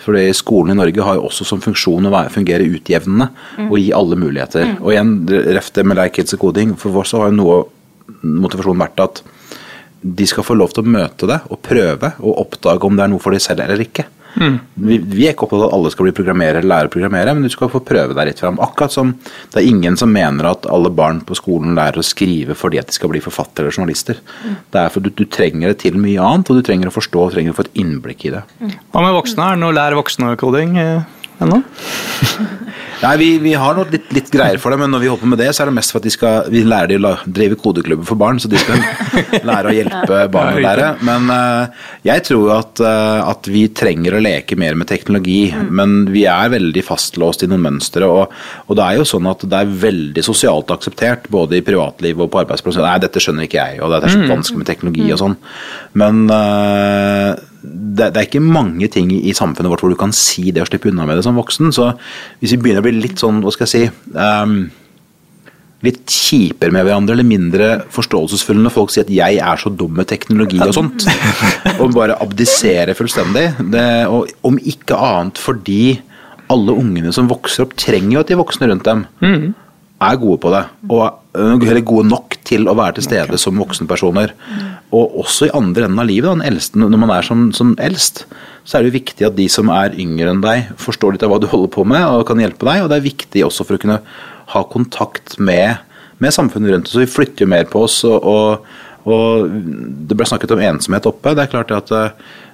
Fordi 0.00 0.30
Skolen 0.36 0.72
i 0.72 0.78
Norge 0.78 1.04
har 1.04 1.16
jo 1.16 1.26
også 1.28 1.46
som 1.48 1.60
funksjon 1.64 2.08
å 2.08 2.22
fungere 2.32 2.68
utjevnende 2.68 3.26
mm. 3.32 3.68
og 3.68 3.76
gi 3.80 3.90
alle 3.96 4.16
muligheter. 4.20 4.70
Mm. 4.70 4.78
Og 4.80 4.94
igjen, 4.94 5.12
ref 5.56 5.68
det 5.76 5.84
med 5.88 5.98
Like 5.98 6.16
Kids 6.16 6.36
og 6.36 6.44
koding. 6.44 6.72
for 6.80 7.02
oss 7.02 7.12
har 7.16 7.28
jo 7.28 7.36
noe 7.36 7.58
motivasjonen 8.20 8.84
vært 8.84 9.04
at 9.04 9.22
de 10.00 10.26
skal 10.26 10.46
få 10.46 10.56
lov 10.56 10.72
til 10.74 10.84
å 10.84 10.92
møte 10.96 11.28
det 11.28 11.42
og 11.50 11.60
prøve 11.64 12.14
og 12.22 12.40
oppdage 12.46 12.88
om 12.88 12.96
det 12.96 13.04
er 13.04 13.12
noe 13.12 13.22
for 13.22 13.36
de 13.36 13.42
selv 13.42 13.64
eller 13.66 13.82
ikke. 13.84 14.06
Mm. 14.36 14.58
Vi, 14.74 14.98
vi, 14.98 15.24
er 15.26 15.34
ikke 15.34 15.46
opptatt 15.46 15.64
av 15.64 15.66
at 15.66 15.74
alle 15.76 15.90
skal 15.92 16.06
bli 16.06 16.14
programmerere 16.14 16.60
eller 16.60 16.70
lære 16.70 16.90
å 16.90 16.92
programmere, 16.94 17.34
men 17.34 17.44
du 17.44 17.52
skal 17.52 17.70
få 17.72 17.82
prøve 17.84 18.14
deg 18.16 18.30
litt 18.30 18.42
fram. 18.42 18.60
Akkurat 18.62 18.94
som 18.94 19.12
det 19.20 19.58
er 19.58 19.68
ingen 19.68 19.98
som 20.00 20.12
mener 20.14 20.52
at 20.52 20.68
alle 20.70 20.92
barn 20.94 21.22
på 21.26 21.36
skolen 21.38 21.74
lærer 21.78 22.00
å 22.00 22.06
skrive 22.06 22.56
fordi 22.58 22.80
at 22.80 22.90
de 22.90 22.96
skal 22.96 23.12
bli 23.12 23.22
forfattere 23.24 23.66
eller 23.66 23.76
journalister. 23.76 24.20
Mm. 24.44 24.58
Det 24.70 24.82
er 24.82 24.94
for 24.94 25.04
du, 25.04 25.10
du, 25.12 25.24
trenger 25.30 25.72
det 25.72 25.80
til 25.84 25.98
mye 26.00 26.22
annet, 26.22 26.50
og 26.50 26.60
du 26.60 26.66
trenger 26.66 26.90
å 26.90 26.94
forstå 26.94 27.24
og 27.26 27.34
trenger 27.34 27.54
å 27.54 27.58
få 27.58 27.66
et 27.66 27.80
innblikk 27.82 28.28
i 28.28 28.34
det. 28.36 28.44
Mm. 28.62 28.76
Hva 28.94 29.06
med 29.06 29.16
voksne? 29.18 29.46
Er 29.48 29.58
det 29.58 29.64
noe 29.64 29.76
lær 29.76 29.98
voksne 29.98 30.34
koding 30.40 30.78
eh, 30.80 31.08
ennå? 31.44 31.62
Nei, 33.00 33.14
vi, 33.16 33.28
vi 33.40 33.52
har 33.56 33.76
noe 33.76 33.88
litt, 33.88 34.10
litt, 34.12 34.28
greier 34.32 34.60
for 34.60 34.72
det, 34.72 34.76
men 34.82 34.90
når 34.92 35.00
vi 35.00 35.08
holder 35.08 35.24
på 35.24 35.30
med 35.32 35.40
det, 35.40 35.48
så 35.56 35.62
er 35.62 35.70
det 35.70 35.76
mest 35.78 35.92
for 35.94 36.02
at 36.02 36.06
de 36.06 36.12
skal, 36.12 36.50
vi 36.52 36.60
lærer 36.68 36.90
de 36.90 36.98
å 37.08 37.14
drive 37.24 37.56
kodeklubber 37.60 38.04
for 38.04 38.20
barn, 38.20 38.40
så 38.42 38.50
de 38.52 38.60
skal 38.60 38.82
lære 39.48 39.70
å 39.70 39.72
hjelpe 39.72 40.18
barn 40.34 40.58
å 40.58 40.64
lære. 40.66 40.90
Men 41.08 41.32
uh, 41.32 41.86
jeg 42.04 42.26
tror 42.28 42.52
at, 42.58 42.82
uh, 42.84 43.22
at, 43.24 43.48
vi 43.50 43.64
trenger 43.72 44.18
å 44.18 44.22
leke 44.22 44.58
mer 44.60 44.76
med 44.76 44.90
teknologi, 44.90 45.48
mm. 45.48 45.70
men 45.80 45.96
vi 46.12 46.26
er 46.28 46.52
veldig 46.52 46.84
fastlåst 46.84 47.46
i 47.46 47.48
noen 47.48 47.64
mønstre. 47.70 48.04
Og, 48.04 48.36
og, 48.66 48.76
det 48.76 48.84
er 48.84 49.00
jo 49.00 49.08
sånn 49.08 49.32
at 49.32 49.48
det 49.48 49.62
er 49.62 49.76
veldig 49.88 50.26
sosialt 50.26 50.76
akseptert, 50.76 51.30
både 51.32 51.56
i 51.56 51.64
privatliv 51.64 52.20
og 52.20 52.28
på 52.34 52.44
arbeidsplass. 52.44 52.82
Nei, 52.84 52.98
dette 53.00 53.22
skjønner 53.24 53.48
ikke 53.48 53.64
jeg, 53.64 53.80
og 53.80 53.94
det 53.94 54.02
er 54.02 54.18
så 54.18 54.26
mm. 54.26 54.32
vanskelig 54.34 54.60
med 54.60 54.72
teknologi 54.74 55.08
og 55.08 55.22
sånn. 55.24 55.40
Men 56.04 56.26
uh, 56.28 57.32
det, 57.62 58.10
det, 58.14 58.16
er 58.16 58.26
ikke 58.26 58.42
mange 58.42 58.88
ting 58.92 59.10
i, 59.12 59.32
samfunnet 59.36 59.72
vårt 59.72 59.84
hvor 59.84 59.92
du 59.92 59.98
kan 60.00 60.14
si 60.16 60.50
det 60.50 60.62
og 60.64 60.70
slippe 60.70 60.90
unna 60.90 61.06
med 61.08 61.18
det 61.18 61.24
som 61.26 61.38
voksen. 61.38 61.72
Så 61.76 61.92
hvis 62.40 62.54
vi 62.54 62.60
begynner 62.62 62.84
å 62.84 62.88
bli 62.88 62.96
litt 62.98 63.20
sånn, 63.20 63.42
hva 63.44 63.52
skal 63.54 63.68
jeg 63.68 63.90
si 63.90 64.14
um, 64.16 64.60
Litt 65.80 66.12
kjipere 66.12 66.74
med 66.76 66.84
hverandre 66.84 67.14
eller 67.16 67.24
mindre 67.24 67.66
forståelsesfulle 67.88 68.60
når 68.60 68.72
folk 68.74 68.90
sier 68.92 69.06
at 69.06 69.12
'jeg 69.14 69.38
er 69.40 69.60
så 69.62 69.70
dum 69.72 69.94
med 69.96 70.10
teknologi' 70.10 70.60
og 70.60 70.74
sånt. 70.76 71.06
Og 71.80 71.94
bare 71.94 72.18
abdisere 72.20 72.92
fullstendig. 72.92 73.46
Det, 73.72 73.86
og 74.04 74.28
om 74.44 74.58
ikke 74.60 74.98
annet 75.00 75.40
fordi 75.40 75.96
alle 76.52 76.74
ungene 76.76 77.14
som 77.16 77.30
vokser 77.30 77.64
opp, 77.64 77.72
trenger 77.80 78.12
jo 78.12 78.20
at 78.20 78.28
de 78.28 78.38
voksne 78.42 78.68
rundt 78.68 78.84
dem 78.84 79.06
mm. 79.24 79.54
er 80.04 80.20
gode 80.20 80.40
på 80.44 80.52
det. 80.52 80.62
Og 80.90 81.19
eller 81.34 81.84
gode 81.86 82.08
nok 82.10 82.36
til 82.46 82.66
å 82.66 82.74
være 82.78 82.98
til 82.98 83.06
stede 83.06 83.38
som 83.38 83.58
voksenpersoner. 83.60 84.32
Og 84.96 85.20
også 85.22 85.46
i 85.46 85.52
andre 85.54 85.86
enden 85.86 86.02
av 86.02 86.08
livet, 86.08 86.30
den 86.32 86.46
eldste, 86.46 86.80
når 86.80 87.02
man 87.02 87.12
er 87.14 87.26
som, 87.26 87.44
som, 87.54 87.76
eldst, 87.78 88.24
så 88.64 88.76
er 88.76 88.82
det 88.82 88.90
jo 88.90 88.98
viktig 88.98 89.28
at 89.28 89.38
de 89.38 89.46
som 89.52 89.70
er 89.74 89.94
yngre 90.00 90.32
enn 90.32 90.42
deg, 90.42 90.72
forstår 90.80 91.14
litt 91.14 91.26
av 91.26 91.32
hva 91.32 91.40
du 91.42 91.48
holder 91.50 91.72
på 91.74 91.86
med 91.88 92.02
og 92.02 92.26
kan 92.28 92.42
hjelpe 92.42 92.66
deg. 92.66 92.82
Og 92.82 92.90
det 92.90 92.98
er 92.98 93.06
viktig 93.06 93.46
også 93.46 93.66
for 93.66 93.78
å 93.78 93.82
kunne 93.84 94.00
ha 94.50 94.66
kontakt 94.72 95.38
med, 95.38 95.80
med 96.18 96.34
samfunnet 96.34 96.74
rundt 96.74 96.90
oss. 96.90 96.98
Så 96.98 97.04
vi 97.04 97.14
flytter 97.14 97.46
jo 97.46 97.52
mer 97.54 97.70
på 97.70 97.86
oss. 97.86 98.02
og, 98.08 98.26
og, 98.26 98.70
og 99.10 99.50
det 100.10 100.18
ble 100.18 100.26
snakket 100.28 100.56
om 100.56 100.66
ensomhet 100.66 101.06
oppe. 101.08 101.36
Det 101.36 101.46
er 101.46 101.54
klart 101.54 101.76
at 101.78 101.94
Eh, 101.94 102.10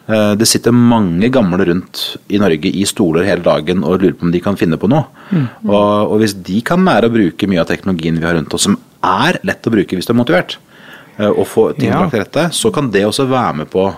det 0.07 0.47
sitter 0.47 0.71
mange 0.71 1.27
gamle 1.35 1.65
rundt 1.67 2.03
i 2.31 2.39
Norge 2.39 2.71
i 2.71 2.85
stoler 2.87 3.27
hele 3.27 3.43
dagen 3.43 3.81
og 3.83 3.99
lurer 3.99 4.15
på 4.15 4.29
om 4.29 4.31
de 4.31 4.41
kan 4.45 4.59
finne 4.59 4.79
på 4.79 4.87
noe. 4.91 5.09
Mm. 5.33 5.49
Og, 5.67 6.13
og, 6.13 6.15
hvis 6.23 6.37
de 6.47 6.61
kan 6.67 6.85
lære 6.87 7.11
å 7.11 7.15
bruke 7.17 7.49
mye 7.51 7.65
av 7.65 7.67
teknologien 7.71 8.21
vi 8.21 8.29
har 8.29 8.39
rundt 8.39 8.55
oss, 8.55 8.69
som 8.69 8.79
er 9.03 9.41
lett 9.47 9.67
å 9.67 9.75
bruke 9.75 9.99
hvis 9.99 10.07
du 10.07 10.15
er 10.15 10.21
motivert, 10.21 10.59
eh, 11.17 11.27
og 11.31 11.43
få 11.51 11.67
ting 11.75 11.91
ja. 11.91 12.05
til 12.13 12.23
rette, 12.23 12.47
så 12.55 12.71
kan 12.75 12.93
det 12.95 13.03
også 13.09 13.27
være 13.33 13.63
med 13.63 13.73
på 13.73 13.89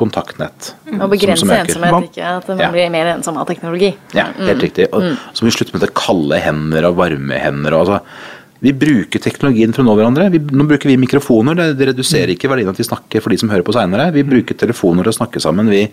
kontaktnett. 0.00 0.72
Mm. 0.88 1.00
Og 1.00 1.12
begrense 1.12 1.46
ensomhet, 1.46 2.10
ikke 2.10 2.34
at 2.38 2.50
man 2.50 2.64
ja. 2.64 2.72
blir 2.72 2.92
mer 2.92 3.14
ensom 3.16 3.38
av 3.40 3.48
teknologi. 3.50 3.92
Ja, 4.16 4.30
helt 4.38 4.56
mm. 4.56 4.64
riktig. 4.64 4.88
Og, 4.94 5.04
mm. 5.04 5.16
Så 5.34 5.44
må 5.44 5.50
vi 5.50 5.56
slutte 5.58 5.76
med 5.76 5.84
det 5.84 5.92
kalde 5.98 6.40
hender 6.40 6.88
og 6.88 7.00
varme 7.00 7.40
hender. 7.42 7.76
Og, 7.76 7.84
altså, 7.84 8.38
vi 8.60 8.72
bruker 8.76 9.22
teknologien 9.22 9.72
for 9.72 9.82
å 9.82 9.88
nå 9.88 9.94
hverandre. 9.96 10.28
Vi, 10.34 10.40
nå 10.52 10.66
bruker 10.68 10.90
vi 10.90 10.98
mikrofoner. 11.00 11.56
Det, 11.56 11.68
det 11.78 11.92
reduserer 11.94 12.34
ikke 12.34 12.50
verdien 12.52 12.68
at 12.68 12.80
vi 12.80 12.84
snakker 12.84 13.24
for 13.24 13.32
de 13.32 13.40
som 13.40 13.52
hører 13.52 13.64
på 13.64 13.76
seinere. 13.76 14.10
Vi 14.12 14.26
bruker 14.26 14.58
telefoner 14.60 15.06
til 15.06 15.14
å 15.14 15.18
snakke 15.22 15.40
sammen. 15.42 15.72
Vi, 15.72 15.86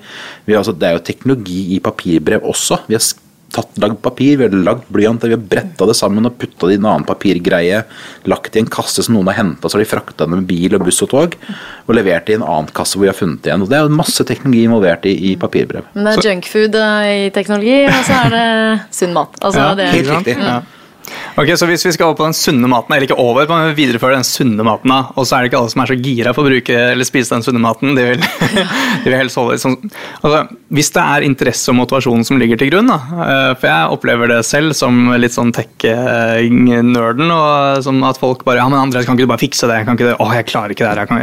vi, 0.47 0.58
altså, 0.60 0.75
det 0.75 0.89
er 0.89 0.97
jo 0.97 1.06
teknologi 1.08 1.62
i 1.77 1.80
papirbrev 1.84 2.43
også. 2.51 2.82
Vi 2.89 2.99
har 2.99 3.06
tatt, 3.56 3.71
lagd 3.80 4.01
papir, 4.03 4.36
vi 4.38 4.45
har 4.45 4.56
lagd 4.67 4.89
blyanter, 4.91 5.32
vi 5.32 5.38
har 5.38 5.47
bretta 5.53 5.88
det 5.88 5.95
sammen 5.95 6.27
og 6.27 6.36
putta 6.41 6.67
det 6.67 6.75
i 6.75 6.82
en 6.82 6.89
annen 6.91 7.08
papirgreie. 7.08 7.82
Lagt 8.27 8.60
i 8.60 8.62
en 8.62 8.69
kasse 8.71 9.06
som 9.06 9.15
noen 9.15 9.32
har 9.32 9.39
henta, 9.39 9.69
så 9.69 9.80
har 9.80 9.86
de 9.86 9.89
frakta 9.93 10.27
den 10.27 10.36
med 10.36 10.47
bil 10.49 10.75
og 10.75 10.84
buss 10.89 10.99
og 11.08 11.13
tog. 11.15 11.38
Og 11.88 11.95
levert 11.95 12.27
det 12.27 12.36
i 12.36 12.41
en 12.41 12.47
annen 12.47 12.71
kasse 12.75 12.99
hvor 12.99 13.08
vi 13.08 13.13
har 13.13 13.17
funnet 13.17 13.47
igjen. 13.47 13.63
Og 13.63 13.71
det 13.71 13.80
er 13.80 13.88
jo 13.88 13.95
masse 13.95 14.27
teknologi 14.27 14.67
involvert 14.67 15.08
i, 15.08 15.15
i 15.32 15.36
papirbrev. 15.39 15.88
Men 15.95 16.12
det 16.12 16.17
er 16.19 16.34
junkfood 16.34 16.82
eh, 16.84 17.12
i 17.30 17.30
teknologi, 17.36 17.77
og 17.88 18.01
så 18.03 18.23
er 18.25 18.36
det 18.36 18.47
sunn 18.99 19.15
mat. 19.15 19.39
Altså, 19.39 19.63
ja, 19.63 19.77
det, 19.80 19.93
helt 19.95 20.17
riktig. 20.17 20.41
Ja. 20.43 20.63
Ok, 21.38 21.52
så 21.54 21.67
Hvis 21.69 21.86
vi 21.86 21.91
skal 21.93 22.10
over 22.10 22.17
på 22.17 22.26
den 22.26 22.34
sunne 22.34 22.65
maten, 22.71 22.95
eller 22.95 23.06
ikke 23.06 23.19
over, 23.21 23.45
men 23.45 23.76
videreføre 23.78 24.17
den 24.17 24.26
sunne 24.26 24.63
maten, 24.65 24.89
og 24.89 25.21
så 25.21 25.38
er 25.38 25.43
det 25.45 25.52
ikke 25.52 25.60
alle 25.60 25.69
som 25.69 25.84
er 25.84 25.91
så 25.91 25.97
gira 26.02 26.32
på 26.34 26.41
å 26.41 26.47
bruke 26.47 26.78
eller 26.93 27.06
spise 27.06 27.36
den 27.36 27.45
sunne 27.45 27.62
maten. 27.62 27.93
De 27.93 28.06
vil, 28.08 28.23
de 29.04 29.06
vil 29.06 29.17
helst 29.19 29.38
holde 29.38 29.54
liksom, 29.54 29.76
altså, 30.23 30.39
Hvis 30.73 30.89
det 30.95 31.04
er 31.04 31.28
interesse 31.28 31.69
og 31.69 31.78
motivasjon 31.78 32.26
som 32.26 32.41
ligger 32.41 32.58
til 32.58 32.71
grunn, 32.73 32.89
da, 32.89 32.97
eh, 33.28 33.52
for 33.60 33.69
jeg 33.69 33.93
opplever 34.00 34.34
det 34.34 34.39
selv 34.50 34.73
som 34.78 34.97
litt 35.13 35.36
sånn 35.36 35.54
tech-nerden, 35.54 37.30
og 37.36 37.86
som 37.86 38.02
at 38.10 38.21
folk 38.21 38.41
bare 38.47 38.63
ja, 38.63 38.65
men 38.71 38.82
Andreas, 38.82 39.06
kan 39.06 39.13
ikke 39.13 39.30
du 39.30 39.34
bare 39.36 39.45
fikse 39.45 39.69
det? 39.69 39.84
Kan 39.86 40.00
ikke 40.00 40.10
du, 40.10 40.15
å, 40.17 40.32
jeg 40.39 40.50
klarer 40.50 40.73
ikke 40.73 40.88
det 40.88 40.95
her, 40.95 41.12
kan, 41.12 41.21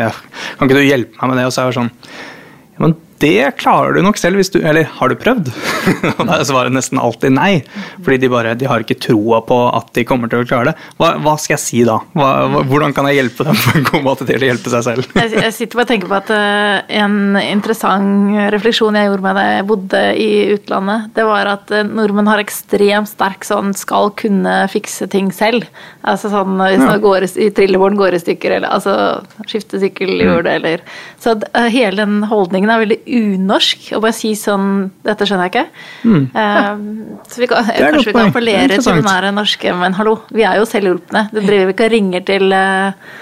kan 0.60 0.70
ikke 0.70 0.78
du 0.78 0.86
hjelpe 0.86 1.18
meg 1.18 1.34
med 1.34 1.42
det? 1.42 1.48
Og 1.50 1.56
så 1.56 1.64
er 1.64 1.74
det 1.74 1.80
sånn 1.80 1.90
ja, 1.90 2.86
men 2.86 2.96
det 3.22 3.56
klarer 3.60 3.94
du 3.94 4.02
nok 4.04 4.18
selv 4.20 4.40
hvis 4.40 4.50
du 4.52 4.58
Eller 4.64 4.88
har 4.98 5.10
du 5.10 5.16
prøvd? 5.18 5.50
Og 6.16 6.22
da 6.26 6.38
er 6.38 6.46
svaret 6.48 6.74
nesten 6.74 7.00
alltid 7.00 7.34
nei. 7.34 7.62
Fordi 8.04 8.18
de 8.22 8.30
bare 8.32 8.54
de 8.58 8.68
har 8.68 8.84
ikke 8.84 8.98
troa 9.00 9.40
på 9.46 9.58
at 9.70 9.92
de 9.96 10.04
kommer 10.08 10.30
til 10.30 10.42
å 10.42 10.48
klare 10.48 10.72
det. 10.72 10.88
Hva, 10.98 11.14
hva 11.22 11.36
skal 11.40 11.56
jeg 11.56 11.62
si 11.62 11.82
da? 11.86 11.98
Hva, 12.16 12.62
hvordan 12.68 12.94
kan 12.96 13.08
jeg 13.10 13.20
hjelpe 13.20 13.46
dem 13.48 13.58
på 13.60 13.76
en 13.78 13.86
god 13.90 14.04
måte 14.06 14.28
til 14.28 14.42
å 14.42 14.50
hjelpe 14.50 14.72
seg 14.72 14.86
selv? 14.86 15.08
Jeg, 15.18 15.32
jeg 15.38 15.54
sitter 15.56 15.80
bare 15.80 15.86
og 15.86 15.92
tenker 15.92 16.10
på 16.10 16.18
at 16.18 16.32
uh, 16.34 16.94
en 17.02 17.38
interessant 17.40 18.38
refleksjon 18.54 18.98
jeg 18.98 19.10
gjorde 19.10 19.26
med 19.26 19.38
da 19.38 19.44
jeg 19.48 19.66
bodde 19.68 20.02
i 20.20 20.30
utlandet, 20.54 21.10
det 21.16 21.26
var 21.28 21.50
at 21.54 21.74
uh, 21.74 21.84
nordmenn 21.86 22.30
har 22.30 22.42
ekstremt 22.42 23.10
sterk 23.10 23.46
sånn 23.46 23.74
skal 23.76 24.12
kunne 24.18 24.56
fikse 24.72 25.08
ting 25.12 25.30
selv. 25.34 25.68
Altså 26.04 26.30
sånn 26.32 26.58
hvis 26.60 26.82
ja. 26.82 26.96
går 27.02 27.28
i, 27.28 27.50
trillebåren 27.54 27.98
går 28.00 28.18
i 28.18 28.22
stykker, 28.22 28.58
eller 28.58 28.74
altså 28.74 29.44
skifte 29.50 29.80
sykkelhjul, 29.82 30.44
mm. 30.44 30.52
eller 30.56 30.84
Så 31.22 31.36
uh, 31.40 31.66
hele 31.68 31.96
den 32.02 32.24
holdningen 32.30 32.72
er 32.72 32.84
veldig 32.84 33.00
unorsk 33.06 33.90
å 33.96 34.00
bare 34.02 34.16
si 34.16 34.32
sånn 34.38 34.88
Dette 35.04 35.26
skjønner 35.28 35.48
jeg 35.48 35.52
ikke. 35.52 35.84
Mm. 36.08 36.24
Uh, 36.34 37.20
så 37.28 37.42
vi 37.42 37.50
kan, 37.50 37.68
kanskje 37.68 38.08
vi 38.10 38.16
kan 38.16 38.32
appellere 38.32 38.78
til 38.78 38.88
den 39.00 39.10
her 39.10 39.28
norske 39.34 39.76
Men 39.80 39.98
hallo, 39.98 40.16
vi 40.34 40.46
er 40.46 40.60
jo 40.60 40.68
selvhjulpne. 40.68 41.28
Du 41.34 41.42
driver 41.42 41.74
ikke 41.74 41.88
og 41.88 41.94
ringer 41.94 42.24
til 42.26 42.54
uh, 42.54 43.14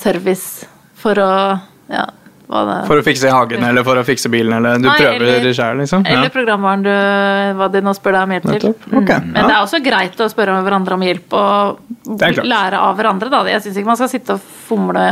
service 0.00 0.68
for 0.96 1.18
å 1.22 1.32
ja, 1.86 2.06
for 2.46 3.00
å 3.00 3.02
fikse 3.02 3.30
hagen 3.32 3.64
eller 3.66 3.82
for 3.86 3.98
å 3.98 4.04
fikse 4.06 4.30
bilen, 4.30 4.54
eller 4.60 4.78
du 4.78 4.86
Nei, 4.86 4.96
prøver 5.00 5.42
det 5.42 5.54
sjøl, 5.56 5.80
liksom? 5.82 6.04
Eller 6.06 6.30
programvaren 6.34 6.84
du 6.84 6.92
hva 7.58 7.66
de 7.72 7.82
nå 7.82 7.94
spør 7.96 8.16
deg 8.16 8.26
om 8.26 8.34
hjelp 8.36 8.46
til. 8.52 8.68
Okay, 9.00 9.18
mm. 9.24 9.32
Men 9.32 9.40
det 9.40 9.56
er 9.56 9.64
også 9.64 9.80
greit 9.82 10.22
å 10.22 10.28
spørre 10.30 10.60
hverandre 10.66 10.98
om 10.98 11.02
hjelp 11.06 11.34
og 11.40 11.80
lære 12.46 12.84
av 12.86 12.94
hverandre, 13.00 13.32
da. 13.32 13.42
Jeg 13.50 13.64
syns 13.64 13.80
ikke 13.80 13.90
man 13.90 13.98
skal 13.98 14.12
sitte 14.12 14.36
og 14.36 14.46
fomle 14.68 15.08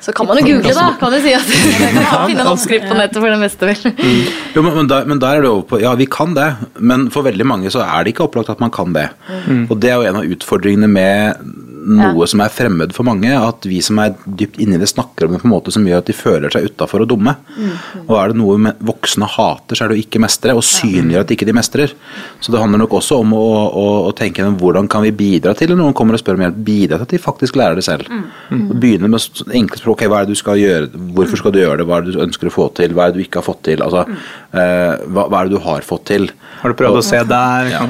så 0.00 0.12
kan 0.14 0.28
man 0.28 0.38
jo 0.38 0.46
google, 0.46 0.74
da. 0.76 0.86
Kan 1.00 1.14
du 1.14 1.18
si 1.22 1.32
at 1.34 1.48
kan 2.10 2.28
finne 2.30 2.44
en 2.44 2.50
oppskrift 2.52 2.86
på 2.86 2.98
nettet 2.98 3.18
for 3.18 3.34
det 3.34 3.38
meste, 3.40 3.70
vel. 3.70 3.94
Mm. 3.98 4.20
Jo, 4.54 4.62
men, 4.62 4.72
men, 4.76 4.90
der, 4.90 5.08
men, 5.10 5.22
der, 5.22 5.38
er 5.38 5.46
det 5.46 5.50
over 5.50 5.64
på 5.72 5.80
Ja, 5.82 5.94
vi 5.98 6.06
kan 6.10 6.36
det, 6.38 6.48
men 6.78 7.08
for 7.14 7.26
veldig 7.26 7.46
mange 7.48 7.72
så 7.74 7.82
er 7.82 8.06
det 8.06 8.14
ikke 8.14 8.28
opplagt 8.28 8.52
at 8.54 8.62
man 8.62 8.72
kan 8.74 8.94
det. 8.94 9.08
Mm. 9.48 9.66
Og 9.66 9.74
det 9.82 9.90
er 9.90 9.98
jo 9.98 10.10
en 10.10 10.20
av 10.22 10.36
utfordringene 10.36 10.90
med 10.90 11.50
noe 11.78 12.24
ja. 12.24 12.28
som 12.30 12.42
er 12.44 12.52
fremmed 12.52 12.94
for 12.96 13.06
mange. 13.08 13.30
At 13.32 13.66
vi 13.68 13.80
som 13.84 14.00
er 14.02 14.14
dypt 14.24 14.58
inni 14.62 14.78
det, 14.80 14.90
snakker 14.90 15.26
om 15.26 15.34
det 15.34 15.42
på 15.42 15.48
en 15.48 15.54
måte 15.54 15.74
som 15.74 15.86
gjør 15.86 16.02
at 16.02 16.10
de 16.10 16.16
føler 16.16 16.52
seg 16.54 16.68
utafor 16.70 17.04
og 17.04 17.10
dumme. 17.12 17.34
Mm. 17.56 17.74
Og 18.06 18.14
er 18.18 18.32
det 18.32 18.40
noe 18.40 18.74
voksne 18.90 19.28
hater, 19.34 19.78
så 19.78 19.84
er 19.84 19.92
det 19.92 19.98
å 19.98 20.02
ikke 20.02 20.22
mestre, 20.22 20.56
og 20.56 20.66
synliggjøre 20.66 21.26
at 21.26 21.34
ikke 21.34 21.48
de 21.48 21.56
mestrer. 21.56 21.94
Så 22.40 22.54
det 22.54 22.62
handler 22.62 22.82
nok 22.84 22.98
også 23.00 23.20
om 23.22 23.34
å, 23.36 23.46
å, 23.68 23.86
å 24.08 24.14
tenke 24.16 24.46
hvordan 24.58 24.88
kan 24.90 25.04
vi 25.04 25.14
bidra 25.14 25.54
til, 25.58 25.72
når 25.72 25.82
noen 25.82 25.96
kommer 25.96 26.16
og 26.16 26.22
spør 26.22 26.38
om 26.38 26.46
hjelp, 26.46 26.60
bidra 26.66 27.00
til 27.00 27.08
at 27.08 27.14
de 27.14 27.22
faktisk 27.22 27.58
lærer 27.58 27.78
det 27.78 27.86
selv. 27.86 28.08
Mm. 28.48 28.66
Begynne 28.80 29.10
med 29.12 29.54
enkle 29.54 29.80
språk. 29.80 29.98
Okay, 29.98 30.10
hva 30.10 30.22
er 30.22 30.28
det 30.28 30.36
du 30.36 30.40
skal 30.40 30.60
gjøre, 30.60 30.90
hvorfor 31.16 31.40
skal 31.40 31.54
du 31.54 31.60
gjøre 31.62 31.80
det, 31.80 31.88
hva 31.88 31.98
er 31.98 32.06
det 32.06 32.14
du 32.14 32.22
ønsker 32.22 32.50
å 32.50 32.54
få 32.54 32.68
til, 32.76 32.94
hva 32.96 33.06
er 33.06 33.14
det 33.14 33.20
du 33.20 33.24
ikke 33.24 33.40
har 33.40 33.46
fått 33.48 33.64
til, 33.66 33.82
altså, 33.84 34.04
mm. 34.06 34.18
eh, 34.62 35.06
hva, 35.08 35.24
hva, 35.26 35.40
er 35.40 35.48
det 35.48 35.56
du 35.56 35.62
har 35.64 35.86
fått 35.86 36.04
til. 36.12 36.28
Har 36.60 36.72
du 36.72 36.78
prøvd 36.78 36.98
og, 36.98 37.02
å 37.02 37.06
se 37.06 37.22
der? 37.32 37.72
Ja. 37.72 37.82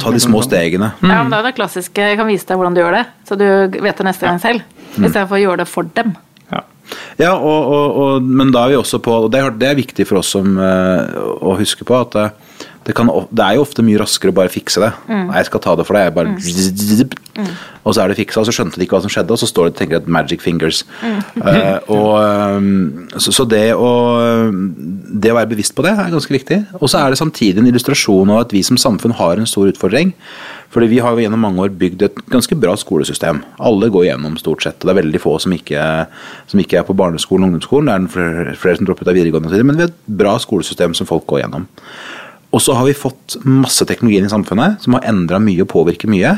Ta 0.00 0.12
de 0.14 0.22
små 0.22 0.42
stegene. 0.44 0.92
Ja, 1.02 1.20
men 1.22 1.32
Det 1.32 1.40
er 1.40 1.48
det 1.50 1.54
klassiske, 1.58 2.08
jeg 2.12 2.20
kan 2.20 2.30
vise 2.30 2.48
deg 2.48 2.60
hvordan 2.60 2.76
du 2.76 2.82
gjør 2.82 2.98
det. 2.98 3.04
Så 3.24 3.38
du 3.40 3.46
vet 3.80 3.96
det 3.96 4.06
neste 4.06 4.28
gang 4.28 4.40
selv. 4.42 4.64
Mm. 4.94 5.08
Istedenfor 5.08 5.38
å 5.38 5.42
gjøre 5.42 5.62
det 5.64 5.70
for 5.70 5.90
dem. 5.96 6.14
Ja, 6.52 6.62
ja 7.22 7.32
og, 7.34 7.72
og, 7.74 7.98
og, 8.04 8.30
men 8.40 8.52
da 8.54 8.66
er 8.66 8.74
vi 8.74 8.78
også 8.78 9.00
på 9.02 9.14
Og 9.24 9.30
det 9.32 9.40
er, 9.40 9.54
det 9.58 9.70
er 9.70 9.78
viktig 9.80 10.06
for 10.06 10.20
oss 10.20 10.34
som, 10.36 10.58
uh, 10.60 11.08
å 11.40 11.56
huske 11.58 11.86
på 11.88 11.96
at 11.98 12.14
det, 12.14 12.28
det, 12.84 12.94
kan, 12.96 13.08
det, 13.08 13.44
er 13.44 13.56
jo 13.56 13.64
ofte 13.64 13.84
mye 13.84 14.00
raskere 14.02 14.30
å 14.30 14.36
bare 14.36 14.52
fikse 14.52 14.82
det. 14.82 14.90
Mm. 15.08 15.30
Jeg 15.32 15.48
skal 15.48 15.62
ta 15.64 15.72
det 15.78 15.86
for 15.88 15.96
deg. 15.96 16.10
Jeg 16.10 16.14
bare 16.18 16.34
mm. 16.34 17.14
mm. 17.40 17.54
Og 17.84 17.96
så 17.96 18.02
er 18.02 18.12
det 18.12 18.18
fiksa, 18.18 18.42
og 18.42 18.48
så 18.48 18.54
skjønte 18.56 18.80
de 18.80 18.84
ikke 18.84 18.98
hva 18.98 19.04
som 19.06 19.12
skjedde, 19.12 19.32
og 19.32 19.40
så 19.40 19.48
står 19.48 19.70
det 19.70 19.72
og 19.72 19.78
tenker 19.78 20.02
at 20.02 20.10
'magic 20.10 20.44
fingers'. 20.44 20.82
Mm. 21.00 21.22
Uh, 21.40 21.78
og, 21.96 22.10
um, 22.60 23.08
så, 23.16 23.32
så 23.32 23.48
det, 23.48 23.64
å, 23.72 23.90
det 25.16 25.32
å 25.32 25.38
være 25.40 25.52
bevisst 25.54 25.72
på 25.76 25.86
det 25.86 25.94
er 25.96 26.12
ganske 26.12 26.36
viktig. 26.36 26.60
Og 26.80 26.92
så 26.92 27.00
er 27.00 27.14
det 27.14 27.22
samtidig 27.22 27.64
en 27.64 27.72
illustrasjon 27.72 28.36
av 28.36 28.44
at 28.44 28.52
vi 28.52 28.62
som 28.66 28.80
samfunn 28.80 29.16
har 29.16 29.40
en 29.40 29.48
stor 29.48 29.72
utfordring. 29.72 30.12
Fordi 30.74 30.88
vi 30.90 30.98
har 30.98 31.14
jo 31.14 31.22
gjennom 31.22 31.44
mange 31.44 31.62
år 31.62 31.74
bygd 31.78 32.02
et 32.02 32.16
ganske 32.32 32.56
bra 32.58 32.72
skolesystem. 32.74 33.44
Alle 33.62 33.86
går 33.94 34.08
gjennom 34.08 34.34
stort 34.40 34.64
sett. 34.64 34.80
og 34.80 34.88
Det 34.88 34.94
er 34.94 35.00
veldig 35.02 35.20
få 35.22 35.36
som 35.38 35.54
ikke, 35.54 35.84
som 36.50 36.60
ikke 36.60 36.80
er 36.80 36.88
på 36.88 36.96
barneskolen 36.98 37.46
og 37.46 37.52
ungdomsskolen. 37.52 37.86
Det 37.86 37.94
er 37.94 38.14
flere, 38.16 38.56
flere 38.58 38.80
som 38.80 38.88
dropper 38.88 39.06
ut 39.06 39.12
av 39.12 39.18
videregående, 39.20 39.62
men 39.62 39.78
vi 39.78 39.86
har 39.86 39.92
et 39.92 40.16
bra 40.24 40.34
skolesystem 40.42 40.96
som 40.98 41.06
folk 41.06 41.28
går 41.30 41.44
gjennom. 41.44 41.68
Og 42.54 42.62
så 42.62 42.74
har 42.74 42.88
vi 42.88 42.96
fått 42.96 43.38
masse 43.46 43.86
teknologi 43.86 44.18
i 44.22 44.30
samfunnet 44.30 44.82
som 44.82 44.98
har 44.98 45.06
endra 45.10 45.40
mye 45.42 45.62
og 45.62 45.70
påvirker 45.70 46.10
mye. 46.10 46.36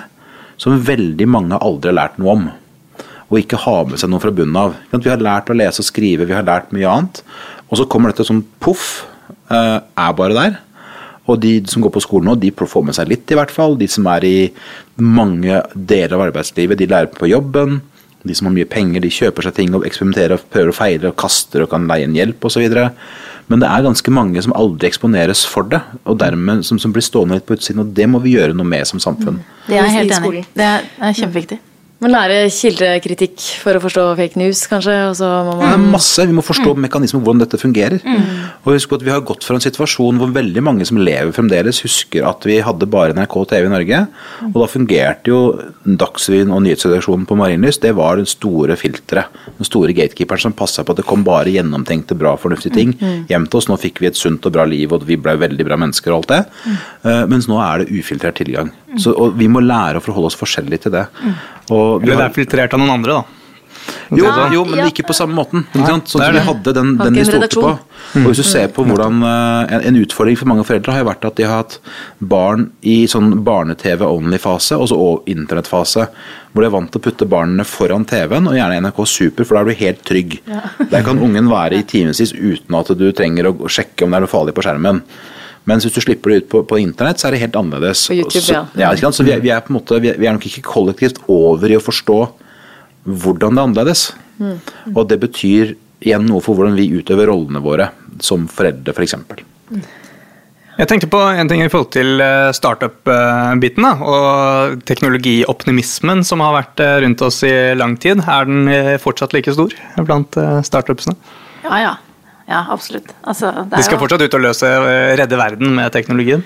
Som 0.61 0.79
veldig 0.85 1.27
mange 1.29 1.57
aldri 1.61 1.93
har 1.93 1.99
lært 1.99 2.21
noe 2.21 2.37
om. 2.37 2.47
Og 3.33 3.41
ikke 3.41 3.61
har 3.65 3.89
med 3.89 4.01
seg 4.01 4.13
noe 4.13 4.23
fra 4.23 4.33
bunnen 4.33 4.57
av. 4.57 4.77
Vi 4.93 5.11
har 5.11 5.21
lært 5.21 5.49
å 5.53 5.57
lese 5.57 5.81
og 5.81 5.89
skrive, 5.89 6.29
vi 6.29 6.37
har 6.37 6.47
lært 6.47 6.73
mye 6.77 6.89
annet. 6.89 7.21
Og 7.69 7.81
så 7.81 7.89
kommer 7.89 8.13
dette 8.13 8.25
som 8.29 8.45
poff, 8.61 9.07
eh, 9.51 9.81
er 9.81 10.13
bare 10.17 10.37
der. 10.37 10.59
Og 11.27 11.41
de 11.43 11.59
som 11.71 11.83
går 11.83 11.93
på 11.95 12.03
skolen 12.05 12.31
nå, 12.31 12.37
de 12.41 12.53
får 12.55 12.87
med 12.87 12.97
seg 12.97 13.11
litt, 13.11 13.27
i 13.31 13.39
hvert 13.39 13.53
fall. 13.53 13.77
De 13.79 13.89
som 13.91 14.07
er 14.13 14.27
i 14.27 14.39
mange 15.03 15.61
deler 15.75 16.17
av 16.17 16.29
arbeidslivet, 16.29 16.79
de 16.79 16.91
lærer 16.91 17.11
på 17.13 17.31
jobben. 17.31 17.81
De 18.27 18.35
som 18.35 18.49
har 18.49 18.55
mye 18.57 18.69
penger, 18.71 19.03
de 19.03 19.13
kjøper 19.13 19.47
seg 19.47 19.57
ting 19.59 19.75
og 19.77 19.87
eksperimenterer 19.87 20.37
og 20.37 20.47
prøver 20.51 20.73
å 20.73 20.77
feile 20.77 21.11
og 21.11 21.19
kaster 21.21 21.63
og 21.63 21.71
kan 21.73 21.87
leie 21.91 22.07
en 22.09 22.17
hjelp 22.17 22.47
osv. 22.49 22.65
Men 23.47 23.63
det 23.63 23.71
er 23.71 23.87
ganske 23.87 24.15
mange 24.15 24.43
som 24.43 24.55
aldri 24.59 24.89
eksponeres 24.91 25.45
for 25.47 25.69
det, 25.71 25.83
og 26.05 26.19
dermed 26.23 26.67
som, 26.67 26.81
som 26.83 26.95
blir 26.95 27.05
stående 27.07 27.39
litt 27.39 27.47
på 27.47 27.59
utsiden. 27.59 27.85
Og 27.85 27.95
det 27.95 28.09
må 28.11 28.23
vi 28.25 28.35
gjøre 28.35 28.57
noe 28.57 28.67
med 28.67 28.89
som 28.91 29.03
samfunn. 29.03 29.43
Det 29.69 29.79
er 29.79 29.87
jeg 29.87 29.97
helt 30.01 30.19
enig 30.19 30.43
i. 30.43 30.47
Det 30.59 30.71
er 30.75 31.19
kjempeviktig. 31.23 31.63
Man 31.97 32.13
lære 32.13 32.51
kildekritikk 32.53 33.41
for 33.63 33.79
å 33.79 33.81
forstå 33.81 34.03
fake 34.19 34.37
news, 34.37 34.61
kanskje. 34.69 34.93
Må 35.17 35.55
man... 35.57 35.63
Det 35.63 35.69
er 35.71 35.85
masse. 35.95 36.27
Vi 36.29 36.35
må 36.37 36.43
forstå 36.45 36.75
mm. 36.75 36.83
mekanismen, 36.85 37.23
hvordan 37.25 37.41
dette 37.41 37.61
fungerer. 37.61 38.03
Mm. 38.05 38.27
Og 38.67 38.75
husk 38.75 38.93
at 38.93 39.05
Vi 39.07 39.15
har 39.15 39.23
gått 39.25 39.47
fra 39.47 39.57
en 39.57 39.65
situasjon 39.65 40.21
hvor 40.21 40.35
veldig 40.35 40.65
mange 40.67 40.85
som 40.85 41.01
lever 41.01 41.33
fremdeles, 41.33 41.81
husker 41.87 42.27
at 42.29 42.45
vi 42.45 42.59
hadde 42.67 42.89
bare 42.93 43.17
NRK 43.17 43.39
og 43.41 43.49
TV 43.49 43.65
i 43.65 43.73
Norge. 43.73 44.03
Mm. 44.13 44.51
Og 44.53 44.61
da 44.61 44.69
fungerte 44.69 45.33
jo 45.33 45.41
Dagsrevyen 45.87 46.53
og 46.53 46.67
nyhetsredaksjonen 46.67 47.25
på 47.31 47.41
Marienlyst. 47.41 47.81
Det 47.87 47.95
var 47.97 48.21
den 48.21 48.29
store 48.29 48.77
filteret. 48.77 49.33
Den 49.57 49.71
store 49.71 49.97
gatekeeperen 49.97 50.45
som 50.45 50.57
passa 50.59 50.85
på 50.85 50.93
at 50.93 51.01
det 51.01 51.09
kom 51.09 51.25
bare 51.25 51.55
gjennomtenkte, 51.55 52.19
bra, 52.21 52.35
fornuftige 52.37 52.77
ting 52.77 52.93
mm. 52.93 53.25
hjem 53.33 53.49
til 53.49 53.63
oss. 53.63 53.71
Nå 53.73 53.81
fikk 53.81 54.05
vi 54.05 54.11
et 54.11 54.21
sunt 54.21 54.45
og 54.45 54.53
bra 54.59 54.69
liv, 54.69 54.93
og 54.93 55.09
vi 55.09 55.17
ble 55.17 55.39
veldig 55.41 55.65
bra 55.65 55.81
mennesker 55.81 56.13
og 56.13 56.21
alt 56.21 56.35
det. 56.35 56.43
Mm. 56.67 56.81
Uh, 57.09 57.23
mens 57.33 57.49
nå 57.49 57.63
er 57.65 57.87
det 57.87 57.89
ufiltrert 57.97 58.37
tilgang. 58.43 58.75
Så, 59.01 59.13
og 59.17 59.35
vi 59.41 59.49
må 59.49 59.65
lære 59.65 60.01
å 60.01 60.05
forholde 60.05 60.31
oss 60.31 60.39
forskjellig 60.39 60.85
til 60.85 60.95
det. 60.95 61.07
Og 61.75 61.86
Eller 62.01 62.23
det 62.23 62.29
er 62.29 62.37
filtrert 62.37 62.77
av 62.77 62.83
noen 62.83 62.99
andre, 62.99 63.21
da. 63.21 63.37
Jo, 64.15 64.27
jo, 64.53 64.63
men 64.69 64.87
ikke 64.87 65.05
på 65.09 65.15
samme 65.17 65.35
måten. 65.35 65.65
Sånn 65.75 66.03
som 66.07 66.23
vi 66.23 66.43
hadde 66.47 66.73
den, 66.77 66.95
den 67.01 67.19
vi 67.19 67.25
stolte 67.27 67.59
på. 67.59 67.73
Og 68.21 68.29
hvis 68.31 68.41
du 68.41 68.47
ser 68.47 68.69
på 68.75 68.85
hvordan 68.87 69.19
en, 69.27 69.83
En 69.91 69.99
utfordring 69.99 70.39
for 70.39 70.49
mange 70.51 70.65
foreldre 70.67 70.95
har 70.95 71.03
jo 71.03 71.09
vært 71.09 71.27
at 71.27 71.39
de 71.39 71.47
har 71.47 71.63
hatt 71.63 71.79
barn 72.19 72.69
i 72.87 72.97
sånn 73.11 73.33
barne-TV-only-fase, 73.47 74.79
og 74.79 74.91
så 74.93 74.99
internettfase. 75.31 76.09
Hvor 76.53 76.65
de 76.65 76.71
er 76.71 76.77
vant 76.77 76.93
til 76.93 77.03
å 77.03 77.07
putte 77.07 77.29
barnene 77.31 77.67
foran 77.69 78.07
TV-en, 78.09 78.51
og 78.51 78.59
gjerne 78.59 78.81
NRK 78.87 79.03
Super, 79.11 79.47
for 79.47 79.59
da 79.59 79.65
er 79.65 79.71
du 79.71 79.85
helt 79.85 80.05
trygg. 80.07 80.39
Der 80.91 81.07
kan 81.07 81.23
ungen 81.23 81.51
være 81.51 81.81
i 81.81 81.87
timevis 81.87 82.35
uten 82.35 82.79
at 82.79 82.95
du 82.97 83.09
trenger 83.13 83.51
å 83.51 83.57
sjekke 83.71 84.07
om 84.07 84.15
det 84.15 84.21
er 84.21 84.27
noe 84.27 84.33
farlig 84.33 84.57
på 84.57 84.67
skjermen. 84.67 85.03
Mens 85.67 85.87
hvis 85.87 85.97
du 85.97 86.03
slipper 86.05 86.33
det 86.33 86.37
ut 86.43 86.49
på, 86.53 86.63
på 86.71 86.79
internett, 86.79 87.19
så 87.19 87.29
er 87.29 87.35
det 87.35 87.43
helt 87.43 87.59
annerledes. 87.59 88.05
På 88.07 88.15
YouTube, 88.15 88.45
så, 88.45 88.61
ja. 88.79 88.93
ja 88.95 89.11
så 89.11 89.27
vi, 89.27 89.35
vi, 89.43 89.51
er 89.51 89.65
på 89.65 89.73
en 89.73 89.81
måte, 89.81 89.99
vi 90.03 90.13
er, 90.13 90.21
vi 90.21 90.29
er 90.29 90.37
nok 90.37 90.47
ikke 90.47 90.63
kollektivt 90.67 91.19
over 91.33 91.73
i 91.73 91.79
å 91.79 91.83
forstå 91.83 92.21
hvordan 93.07 93.59
det 93.59 93.63
er 93.63 93.69
annerledes. 93.71 94.07
Mm. 94.39 94.57
Og 94.95 95.05
det 95.11 95.19
betyr 95.23 95.75
igjen 96.07 96.27
noe 96.29 96.43
for 96.45 96.59
hvordan 96.59 96.77
vi 96.79 96.91
utøver 96.95 97.31
rollene 97.33 97.63
våre 97.65 97.91
som 98.23 98.47
foreldre, 98.51 98.95
f.eks. 98.95 99.17
For 99.27 99.43
mm. 99.75 99.87
Jeg 100.77 100.91
tenkte 100.91 101.09
på 101.09 101.19
en 101.25 101.49
ting 101.49 101.63
i 101.65 101.71
forhold 101.73 101.89
til 101.95 102.21
eh, 102.21 102.51
startup-biten 102.53 103.87
og 103.87 104.83
teknologioptimismen 104.85 106.21
som 106.27 106.43
har 106.45 106.53
vært 106.59 106.83
eh, 106.85 106.99
rundt 107.07 107.25
oss 107.25 107.41
i 107.49 107.55
lang 107.79 107.97
tid. 108.01 108.21
Er 108.29 108.45
den 108.49 108.69
eh, 108.69 108.97
fortsatt 109.01 109.33
like 109.33 109.55
stor 109.57 109.73
blant 110.05 110.37
startupsene? 110.69 111.17
Ja, 111.65 111.79
ja. 111.81 111.95
Ja, 112.47 112.63
absolutt. 112.71 113.11
Altså, 113.27 113.51
de 113.67 113.83
skal 113.83 113.99
jo... 113.99 114.05
fortsatt 114.05 114.23
ut 114.23 114.39
og 114.39 114.45
løse, 114.45 114.71
eh, 114.71 115.17
redde 115.19 115.39
verden 115.39 115.75
med 115.75 115.91
teknologien? 115.95 116.45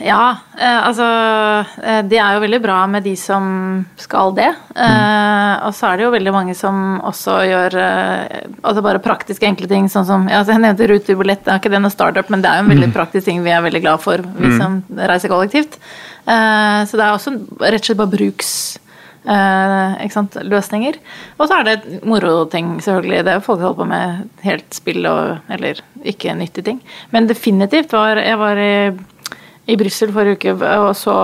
Ja, 0.00 0.38
eh, 0.56 0.78
altså 0.80 1.04
eh, 1.84 1.98
Det 2.08 2.16
er 2.16 2.38
jo 2.38 2.40
veldig 2.40 2.60
bra 2.64 2.78
med 2.88 3.04
de 3.04 3.12
som 3.20 3.44
skal 4.00 4.32
det. 4.34 4.48
Mm. 4.78 5.66
og 5.68 5.74
så 5.74 5.88
er 5.88 5.98
det 5.98 6.04
jo 6.06 6.12
veldig 6.14 6.32
mange 6.32 6.54
som 6.54 7.00
også 7.04 7.32
gjør 7.48 7.74
altså 7.78 8.82
bare 8.82 9.02
praktiske, 9.02 9.46
enkle 9.46 9.68
ting. 9.70 9.88
Sånn 9.92 10.06
som 10.08 10.26
altså 10.26 10.54
Jeg 10.54 10.64
nevnte 10.64 10.90
Ruterbillett, 10.90 11.44
det 11.44 11.54
er 11.54 11.62
ikke 11.62 11.72
det 11.74 11.82
noe 11.84 11.94
startup, 11.94 12.30
men 12.30 12.42
det 12.42 12.50
er 12.50 12.60
jo 12.60 12.66
en 12.66 12.74
veldig 12.74 12.90
mm. 12.90 12.96
praktisk 12.96 13.28
ting 13.28 13.42
vi 13.46 13.54
er 13.54 13.64
veldig 13.64 13.82
glad 13.84 14.02
for, 14.02 14.22
vi 14.38 14.50
mm. 14.54 14.58
som 14.58 14.82
reiser 14.98 15.30
kollektivt. 15.30 15.78
så 16.28 16.98
det 16.98 17.04
er 17.04 17.14
også 17.14 17.34
rett 17.62 17.82
og 17.82 17.90
slett 17.90 18.00
bare 18.02 18.14
bruks 18.14 18.52
eh, 19.24 20.42
løsninger. 20.48 20.98
Og 21.38 21.48
så 21.48 21.58
er 21.58 21.68
det 21.68 22.00
moroting, 22.06 22.78
selvfølgelig. 22.84 23.24
Det 23.24 23.34
er 23.34 23.44
folk 23.44 23.60
som 23.60 23.68
holder 23.68 23.80
på 23.82 23.88
med 23.92 24.44
helt 24.46 24.74
spill 24.74 25.06
og 25.06 25.38
Eller 25.50 25.80
ikke 26.04 26.34
nyttige 26.34 26.64
ting. 26.64 26.82
Men 27.10 27.26
definitivt 27.26 27.92
var 27.92 28.16
Jeg 28.16 28.38
var 28.38 28.56
i, 28.56 28.92
i 29.66 29.76
Brussel 29.76 30.12
forrige 30.12 30.54
uke 30.54 30.68
og 30.78 30.96
så 30.96 31.16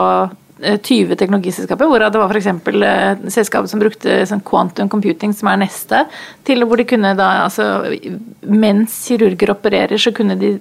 eh, 0.62 0.78
20 0.78 1.16
teknologiselskaper, 1.16 1.86
hvor 1.86 1.98
det 1.98 2.18
var 2.18 2.30
f.eks. 2.30 2.46
Eh, 2.46 3.30
selskap 3.30 3.68
som 3.68 3.80
brukte 3.80 4.26
sånn 4.26 4.42
quantum 4.42 4.88
computing, 4.88 5.32
som 5.32 5.48
er 5.48 5.62
neste, 5.64 6.04
til 6.44 6.64
hvor 6.64 6.76
de 6.76 6.84
kunne 6.84 7.14
da 7.16 7.44
altså 7.44 7.94
Mens 8.44 9.06
kirurger 9.08 9.54
opererer, 9.54 9.96
så 9.98 10.12
kunne 10.12 10.36
de, 10.36 10.58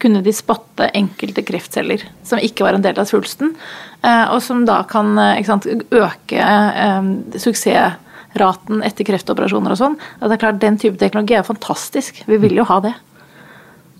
kunne 0.00 0.22
de 0.24 0.32
spotte 0.34 0.88
enkelte 0.96 1.44
kreftceller 1.46 2.04
som 2.26 2.40
ikke 2.42 2.66
var 2.66 2.76
en 2.76 2.84
del 2.84 2.98
av 3.00 3.08
svulsten, 3.08 3.54
eh, 4.02 4.24
og 4.32 4.40
som 4.44 4.64
da 4.68 4.80
kan 4.90 5.12
eh, 5.20 5.42
sant, 5.46 5.68
øke 5.68 6.40
eh, 6.40 7.12
suksessraten 7.36 8.82
etter 8.86 9.08
kreftoperasjoner 9.08 9.76
og 9.76 9.80
sånn. 9.80 10.00
Det 10.22 10.34
er 10.36 10.42
klart, 10.42 10.60
Den 10.62 10.80
type 10.80 11.00
teknologi 11.00 11.38
er 11.38 11.46
fantastisk. 11.46 12.22
Vi 12.26 12.40
vil 12.42 12.58
jo 12.60 12.66
ha 12.70 12.80
det. 12.84 12.94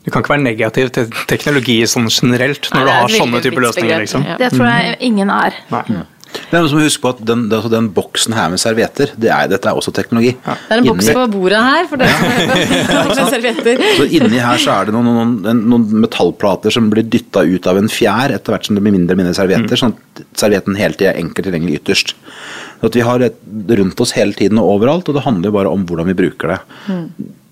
Du 0.01 0.09
kan 0.09 0.23
ikke 0.23 0.33
være 0.33 0.47
negativ 0.47 0.89
til 0.97 1.11
teknologi 1.29 1.77
sånn 1.89 2.09
generelt 2.09 2.71
når 2.73 2.81
Nei, 2.81 2.87
du 2.87 2.95
har 2.97 3.13
sånne 3.13 3.43
typer 3.45 3.67
løsninger. 3.67 4.07
liksom. 4.07 4.25
Det 4.41 4.49
tror 4.55 4.71
jeg 4.71 4.97
ingen 5.11 5.33
er. 5.35 5.59
Nei. 5.75 5.85
Det 6.51 6.59
er 6.59 6.65
noe 6.65 6.71
som 6.73 6.81
må 6.81 6.83
huske 6.83 7.03
på 7.05 7.11
at 7.15 7.21
den, 7.23 7.45
er 7.47 7.61
altså 7.61 7.71
den 7.71 7.89
boksen 7.95 8.35
her 8.35 8.49
med 8.51 8.59
servietter, 8.59 9.13
det 9.23 9.31
er, 9.31 9.47
dette 9.53 9.71
er 9.71 9.79
også 9.79 9.93
teknologi. 9.95 10.33
Det 10.41 10.75
er 10.75 10.81
en 10.81 10.89
boks 10.89 11.07
Inni- 11.07 11.15
på 11.15 11.27
bordet 11.37 11.61
her 11.63 11.87
for 11.91 12.03
dere 12.03 12.17
som 12.19 13.21
har 13.21 13.31
servietter. 13.31 13.85
Så 14.01 14.09
inni 14.19 14.43
her 14.43 14.59
så 14.63 14.75
er 14.75 14.89
det 14.89 14.95
noen, 14.97 15.37
noen, 15.45 15.63
noen, 15.71 15.87
metallplater 16.03 16.75
som 16.75 16.91
blir 16.91 17.07
dytta 17.07 17.45
ut 17.47 17.71
av 17.71 17.79
en 17.79 17.91
fjær 17.91 18.35
etter 18.35 18.55
hvert 18.55 18.67
som 18.67 18.79
det 18.79 18.83
blir 18.83 18.97
mindre 18.97 19.15
og 19.15 19.23
mindre 19.23 19.37
servietter, 19.39 19.79
sånn 19.79 19.95
at 19.95 20.25
servietten 20.43 20.79
hele 20.79 20.99
tida 20.99 21.13
er 21.13 21.23
enkelt 21.23 21.47
tilgjengelig 21.47 21.81
ytterst. 21.81 22.15
Så 22.81 22.91
at 22.91 22.99
vi 22.99 23.07
har 23.07 23.23
det 23.23 23.79
rundt 23.79 24.03
oss 24.03 24.17
hele 24.19 24.35
tiden 24.37 24.59
og 24.59 24.75
overalt, 24.79 25.11
og 25.11 25.19
det 25.19 25.27
handler 25.27 25.53
jo 25.53 25.59
bare 25.61 25.75
om 25.75 25.87
hvordan 25.87 26.11
vi 26.11 26.19
bruker 26.19 26.57
det. 26.57 26.61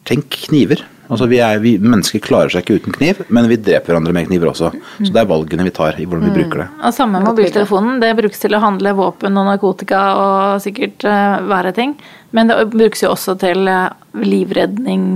Tenk 0.08 0.40
kniver. 0.48 0.82
Altså 1.08 1.28
vi 1.30 1.38
er, 1.40 1.60
vi, 1.62 1.74
Mennesker 1.80 2.20
klarer 2.22 2.52
seg 2.52 2.64
ikke 2.64 2.82
uten 2.82 2.96
kniv, 2.96 3.22
men 3.32 3.48
vi 3.50 3.56
dreper 3.60 3.92
hverandre 3.92 4.12
med 4.14 4.28
kniver 4.28 4.50
også. 4.50 4.70
Så 5.00 5.08
det 5.08 5.22
er 5.22 5.30
valgene 5.30 5.64
vi 5.66 5.72
tar 5.74 5.96
i 5.96 6.04
hvordan 6.04 6.28
vi 6.28 6.34
bruker 6.36 6.62
det. 6.64 6.68
Og 6.84 6.96
samme 6.96 7.22
mobiltelefonen. 7.24 8.00
Det 8.02 8.12
brukes 8.18 8.42
til 8.42 8.56
å 8.56 8.62
handle 8.62 8.92
våpen 8.98 9.40
og 9.40 9.48
narkotika 9.48 10.02
og 10.18 10.64
sikkert 10.64 11.06
uh, 11.08 11.38
verre 11.48 11.72
ting. 11.76 11.96
Men 12.36 12.52
det 12.52 12.58
brukes 12.74 13.02
jo 13.04 13.14
også 13.14 13.38
til 13.40 13.70
uh, 13.72 13.88
livredning 14.20 15.06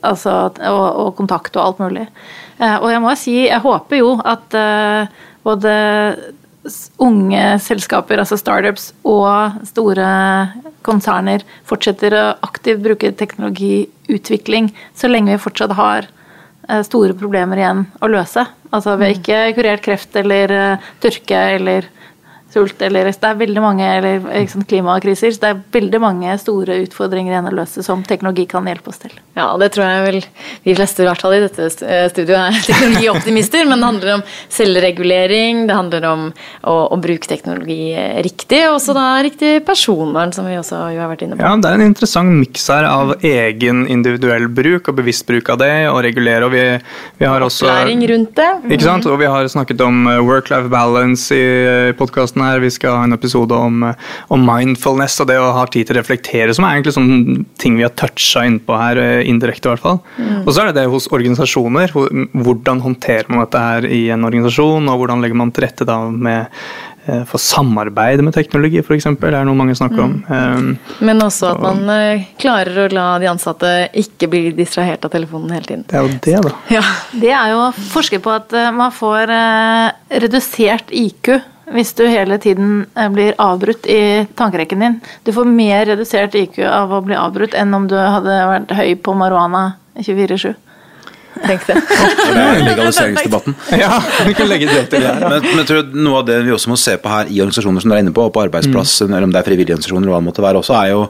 altså, 0.00 0.38
og, 0.54 0.86
og 1.04 1.12
kontakt 1.20 1.58
og 1.58 1.66
alt 1.66 1.84
mulig. 1.84 2.06
Uh, 2.56 2.78
og 2.78 2.88
jeg 2.94 3.04
må 3.04 3.18
si, 3.20 3.36
jeg 3.44 3.64
håper 3.64 4.00
jo 4.00 4.14
at 4.24 4.56
uh, 4.56 5.28
både 5.44 5.74
unge 7.04 7.42
selskaper, 7.60 8.22
altså 8.22 8.38
startups, 8.40 8.92
og 9.04 9.60
store 9.68 10.06
konserner 10.84 11.44
fortsetter 11.68 12.16
å 12.16 12.24
aktivt 12.46 12.80
bruke 12.84 13.12
teknologiutvikling 14.04 14.76
så 14.94 15.08
lenge 15.08 15.32
vi 15.32 15.38
fortsatt 15.38 15.72
har 15.72 16.06
eh, 16.68 16.82
store 16.82 17.14
problemer 17.14 17.56
igjen 17.58 17.86
å 18.00 18.08
løse. 18.08 18.46
Altså 18.70 18.96
vi 18.96 19.04
har 19.04 19.14
ikke 19.16 19.54
kurert 19.56 19.82
kreft 19.84 20.16
eller 20.16 20.50
eh, 20.50 20.78
tørke 21.00 21.40
eller 21.58 21.88
sult 22.54 22.82
eller 22.84 23.10
Det 23.10 23.28
er 23.28 23.38
veldig 23.38 23.62
mange 23.62 23.86
eller 23.98 24.22
liksom, 24.22 24.64
klimakriser. 24.68 25.32
Så 25.34 25.42
det 25.42 25.50
er 25.50 25.62
veldig 25.74 26.00
mange 26.02 26.36
store 26.40 26.78
utfordringer 26.84 27.34
igjen 27.34 27.50
å 27.50 27.54
løse 27.54 27.84
som 27.86 28.04
teknologi 28.06 28.46
kan 28.50 28.66
hjelpe 28.68 28.92
oss 28.92 29.02
til. 29.02 29.14
Ja, 29.34 29.48
det 29.60 29.72
tror 29.74 29.86
jeg 29.88 30.04
vel 30.04 30.20
de 30.64 30.76
fleste 30.78 31.04
i 31.04 31.08
hvert 31.08 31.22
fall 31.24 31.36
i 31.36 31.42
dette 31.42 31.66
eh, 31.66 32.06
studioet 32.12 32.54
er 32.54 32.60
teknologioptimister. 32.68 33.66
Men 33.68 33.82
det 33.82 33.90
handler 33.90 34.12
om 34.16 34.24
selvregulering, 34.54 35.64
det 35.68 35.78
handler 35.78 36.08
om 36.10 36.26
å, 36.30 36.76
å 36.94 37.00
bruke 37.02 37.30
teknologi 37.30 37.92
eh, 37.92 38.20
riktig, 38.24 38.62
og 38.68 38.78
også 38.78 38.96
da 38.96 39.06
riktig 39.24 39.52
personvern, 39.66 40.34
som 40.36 40.48
vi 40.48 40.58
også 40.60 40.84
jo 40.94 41.02
har 41.02 41.10
vært 41.12 41.26
inne 41.26 41.38
på. 41.38 41.44
Ja, 41.44 41.54
Det 41.58 41.70
er 41.70 41.80
en 41.80 41.88
interessant 41.88 42.34
miks 42.38 42.68
her 42.70 42.86
av 42.88 43.14
egen 43.24 43.84
individuell 43.90 44.46
bruk 44.52 44.92
og 44.92 45.00
bevisst 45.00 45.26
bruk 45.28 45.50
av 45.54 45.60
det, 45.64 45.72
og 45.90 46.02
regulere. 46.06 46.46
og 46.46 46.54
Vi, 46.54 46.64
vi 47.20 47.28
har 47.28 47.44
også 47.44 47.70
Læring 47.70 48.04
rundt 48.10 48.34
det. 48.38 48.50
Ikke 48.70 48.86
sant? 48.86 49.08
Og 49.10 49.18
vi 49.20 49.30
har 49.30 49.48
snakket 49.50 49.82
om 49.84 50.06
eh, 50.10 50.22
work-life 50.24 50.70
balance 50.72 51.34
i 51.34 51.92
podkasten 51.98 52.43
her. 52.46 52.62
Vi 52.62 52.72
skal 52.74 52.98
ha 52.98 53.04
en 53.04 53.16
episode 53.16 53.56
om, 53.56 53.82
eh, 53.82 53.94
om 54.34 54.44
mindfulness 54.44 55.20
og 55.22 55.28
det 55.30 55.38
å 55.40 55.52
ha 55.56 55.66
tid 55.66 55.88
til 55.88 55.96
å 55.96 56.00
reflektere, 56.00 56.54
som 56.54 56.66
er 56.66 56.76
egentlig 56.76 56.96
sånn 56.96 57.44
ting 57.58 57.76
vi 57.78 57.86
har 57.86 57.94
toucha 57.96 58.44
innpå 58.46 58.78
her, 58.78 59.00
eh, 59.00 59.26
indirekte 59.28 59.68
i 59.68 59.74
hvert 59.74 59.84
fall. 59.84 60.00
Og 60.44 60.52
så 60.52 60.62
er 60.62 60.72
det 60.72 60.82
det 60.82 60.90
hos 60.90 61.08
organisasjoner. 61.08 61.92
Hvordan 61.94 62.82
håndterer 62.84 63.28
man 63.28 63.44
dette 63.44 63.60
her 63.60 63.86
i 63.86 64.08
en 64.10 64.24
organisasjon, 64.24 64.88
og 64.88 64.98
hvordan 65.00 65.22
legger 65.22 65.36
man 65.36 65.52
til 65.52 65.64
rette 65.64 65.86
da 65.86 66.10
med 66.10 66.48
eh, 67.06 67.24
for 67.24 67.38
samarbeid 67.38 68.22
med 68.24 68.34
teknologi, 68.34 68.80
f.eks. 68.80 69.04
Det 69.04 69.32
er 69.32 69.44
noe 69.44 69.54
mange 69.54 69.74
snakker 69.76 70.02
om. 70.04 70.24
Um, 70.28 70.78
Men 71.00 71.20
også 71.20 71.52
at 71.52 71.60
man 71.60 72.24
klarer 72.40 72.84
å 72.84 72.92
la 72.92 73.18
de 73.18 73.28
ansatte 73.28 73.72
ikke 73.92 74.28
bli 74.32 74.44
distrahert 74.56 75.04
av 75.04 75.12
telefonen 75.12 75.52
hele 75.52 75.64
tiden. 75.68 75.84
det 75.88 75.98
er 75.98 76.02
jo 76.02 76.20
det, 76.24 76.38
da. 76.48 76.54
Ja. 76.72 76.84
Det 77.12 77.32
er 77.32 77.50
jo 77.52 77.66
forsket 77.92 78.24
på 78.24 78.32
at 78.32 78.52
man 78.72 78.92
får 78.92 79.32
redusert 80.24 80.90
IQ 80.90 81.34
hvis 81.72 81.94
du 81.96 82.04
hele 82.06 82.38
tiden 82.42 82.84
eh, 82.96 83.08
blir 83.12 83.36
avbrutt 83.40 83.86
i 83.86 84.26
tankerekken 84.36 84.84
din. 84.84 84.98
Du 85.24 85.32
får 85.32 85.48
mer 85.48 85.86
redusert 85.88 86.36
IQ 86.36 86.60
av 86.68 86.92
å 86.92 87.00
bli 87.04 87.16
avbrutt 87.16 87.56
enn 87.56 87.74
om 87.76 87.88
du 87.88 87.96
hadde 87.96 88.42
vært 88.50 88.76
høy 88.76 88.94
på 89.00 89.16
marihuana 89.16 89.72
24-7. 89.96 90.52
Tenk 91.34 91.64
det. 91.68 91.76
Er 92.30 92.60
legaliseringsdebatten. 92.62 93.56
Ja, 93.80 93.96
vi 94.26 94.36
kan 94.38 94.48
legge 94.48 94.68
det 94.70 94.84
til 94.92 95.02
det 95.02 95.08
her. 95.08 95.24
da. 95.24 95.32
Men, 95.32 95.64
tror 95.66 95.80
jeg 95.80 95.88
tror 95.88 96.04
noe 96.06 96.20
av 96.20 96.28
det 96.28 96.38
vi 96.46 96.54
også 96.54 96.70
må 96.70 96.78
se 96.78 96.94
på 97.00 97.10
her 97.10 97.32
i 97.32 97.40
organisasjoner 97.42 97.82
som 97.82 97.90
dere 97.90 98.02
er 98.02 98.06
inne 98.06 98.14
på, 98.14 98.28
og 98.28 98.34
på 98.36 98.44
arbeidsplass, 98.44 98.94
eller 99.08 99.26
om 99.26 99.34
det 99.34 99.40
er 99.40 99.48
frivillige 99.48 99.74
organisasjoner, 99.74 100.06
eller 100.06 100.14
hva 100.14 100.22
det 100.22 100.28
måtte 100.28 100.46
være 100.46 100.62
også, 100.62 100.78
er 100.78 100.92
jo 100.92 101.02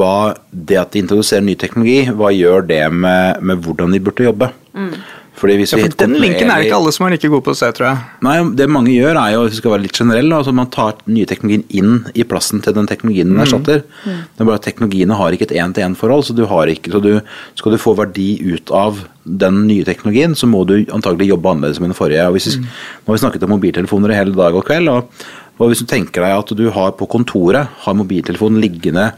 hva 0.00 0.16
det 0.50 0.80
at 0.80 0.92
de 0.94 1.04
introduserer 1.04 1.46
ny 1.46 1.54
teknologi, 1.60 2.02
hva 2.10 2.32
gjør 2.34 2.66
det 2.72 2.82
med, 2.92 3.46
med 3.46 3.62
hvordan 3.64 3.94
de 3.94 4.02
burde 4.08 4.26
jobbe? 4.26 4.50
Hvis 4.74 5.19
Ja, 5.40 5.88
for 5.88 5.96
den 6.02 6.16
linken 6.20 6.50
er 6.50 6.60
det 6.60 6.68
ikke 6.68 6.78
alle 6.78 6.92
som 6.92 7.06
er 7.06 7.14
like 7.14 7.30
gode 7.32 7.44
på 7.46 7.54
å 7.54 7.58
se, 7.58 7.70
tror 7.76 7.86
jeg. 7.88 8.08
Nei, 8.26 8.34
det 8.58 8.66
mange 8.72 8.92
gjør 8.92 9.16
er 9.16 9.34
jo, 9.34 9.44
hvis 9.46 9.56
vi 9.56 9.60
skal 9.62 9.74
være 9.74 9.84
litt 9.86 10.00
generelle, 10.00 10.36
altså 10.36 10.52
man 10.56 10.68
tar 10.74 10.98
nye 11.08 11.28
teknologien 11.30 11.64
inn 11.80 11.94
i 12.12 12.26
plassen 12.28 12.60
til 12.64 12.76
den 12.76 12.88
teknologien 12.90 13.32
den 13.32 13.40
erstatter. 13.44 13.84
Det 14.04 14.44
er 14.44 14.48
bare 14.48 14.60
at 14.60 14.66
teknologiene 14.68 15.16
har 15.16 15.36
ikke 15.36 15.48
et 15.48 15.56
én-til-én-forhold, 15.62 16.26
så, 16.28 16.36
du 16.36 16.44
har 16.50 16.70
ikke, 16.72 16.92
så 16.92 17.00
du, 17.04 17.12
skal 17.58 17.76
du 17.76 17.80
få 17.80 17.96
verdi 17.98 18.28
ut 18.52 18.74
av 18.76 19.04
den 19.24 19.64
nye 19.68 19.86
teknologien, 19.88 20.36
så 20.36 20.48
må 20.50 20.64
du 20.68 20.76
antagelig 20.92 21.30
jobbe 21.32 21.54
annerledes 21.54 21.80
med 21.80 21.92
den 21.92 21.98
forrige. 21.98 22.28
Og 22.28 22.36
hvis 22.36 22.50
vi, 22.52 22.60
Nå 22.60 23.12
har 23.12 23.16
vi 23.16 23.24
snakket 23.24 23.46
om 23.46 23.54
mobiltelefoner 23.54 24.12
i 24.12 24.20
hele 24.20 24.36
dag 24.36 24.56
og 24.56 24.66
kveld, 24.68 24.92
og, 24.92 25.24
og 25.60 25.72
hvis 25.72 25.82
du 25.82 25.88
tenker 25.88 26.24
deg 26.24 26.36
at 26.36 26.54
du 26.56 26.66
har 26.74 26.94
på 26.98 27.08
kontoret 27.10 27.80
har 27.84 27.96
mobiltelefonen 27.96 28.60
liggende 28.62 29.10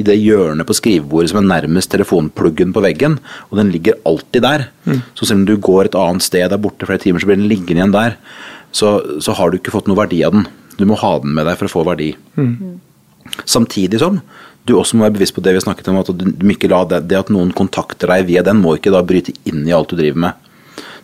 i 0.00 0.06
det 0.06 0.16
hjørnet 0.16 0.66
på 0.68 0.76
skrivebordet 0.76 1.32
som 1.32 1.42
er 1.42 1.48
nærmest 1.50 1.90
telefonpluggen 1.92 2.72
på 2.72 2.82
veggen, 2.84 3.18
og 3.50 3.60
den 3.60 3.72
ligger 3.74 3.98
alltid 4.08 4.46
der. 4.46 4.68
Så 5.18 5.28
selv 5.28 5.42
om 5.42 5.48
du 5.48 5.56
går 5.60 5.90
et 5.90 5.98
annet 5.98 6.24
sted 6.24 6.48
der 6.48 6.60
borte 6.60 6.88
flere 6.88 7.02
timer, 7.02 7.20
så 7.20 7.28
blir 7.28 7.40
den 7.40 7.50
liggende 7.50 7.82
igjen 7.82 7.96
der. 7.96 8.16
Så, 8.72 9.20
så 9.20 9.34
har 9.36 9.50
du 9.50 9.58
ikke 9.58 9.74
fått 9.74 9.90
noe 9.90 9.98
verdi 9.98 10.22
av 10.24 10.36
den. 10.36 10.46
Du 10.78 10.86
må 10.88 10.96
ha 10.96 11.18
den 11.20 11.34
med 11.36 11.46
deg 11.46 11.58
for 11.60 11.68
å 11.68 11.74
få 11.74 11.84
verdi. 11.90 12.14
Samtidig 13.44 14.00
som 14.00 14.22
du 14.68 14.76
også 14.76 14.96
må 14.96 15.06
være 15.06 15.16
bevisst 15.18 15.34
på 15.36 15.42
det 15.44 15.54
vi 15.56 15.62
snakket 15.64 15.88
om, 15.90 15.98
at 16.00 16.10
det, 16.12 17.00
det 17.08 17.18
at 17.18 17.32
noen 17.32 17.52
kontakter 17.56 18.10
deg 18.12 18.28
via 18.28 18.44
den, 18.46 18.60
må 18.62 18.76
ikke 18.76 18.92
da 18.94 19.02
bryte 19.04 19.34
inn 19.48 19.66
i 19.68 19.74
alt 19.76 19.92
du 19.92 19.98
driver 19.98 20.20
med. 20.28 20.48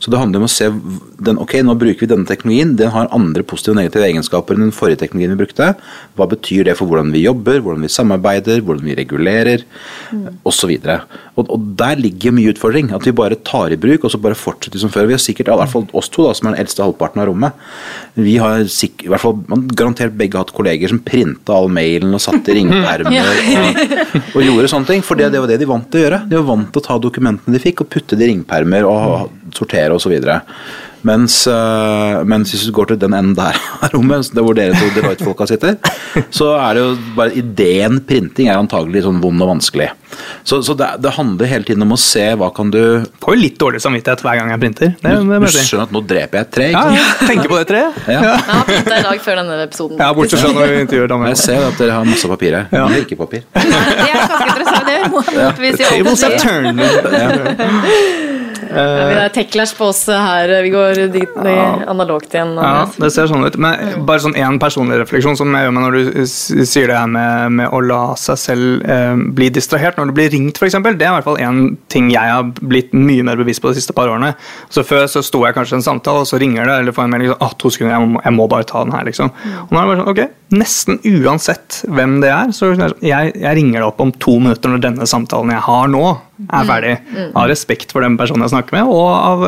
Så 0.03 0.12
det 0.12 0.20
handler 0.20 0.42
om 0.42 0.49
å 0.49 0.53
se 0.53 0.68
den, 1.26 1.38
ok, 1.40 1.59
nå 1.64 1.76
bruker 1.78 2.05
vi 2.05 2.11
denne 2.11 2.28
teknologien, 2.28 2.74
den 2.78 2.92
har 2.94 3.11
andre 3.14 3.44
positive 3.47 3.76
og 3.76 3.80
negative 3.80 4.09
egenskaper 4.11 4.57
enn 4.57 4.66
den 4.66 4.74
forrige 4.76 5.01
teknologien 5.05 5.34
vi 5.36 5.40
brukte. 5.44 5.70
Hva 6.18 6.28
betyr 6.30 6.68
det 6.68 6.76
for 6.78 6.90
hvordan 6.90 7.12
vi 7.14 7.24
jobber, 7.24 7.62
hvordan 7.64 7.86
vi 7.86 7.92
samarbeider, 7.92 8.64
hvordan 8.66 8.90
vi 8.90 8.99
regulerer, 8.99 9.64
og 10.42 10.57
osv. 10.57 10.72
Og, 11.36 11.51
og 11.53 11.68
der 11.78 12.01
ligger 12.01 12.34
mye 12.34 12.53
utfordring. 12.55 12.90
At 12.97 13.07
vi 13.07 13.14
bare 13.16 13.38
tar 13.47 13.74
i 13.74 13.80
bruk 13.80 14.07
og 14.07 14.12
så 14.12 14.20
bare 14.22 14.38
fortsetter 14.38 14.80
som 14.80 14.92
før. 14.92 15.09
Vi 15.11 15.16
har 15.16 15.22
sikkert, 15.22 15.51
i 15.53 15.59
hvert 15.61 15.72
fall 15.72 15.86
oss 15.97 16.11
to, 16.12 16.24
da, 16.26 16.34
som 16.36 16.49
er 16.49 16.57
den 16.57 16.64
eldste 16.64 16.84
halvparten 16.84 17.22
av 17.22 17.30
rommet, 17.30 17.66
vi 18.16 18.38
har 18.40 18.64
sikkert, 18.72 19.07
i 19.07 19.12
hvert 19.12 19.22
fall, 19.22 19.36
man 19.51 19.66
garantert 19.76 20.16
begge 20.16 20.40
hatt 20.40 20.55
kolleger 20.57 20.92
som 20.92 21.03
printa 21.05 21.57
all 21.57 21.68
mailen 21.72 22.14
og 22.16 22.22
satt 22.22 22.49
i 22.49 22.57
ringepermer 22.59 23.28
og, 23.28 23.82
og 24.32 24.47
gjorde 24.47 24.72
sånne 24.72 24.90
ting. 24.92 25.05
For 25.07 25.18
det, 25.18 25.30
det 25.34 25.42
var 25.42 25.53
det 25.53 25.61
de 25.61 25.68
vant 25.68 25.88
til 25.90 26.03
å 26.03 26.07
gjøre. 26.07 26.22
De 26.30 26.40
var 26.40 26.49
vant 26.53 26.70
til 26.72 26.82
å 26.82 26.86
ta 26.88 26.99
dokumentene 27.03 27.57
de 27.57 27.62
fikk 27.62 27.84
og 27.84 27.90
putte 27.92 28.18
det 28.18 28.28
i 28.28 28.32
ringpermer 28.32 28.88
og 28.88 29.53
sortere 29.57 29.86
osv. 29.95 30.16
Mens, 31.07 31.34
uh, 31.47 32.24
mens 32.26 32.51
hvis 32.51 32.64
du 32.66 32.72
går 32.74 32.89
til 32.91 32.99
den 32.99 33.12
enden 33.14 33.37
der 33.39 33.55
av 33.84 33.93
rommet, 33.95 34.26
hvor 34.34 34.57
dere 34.59 34.74
to 34.74 34.89
Deloitte-folka 34.97 35.47
sitter, 35.47 35.76
så 36.34 36.49
er 36.59 36.74
det 36.74 36.80
jo 36.82 36.89
bare 37.14 37.30
ideen 37.39 38.01
printing 38.09 38.49
er 38.51 38.59
antagelig 38.59 39.05
sånn 39.05 39.20
vond 39.22 39.39
og 39.45 39.49
vanskelig. 39.53 39.87
Så, 40.47 40.59
så 40.66 40.74
det, 40.78 40.89
det 41.05 41.11
handler 41.14 41.47
hele 41.51 41.64
tiden 41.68 41.82
om 41.84 41.93
å 41.95 41.99
se 42.01 42.22
hva 42.39 42.49
kan 42.55 42.70
du 42.72 42.78
Får 43.20 43.34
jo 43.34 43.39
litt 43.41 43.57
dårlig 43.61 43.80
samvittighet 43.82 44.20
hver 44.24 44.37
gang 44.39 44.49
jeg 44.55 44.61
printer. 44.62 44.89
Det, 45.03 45.11
Du, 45.12 45.18
det 45.30 45.39
du 45.43 45.47
skjønner 45.59 45.84
at 45.89 45.93
nå 45.95 46.01
dreper 46.09 46.39
jeg 46.41 46.45
et 46.47 46.53
tre, 46.57 46.66
Ja, 46.72 46.82
ikke 46.87 46.97
ja, 46.97 47.01
ja. 47.05 47.26
tenker 47.30 47.49
på 47.53 47.59
det 47.61 47.66
treet. 47.70 47.93
Ja. 48.07 48.20
Jeg 48.22 48.28
har 48.49 48.64
printa 48.70 48.95
i 48.97 48.99
dag 49.09 49.18
før 49.26 49.34
denne 49.43 49.55
episoden. 49.66 49.97
Ja, 50.03 50.09
bortsett 50.16 50.41
fra 50.43 50.51
når 50.57 50.64
vi 50.72 50.76
intervjuer 50.87 51.09
damer. 51.12 51.26
Jeg 51.34 51.41
ser 51.43 51.61
at 51.68 51.76
dere 51.82 51.93
har 51.99 52.05
masse 52.09 52.26
papir 52.32 52.51
her. 52.59 52.64
Ja. 52.72 52.84
Men 52.91 52.99
ikke 53.05 53.18
papir. 53.20 53.43
Det 53.53 53.59
er 53.62 53.64
ganske 54.16 54.45
interessant. 54.49 54.87
Det 54.91 54.99
må 55.12 55.18
motbevise 55.26 55.80
i 55.82 55.84
Tables 55.91 56.20
have 56.26 56.37
turned. 56.43 56.76
Ja, 58.66 59.06
vi 59.08 59.18
er 59.20 59.32
Techlash 59.34 59.76
på 59.78 59.88
oss 59.90 60.02
her. 60.10 60.50
Vi 60.64 60.72
går 60.72 61.02
dit, 61.14 61.36
analogt 61.86 62.34
igjen. 62.34 62.54
Ja, 62.58 62.86
det 63.00 63.12
ser 63.14 63.28
sånn 63.30 63.46
ut. 63.46 63.58
Men 63.60 64.04
bare 64.08 64.22
sånn 64.24 64.36
én 64.38 64.60
personlig 64.62 65.00
refleksjon 65.02 65.38
som 65.38 65.54
jeg 65.54 65.66
gjør 65.66 65.76
meg 65.76 65.86
når 65.86 65.98
du 65.98 66.26
sier 66.28 66.90
det 66.90 66.98
her 66.98 67.10
med, 67.10 67.56
med 67.60 67.74
å 67.74 67.82
la 67.84 68.00
seg 68.20 68.40
selv 68.40 68.86
eh, 68.88 69.14
bli 69.36 69.50
distrahert 69.54 70.00
når 70.00 70.10
du 70.10 70.16
blir 70.16 70.32
ringt, 70.32 70.60
f.eks. 70.60 70.78
Det 70.86 70.94
er 70.94 71.12
i 71.12 71.14
hvert 71.18 71.28
fall 71.28 71.40
én 71.42 71.76
ting 71.92 72.10
jeg 72.12 72.32
har 72.32 72.46
blitt 72.60 72.94
mye 72.96 73.24
mer 73.26 73.40
bevisst 73.40 73.62
på 73.64 73.72
de 73.72 73.80
siste 73.80 73.96
par 73.96 74.10
årene. 74.12 74.34
Så 74.72 74.84
Før 74.86 75.06
så 75.10 75.22
sto 75.24 75.42
jeg 75.42 75.56
kanskje 75.56 75.76
i 75.76 75.80
en 75.80 75.86
samtale, 75.86 76.22
og 76.22 76.30
så 76.30 76.40
ringer 76.40 76.68
det, 76.68 76.80
eller 76.80 76.94
får 76.94 77.06
en 77.06 77.14
melding 77.14 77.32
sånn, 77.32 77.42
ah, 77.42 77.54
to 77.58 77.72
sekunder, 77.72 77.96
jeg 77.96 78.12
må, 78.12 78.22
jeg 78.22 78.36
må, 78.36 78.48
bare 78.50 78.68
ta 78.68 78.84
den 78.84 78.94
her, 78.94 79.06
liksom. 79.08 79.32
Og 79.66 79.72
nå 79.74 79.80
er 79.80 79.82
det 79.82 79.90
bare 79.90 80.02
sånn, 80.02 80.12
ok, 80.14 80.42
Nesten 80.56 81.00
uansett 81.02 81.80
hvem 81.90 82.20
det 82.22 82.28
er, 82.30 82.52
så 82.54 82.68
jeg, 83.02 83.32
jeg 83.34 83.54
ringer 83.58 83.80
det 83.80 83.88
opp 83.88 84.02
om 84.04 84.12
to 84.22 84.36
minutter 84.38 84.70
når 84.70 84.84
denne 84.84 85.08
samtalen 85.10 85.50
jeg 85.56 85.64
har 85.66 85.90
nå, 85.90 86.02
er 86.37 86.64
mm. 86.64 86.68
ferdig. 86.68 86.93
Av 87.32 87.49
respekt 87.49 87.93
for 87.95 88.05
den 88.05 88.16
personen 88.20 88.45
jeg 88.45 88.53
snakker 88.53 88.76
med, 88.76 88.91
og 88.93 89.07
av, 89.09 89.45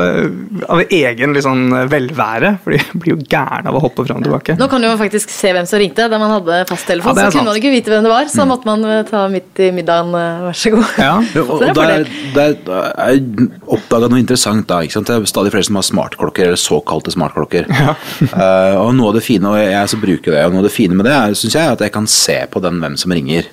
av 0.73 0.83
egen 0.85 1.37
liksom, 1.37 1.75
velvære. 1.93 2.55
For 2.65 2.75
de 2.75 2.81
blir 2.95 3.15
jo 3.15 3.19
gærne 3.29 3.69
av 3.69 3.77
å 3.77 3.83
hoppe 3.85 4.07
fram 4.07 4.23
og 4.23 4.29
tilbake. 4.29 4.57
Nå 4.59 4.69
kan 4.73 4.83
du 4.83 4.89
jo 4.89 4.95
faktisk 5.01 5.33
se 5.33 5.53
hvem 5.55 5.69
som 5.69 5.83
ringte. 5.83 6.09
Da 6.09 6.21
man 6.21 6.33
hadde 6.39 6.63
fasttelefon, 6.71 7.19
ja, 7.19 7.29
så 7.29 7.39
kunne 7.39 7.53
man 7.53 7.61
ikke 7.61 7.73
vite 7.75 7.93
hvem 7.93 8.07
det 8.07 8.13
var. 8.13 8.31
Så 8.33 8.43
mm. 8.45 8.53
måtte 8.53 8.71
man 8.71 8.87
eh, 8.89 9.03
ta 9.09 9.27
midt 9.33 9.63
i 9.65 9.71
middagen, 9.75 10.15
eh, 10.17 10.47
vær 10.47 10.59
så 10.63 10.73
god. 10.75 10.97
Ja, 11.03 11.13
og, 11.45 11.53
og 11.59 11.65
der, 11.79 12.09
der, 12.37 12.57
er 12.89 13.15
jeg 13.19 13.51
oppdaga 13.69 14.11
noe 14.11 14.23
interessant 14.23 14.69
da. 14.71 14.81
ikke 14.85 14.99
sant? 14.99 15.11
Det 15.11 15.19
er 15.19 15.31
stadig 15.31 15.53
flere 15.55 15.69
som 15.69 15.81
har 15.81 15.89
smartklokker, 15.91 16.49
eller 16.49 16.63
såkalte 16.63 17.15
smartklokker. 17.15 17.69
Ja. 17.69 17.95
uh, 18.33 18.75
og 18.87 18.93
noe 18.97 19.13
av 19.13 19.21
det 19.21 19.27
fine, 19.27 19.53
og 19.53 19.61
jeg 19.61 19.93
som 19.93 20.03
bruker 20.03 20.35
det, 20.35 20.45
og 20.47 20.57
noe 20.57 20.65
av 20.65 20.71
det 20.71 20.75
fine 20.75 20.97
med 20.97 21.09
det, 21.09 21.15
er, 21.15 21.39
synes 21.39 21.59
jeg, 21.59 21.77
at 21.77 21.85
jeg 21.85 21.95
kan 21.95 22.09
se 22.11 22.41
på 22.49 22.65
den 22.65 22.81
hvem 22.83 22.99
som 23.01 23.15
ringer. 23.15 23.53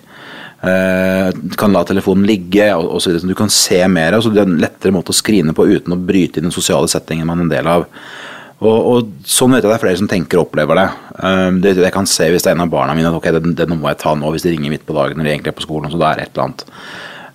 Uh, 0.63 1.29
kan 1.59 1.73
la 1.75 1.83
telefonen 1.85 2.25
ligge 2.25 2.69
osv. 2.73 3.19
Du 3.21 3.35
kan 3.37 3.51
se 3.53 3.81
mer. 3.91 4.15
Altså 4.17 4.31
det 4.33 4.41
er 4.41 4.49
en 4.49 4.61
lettere 4.61 4.95
måte 4.95 5.13
å 5.13 5.17
skrine 5.17 5.53
på 5.53 5.67
uten 5.67 5.93
å 5.93 5.99
bryte 5.99 6.39
inn 6.39 6.47
den 6.47 6.55
sosiale 6.55 6.89
settingen 6.89 7.27
man 7.27 7.43
er 7.43 7.45
en 7.45 7.51
del 7.51 7.69
av. 7.69 7.89
Og, 8.63 8.77
og 8.87 9.09
Sånn 9.27 9.51
vet 9.51 9.65
jeg 9.65 9.67
det 9.67 9.75
er 9.75 9.83
flere 9.83 9.99
som 9.99 10.09
tenker 10.09 10.39
og 10.39 10.47
opplever 10.47 10.79
det. 10.79 10.87
Uh, 11.19 11.49
det 11.61 11.75
jeg 11.77 11.95
kan 11.95 12.07
se 12.09 12.29
hvis 12.31 12.45
det 12.45 12.53
er 12.53 12.57
en 12.57 12.67
av 12.67 12.71
barna 12.71 12.95
mine 12.97 13.11
at 13.11 13.17
ok, 13.17 13.27
det, 13.35 13.57
det 13.59 13.67
må 13.73 13.89
jeg 13.91 14.01
ta 14.05 14.15
nå 14.17 14.31
hvis 14.33 14.47
de 14.47 14.55
ringer 14.55 14.73
midt 14.73 14.87
på 14.87 14.95
dagen 14.95 15.19
når 15.19 15.27
de 15.27 15.35
egentlig 15.35 15.53
er 15.53 15.59
på 15.59 15.67
skolen. 15.67 15.91
så 15.91 16.01
det 16.01 16.07
er 16.07 16.23
et 16.23 16.31
eller 16.33 16.47
annet. 16.47 16.65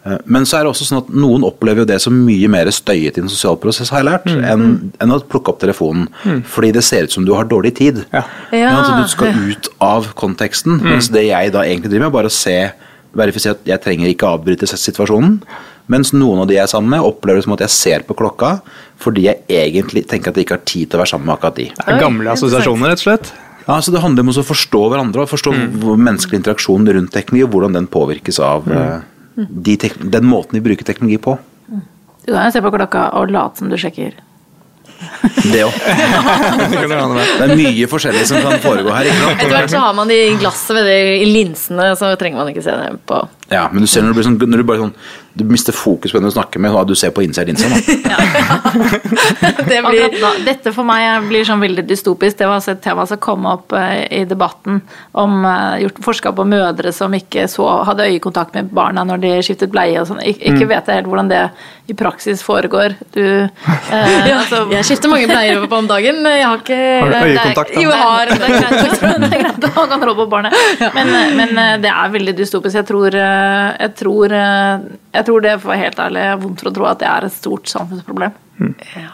Uh, 0.00 0.16
men 0.24 0.48
så 0.48 0.56
er 0.56 0.64
det 0.64 0.72
også 0.72 0.88
sånn 0.88 1.02
at 1.02 1.10
noen 1.12 1.44
opplever 1.44 1.84
jo 1.84 1.90
det 1.92 2.00
som 2.02 2.16
mye 2.16 2.50
mer 2.50 2.72
støyet 2.72 3.20
i 3.20 3.22
en 3.22 3.30
sosial 3.30 3.60
prosess, 3.60 3.92
har 3.92 4.00
jeg 4.00 4.08
lært, 4.08 4.30
mm. 4.32 4.44
enn, 4.48 4.68
enn 4.96 5.12
å 5.12 5.20
plukke 5.20 5.52
opp 5.52 5.60
telefonen. 5.62 6.08
Mm. 6.24 6.40
Fordi 6.48 6.72
det 6.78 6.86
ser 6.88 7.06
ut 7.06 7.14
som 7.14 7.28
du 7.28 7.34
har 7.36 7.46
dårlig 7.50 7.76
tid. 7.78 8.00
Ja. 8.16 8.24
Ja. 8.56 8.74
Altså, 8.78 8.96
du 8.96 9.12
skal 9.12 9.50
ut 9.52 9.68
av 9.84 10.14
konteksten. 10.18 10.80
Mm. 10.80 10.94
Mens 10.94 11.12
det 11.12 11.28
jeg 11.28 11.52
da 11.52 11.66
egentlig 11.68 11.92
driver 11.92 12.08
med, 12.08 12.14
er 12.14 12.22
bare 12.22 12.32
å 12.32 12.40
se 12.40 12.56
verifisere 13.16 13.58
at 13.58 13.68
jeg 13.68 13.82
trenger 13.84 14.10
ikke 14.10 14.30
avbryte 14.30 14.68
situasjonen. 14.70 15.40
Mens 15.90 16.12
noen 16.14 16.42
av 16.42 16.48
de 16.48 16.54
jeg 16.54 16.62
er 16.62 16.70
sammen 16.70 16.92
med, 16.92 17.02
opplever 17.02 17.40
det 17.40 17.46
som 17.48 17.56
at 17.56 17.64
jeg 17.64 17.74
ser 17.74 18.06
på 18.06 18.16
klokka 18.18 18.60
fordi 19.00 19.26
jeg 19.26 19.42
egentlig 19.48 20.04
tenker 20.10 20.30
at 20.30 20.38
jeg 20.38 20.46
ikke 20.46 20.58
har 20.58 20.66
tid 20.68 20.90
til 20.90 20.98
å 20.98 21.02
være 21.02 21.12
sammen 21.14 21.30
med 21.30 21.34
akkurat 21.38 21.56
de. 21.56 21.68
Det 21.72 21.86
er 21.88 22.02
gamle 22.02 22.34
assosiasjoner, 22.34 22.92
rett 22.92 23.00
og 23.00 23.06
slett? 23.08 23.30
Ja, 23.66 23.78
så 23.82 23.92
Det 23.94 24.02
handler 24.02 24.26
om 24.26 24.32
å 24.32 24.44
forstå 24.44 24.80
hverandre 24.92 25.24
og 25.24 25.30
forstå 25.30 25.52
mm. 25.56 25.78
menneskelig 25.96 26.40
interaksjon 26.40 26.88
rundt 26.96 27.12
teknologi, 27.14 27.46
og 27.46 27.54
hvordan 27.54 27.78
den 27.78 27.88
påvirkes 27.90 28.40
av 28.44 28.68
mm. 28.68 28.76
uh, 28.76 29.46
de 29.48 29.76
den 30.00 30.26
måten 30.28 30.58
vi 30.58 30.64
bruker 30.68 30.86
teknologi 30.86 31.20
på. 31.22 31.36
Du 32.26 32.34
kan 32.34 32.44
jo 32.46 32.52
se 32.54 32.62
på 32.62 32.72
klokka 32.74 33.08
og 33.18 33.32
late 33.32 33.62
som 33.62 33.70
du 33.72 33.78
sjekker 33.80 34.18
det 35.50 35.64
òg. 35.64 35.76
det 36.70 37.46
er 37.46 37.54
mye 37.56 37.88
forskjellig 37.90 38.26
som 38.28 38.42
kan 38.44 38.60
foregå 38.62 38.92
her. 38.94 39.10
Etter 39.10 39.52
hvert 39.52 39.72
så 39.72 39.82
har 39.86 39.96
man 39.96 40.10
de 40.10 40.18
glassene 40.40 40.40
glasset 40.40 40.76
ved 40.76 40.88
de, 40.90 40.98
i 41.22 41.28
linsene, 41.30 41.92
så 41.98 42.12
trenger 42.20 42.42
man 42.42 42.52
ikke 42.52 42.64
se 42.64 42.76
det 42.76 42.92
på 43.08 43.22
Ja, 43.50 43.66
men 43.72 43.82
du 43.82 43.90
ser 43.90 44.04
når 44.04 44.14
du, 44.14 44.18
blir 44.20 44.28
sånn, 44.28 44.38
når 44.46 44.62
du 44.62 44.66
bare 44.68 44.84
sånn 44.84 44.94
du 45.32 45.44
mister 45.44 45.72
fokus 45.72 46.12
på 46.12 46.18
den 46.18 46.26
du 46.26 46.32
snakker 46.34 46.60
med, 46.60 46.72
hva 46.74 46.82
du 46.84 46.96
ser 46.98 47.12
på 47.14 47.22
innsida 47.22 47.44
av 47.44 47.48
linsa. 47.48 47.68
det 49.70 49.78
blir... 49.84 50.16
Dette 50.44 50.72
for 50.74 50.86
meg 50.86 51.28
blir 51.30 51.46
sånn 51.46 51.62
veldig 51.62 51.84
dystopisk. 51.86 52.38
Det 52.40 52.48
var 52.50 52.64
et 52.66 52.82
tema 52.82 53.04
som 53.06 53.20
kom 53.22 53.46
opp 53.46 53.72
eh, 53.78 54.02
i 54.10 54.24
debatten 54.28 54.80
om 55.12 55.44
uh, 55.46 55.78
gjort 55.80 56.00
forska 56.02 56.32
på 56.34 56.46
mødre 56.50 56.90
som 56.94 57.14
ikke 57.14 57.46
så, 57.50 57.68
hadde 57.86 58.08
øyekontakt 58.10 58.58
med 58.58 58.72
barna 58.74 59.04
når 59.06 59.22
de 59.22 59.32
skiftet 59.46 59.70
bleie 59.70 60.00
og 60.02 60.08
sånn. 60.10 60.22
Ik 60.24 60.40
ikke 60.40 60.66
mm. 60.66 60.70
vet 60.72 60.90
jeg 60.90 61.00
helt 61.00 61.10
hvordan 61.12 61.30
det 61.30 61.44
i 61.90 61.96
praksis 61.98 62.42
foregår. 62.46 62.98
Du 63.14 63.22
uh, 63.22 63.70
ja, 64.26 64.40
altså, 64.40 64.64
Jeg 64.74 64.88
skifter 64.90 65.14
mange 65.14 65.30
bleier 65.30 65.62
på 65.62 65.78
om 65.78 65.90
dagen. 65.90 66.20
Jeg 66.26 66.46
har 66.46 66.58
ikke 66.58 66.80
Har 67.04 67.14
du 67.14 67.18
øyekontakt? 67.30 67.78
Jo, 67.78 67.94
jeg 67.94 68.02
har. 68.02 68.34
Det 69.20 69.36
er 69.36 69.42
greit 69.44 69.64
å 69.64 69.70
ha 69.74 69.82
kontroll 69.90 70.16
på 70.18 70.26
barnet. 70.30 70.54
Men, 70.94 71.10
men, 71.36 71.58
det 71.82 71.90
er 71.90 72.12
veldig 72.12 72.34
dystopisk. 72.38 72.76
Jeg 72.80 72.86
tror, 72.88 73.14
jeg 73.80 73.94
tror 74.00 74.34
jeg 74.34 75.24
tror 75.26 75.44
det, 75.44 75.56
for 75.60 75.70
å 75.70 75.72
være 75.72 75.84
helt 75.86 76.04
ærlig, 76.06 76.26
er 76.26 76.42
vondt 76.42 76.62
for 76.62 76.70
å 76.70 76.76
tro 76.76 76.90
at 76.90 77.00
det 77.02 77.08
er 77.10 77.26
et 77.26 77.34
stort 77.34 77.72
samfunnsproblem. 77.72 78.36
Mm. 78.60 78.76
Ja. 78.96 79.10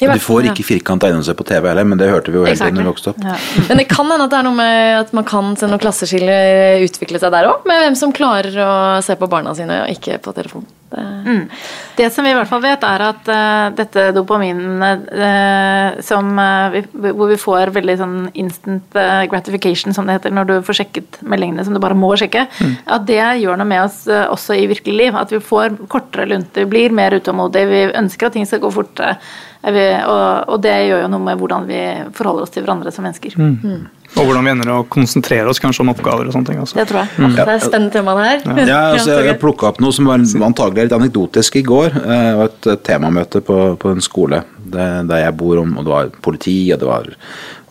Du 0.00 0.22
får 0.24 0.48
ikke 0.48 0.64
firkanta 0.64 1.10
eiendom 1.10 1.36
på 1.36 1.44
TV 1.44 1.68
heller, 1.68 1.84
men 1.84 2.00
det 2.00 2.08
hørte 2.08 2.32
vi 2.32 2.40
jo 2.40 2.46
helt 2.48 2.56
tiden 2.56 2.78
når 2.78 2.86
vi 2.86 2.88
vokste 2.88 3.12
opp. 3.12 3.20
Ja. 3.20 3.36
Men 3.68 3.82
det 3.82 3.86
kan 3.90 4.08
hende 4.08 4.24
at 4.24 4.32
det 4.32 4.38
er 4.38 4.46
noe 4.46 4.56
med 4.56 5.00
at 5.02 5.10
man 5.16 5.26
kan 5.28 5.50
se 5.60 5.68
noen 5.68 5.82
klasseskiller 5.82 6.84
utvikle 6.86 7.20
seg 7.20 7.34
der 7.34 7.48
òg, 7.50 7.66
med 7.68 7.82
hvem 7.84 7.98
som 8.00 8.14
klarer 8.16 8.56
å 8.64 8.72
se 9.04 9.16
på 9.20 9.28
barna 9.28 9.52
sine 9.58 9.82
og 9.84 9.92
ikke 9.92 10.16
på 10.24 10.32
telefon. 10.36 10.64
Det, 10.90 11.02
mm. 11.26 11.48
det 11.96 12.08
som 12.10 12.26
vi 12.26 12.32
i 12.32 12.34
hvert 12.34 12.50
fall 12.50 12.62
vet, 12.64 12.82
er 12.82 13.04
at 13.06 13.28
uh, 13.30 13.66
dette 13.78 14.08
dopaminet 14.16 15.04
uh, 15.14 16.00
som, 16.02 16.32
uh, 16.34 16.74
vi, 16.74 17.12
hvor 17.14 17.30
vi 17.30 17.38
får 17.38 17.70
veldig 17.76 17.96
sånn 18.00 18.16
instant 18.34 18.98
gratification, 19.30 19.94
som 19.94 20.08
det 20.08 20.18
heter, 20.18 20.34
når 20.34 20.48
du 20.48 20.54
får 20.66 20.80
sjekket 20.80 21.20
meldingene 21.22 21.64
som 21.66 21.76
du 21.76 21.82
bare 21.82 21.98
må 21.98 22.10
sjekke, 22.18 22.46
mm. 22.50 22.74
at 22.96 23.06
det 23.06 23.20
gjør 23.44 23.60
noe 23.60 23.70
med 23.70 23.84
oss 23.84 24.02
også 24.10 24.58
i 24.58 24.66
virkelig 24.70 24.96
liv. 24.96 25.20
At 25.20 25.30
vi 25.34 25.42
får 25.44 25.78
kortere 25.92 26.26
lunter, 26.30 26.66
blir 26.70 26.94
mer 26.96 27.14
utålmodige, 27.18 27.70
vi 27.70 27.84
ønsker 28.02 28.28
at 28.28 28.38
ting 28.38 28.48
skal 28.48 28.62
gå 28.64 28.72
fortere. 28.74 29.16
Vi, 29.60 29.86
og, 30.08 30.48
og, 30.48 30.58
det 30.64 30.72
gjør 30.88 31.02
jo 31.04 31.08
noe 31.12 31.22
med 31.22 31.40
hvordan 31.40 31.66
vi 31.68 31.80
forholder 32.16 32.46
oss 32.46 32.54
til 32.54 32.64
hverandre 32.64 32.92
som 32.94 33.04
mennesker. 33.04 33.36
Mm. 33.36 33.82
Og 34.18 34.26
hvordan 34.26 34.46
vi 34.46 34.52
ender 34.52 34.72
å 34.74 34.78
konsentrere 34.90 35.50
oss 35.50 35.60
kanskje 35.62 35.84
om 35.84 35.92
oppgaver 35.92 36.28
og 36.28 36.34
sånne 36.34 36.50
ting. 36.50 36.60
Også. 36.62 36.76
Det 36.80 36.86
tror 36.90 37.04
jeg. 37.04 37.12
Mm. 37.16 37.34
Det 37.36 37.44
er 37.46 37.62
spennende 37.62 37.94
tema 37.94 38.16
det 38.18 38.26
her. 38.26 38.40
Ja, 38.44 38.66
ja 38.66 38.80
altså, 38.96 39.18
Jeg 39.26 39.40
plukka 39.42 39.70
opp 39.70 39.82
noe 39.82 39.94
som 39.94 40.10
var 40.10 40.24
antagelig 40.48 40.88
litt 40.88 40.96
anekdotisk 40.98 41.60
i 41.60 41.66
går. 41.66 41.94
Det 41.94 42.22
var 42.40 42.50
et 42.50 42.70
temamøte 42.86 43.44
på, 43.46 43.60
på 43.80 43.94
en 43.94 44.02
skole 44.04 44.42
der 44.70 45.24
jeg 45.24 45.36
bor, 45.38 45.58
om, 45.62 45.72
og 45.78 45.86
det 45.86 45.92
var 45.92 46.10
politi, 46.22 46.58
og 46.74 46.80
det 46.80 46.88
var 46.88 47.08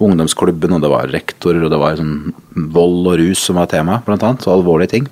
ungdomsklubben, 0.03 0.75
og 0.75 0.83
det 0.83 0.91
var 0.91 1.11
rektorer, 1.11 1.63
og 1.65 1.71
det 1.73 1.79
var 1.79 1.97
sånn 1.99 2.31
vold 2.75 3.09
og 3.11 3.19
rus 3.21 3.43
som 3.47 3.59
var 3.59 3.69
tema, 3.71 3.99
blant 4.05 4.23
annet. 4.25 4.45
Så 4.45 4.53
alvorlige 4.53 4.93
ting. 4.95 5.09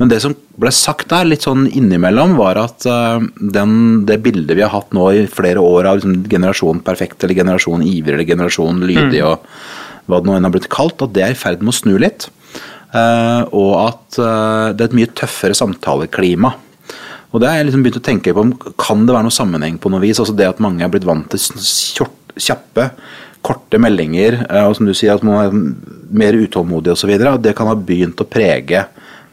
Men 0.00 0.10
det 0.10 0.20
som 0.24 0.34
ble 0.60 0.72
sagt 0.74 1.10
der, 1.12 1.28
litt 1.28 1.46
sånn 1.46 1.66
innimellom, 1.68 2.36
var 2.38 2.60
at 2.62 2.86
uh, 2.90 3.22
den, 3.38 3.74
det 4.08 4.20
bildet 4.24 4.58
vi 4.58 4.64
har 4.64 4.74
hatt 4.74 4.94
nå 4.96 5.10
i 5.16 5.26
flere 5.30 5.62
år 5.62 5.90
av 5.90 6.00
liksom, 6.00 6.18
generasjon 6.30 6.82
perfekt, 6.86 7.22
eller 7.24 7.38
generasjon 7.42 7.86
ivrig, 7.86 8.16
eller 8.16 8.28
generasjon 8.28 8.82
lydig, 8.86 9.22
mm. 9.22 9.46
Hva 10.10 10.20
det 10.20 10.30
nå 10.30 10.36
enn 10.36 10.46
har 10.48 10.54
blitt 10.54 10.70
kalt, 10.72 11.02
at 11.02 11.14
det 11.16 11.24
er 11.24 11.34
i 11.34 11.38
ferd 11.38 11.62
med 11.62 11.72
å 11.72 11.78
snu 11.78 11.94
litt. 12.00 12.28
Uh, 12.90 13.46
og 13.54 13.72
at 13.84 14.18
uh, 14.18 14.68
det 14.74 14.82
er 14.82 14.88
et 14.88 14.98
mye 14.98 15.12
tøffere 15.14 15.54
samtaleklima. 15.54 16.52
Og 17.30 17.38
det 17.38 17.46
har 17.46 17.60
jeg 17.60 17.68
liksom 17.68 17.84
begynt 17.84 18.00
å 18.00 18.06
tenke 18.08 18.32
på, 18.34 18.42
om 18.42 18.54
Kan 18.80 19.04
det 19.06 19.14
være 19.14 19.28
noe 19.28 19.34
sammenheng 19.34 19.76
på 19.78 19.92
noe 19.92 20.02
vis? 20.02 20.18
Altså 20.18 20.34
Det 20.34 20.48
at 20.48 20.62
mange 20.62 20.82
er 20.82 20.90
blitt 20.90 21.06
vant 21.06 21.30
til 21.30 22.08
kjappe, 22.40 22.88
korte 23.46 23.78
meldinger, 23.82 24.40
uh, 24.48 24.64
og 24.66 24.74
som 24.78 24.90
du 24.90 24.94
sier, 24.96 25.14
at 25.14 25.26
man 25.26 25.44
er 25.44 25.54
mer 26.10 26.38
utålmodig 26.40 26.96
osv. 26.96 27.14
Det 27.38 27.54
kan 27.58 27.70
ha 27.70 27.76
begynt 27.78 28.22
å 28.22 28.28
prege 28.28 28.88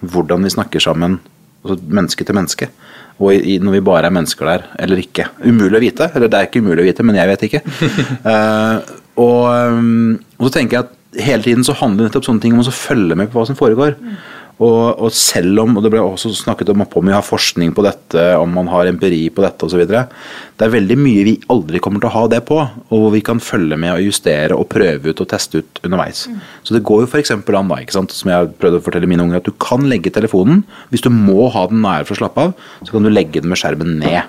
hvordan 0.06 0.46
vi 0.46 0.54
snakker 0.54 0.84
sammen, 0.84 1.18
altså 1.66 1.80
menneske 1.82 2.28
til 2.28 2.38
menneske. 2.38 2.70
Og 3.18 3.34
i, 3.34 3.58
når 3.58 3.80
vi 3.80 3.86
bare 3.88 4.12
er 4.12 4.14
mennesker 4.14 4.46
der, 4.46 4.70
eller 4.78 5.02
ikke. 5.02 5.26
Umulig 5.42 5.80
å 5.80 5.82
vite. 5.82 6.12
Eller 6.14 6.30
det 6.30 6.38
er 6.38 6.50
ikke 6.52 6.62
umulig 6.62 6.84
å 6.84 6.90
vite, 6.92 7.06
men 7.08 7.18
jeg 7.18 7.32
vet 7.32 7.46
ikke. 7.48 7.64
Og, 9.18 9.44
um, 9.50 10.18
og, 10.38 10.48
så 10.48 10.56
tenker 10.60 10.78
jeg 10.78 10.88
at 10.88 11.22
hele 11.28 11.46
tiden 11.46 11.66
så 11.66 11.76
handler 11.78 12.08
nettopp 12.08 12.28
sånne 12.28 12.44
ting 12.44 12.56
om 12.56 12.62
å 12.62 12.74
følge 12.74 13.18
med 13.18 13.32
på 13.32 13.40
hva 13.40 13.48
som 13.50 13.58
foregår. 13.58 13.96
Mm. 13.98 14.18
Og, 14.58 14.98
og, 14.98 15.12
selv 15.14 15.62
om, 15.62 15.76
og 15.78 15.84
det 15.86 15.92
ble 15.94 16.02
også 16.02 16.32
snakket 16.34 16.72
om 16.74 16.82
om 16.82 17.06
vi 17.06 17.14
har 17.14 17.26
forskning 17.26 17.76
på 17.78 17.84
dette, 17.86 18.22
om 18.42 18.50
man 18.58 18.70
har 18.72 18.90
empiri 18.90 19.28
på 19.30 19.44
dette 19.46 19.68
osv. 19.68 19.84
Det 19.86 20.66
er 20.66 20.74
veldig 20.74 20.98
mye 20.98 21.26
vi 21.28 21.36
aldri 21.54 21.82
kommer 21.84 22.02
til 22.02 22.10
å 22.10 22.16
ha 22.16 22.24
det 22.34 22.40
på, 22.48 22.58
og 22.58 23.04
hvor 23.04 23.14
vi 23.14 23.22
kan 23.26 23.42
følge 23.44 23.78
med 23.78 23.94
og 23.94 24.08
justere 24.08 24.58
og 24.58 24.66
prøve 24.72 25.14
ut 25.14 25.22
og 25.22 25.30
teste 25.30 25.62
ut 25.62 25.84
underveis. 25.86 26.26
Mm. 26.26 26.40
Så 26.66 26.74
det 26.74 26.82
går 26.90 27.04
jo 27.04 27.12
f.eks. 27.12 27.36
an, 27.38 27.46
da, 27.46 27.78
ikke 27.84 28.00
sant? 28.00 28.18
som 28.18 28.34
jeg 28.34 28.42
har 28.42 28.50
prøvd 28.58 28.80
å 28.80 28.86
fortelle 28.88 29.10
mine 29.10 29.28
unger, 29.28 29.44
at 29.44 29.50
du 29.50 29.54
kan 29.62 29.86
legge 29.86 30.14
telefonen. 30.16 30.66
Hvis 30.90 31.06
du 31.06 31.12
må 31.14 31.52
ha 31.54 31.68
den 31.70 31.86
nære 31.86 32.10
for 32.10 32.18
å 32.18 32.24
slappe 32.24 32.50
av, 32.50 32.58
så 32.82 32.96
kan 32.96 33.06
du 33.06 33.14
legge 33.14 33.44
den 33.44 33.54
med 33.54 33.62
skjermen 33.62 34.00
ned. 34.02 34.26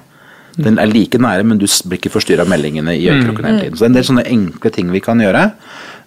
Den 0.58 0.80
er 0.82 0.90
like 0.90 1.20
nære, 1.22 1.46
men 1.46 1.60
du 1.60 1.66
blir 1.88 2.00
ikke 2.00 2.12
forstyrra 2.16 2.46
av 2.46 2.50
meldingene 2.50 2.96
i 2.96 3.06
øyekroken 3.06 3.46
hele 3.46 3.62
tiden. 3.62 3.78
Så 3.78 3.84
det 3.84 3.86
er 3.86 3.92
en 3.92 3.98
del 3.98 4.08
sånne 4.10 4.26
enkle 4.32 4.72
ting 4.74 4.90
vi 4.94 5.02
kan 5.04 5.22
gjøre, 5.22 5.44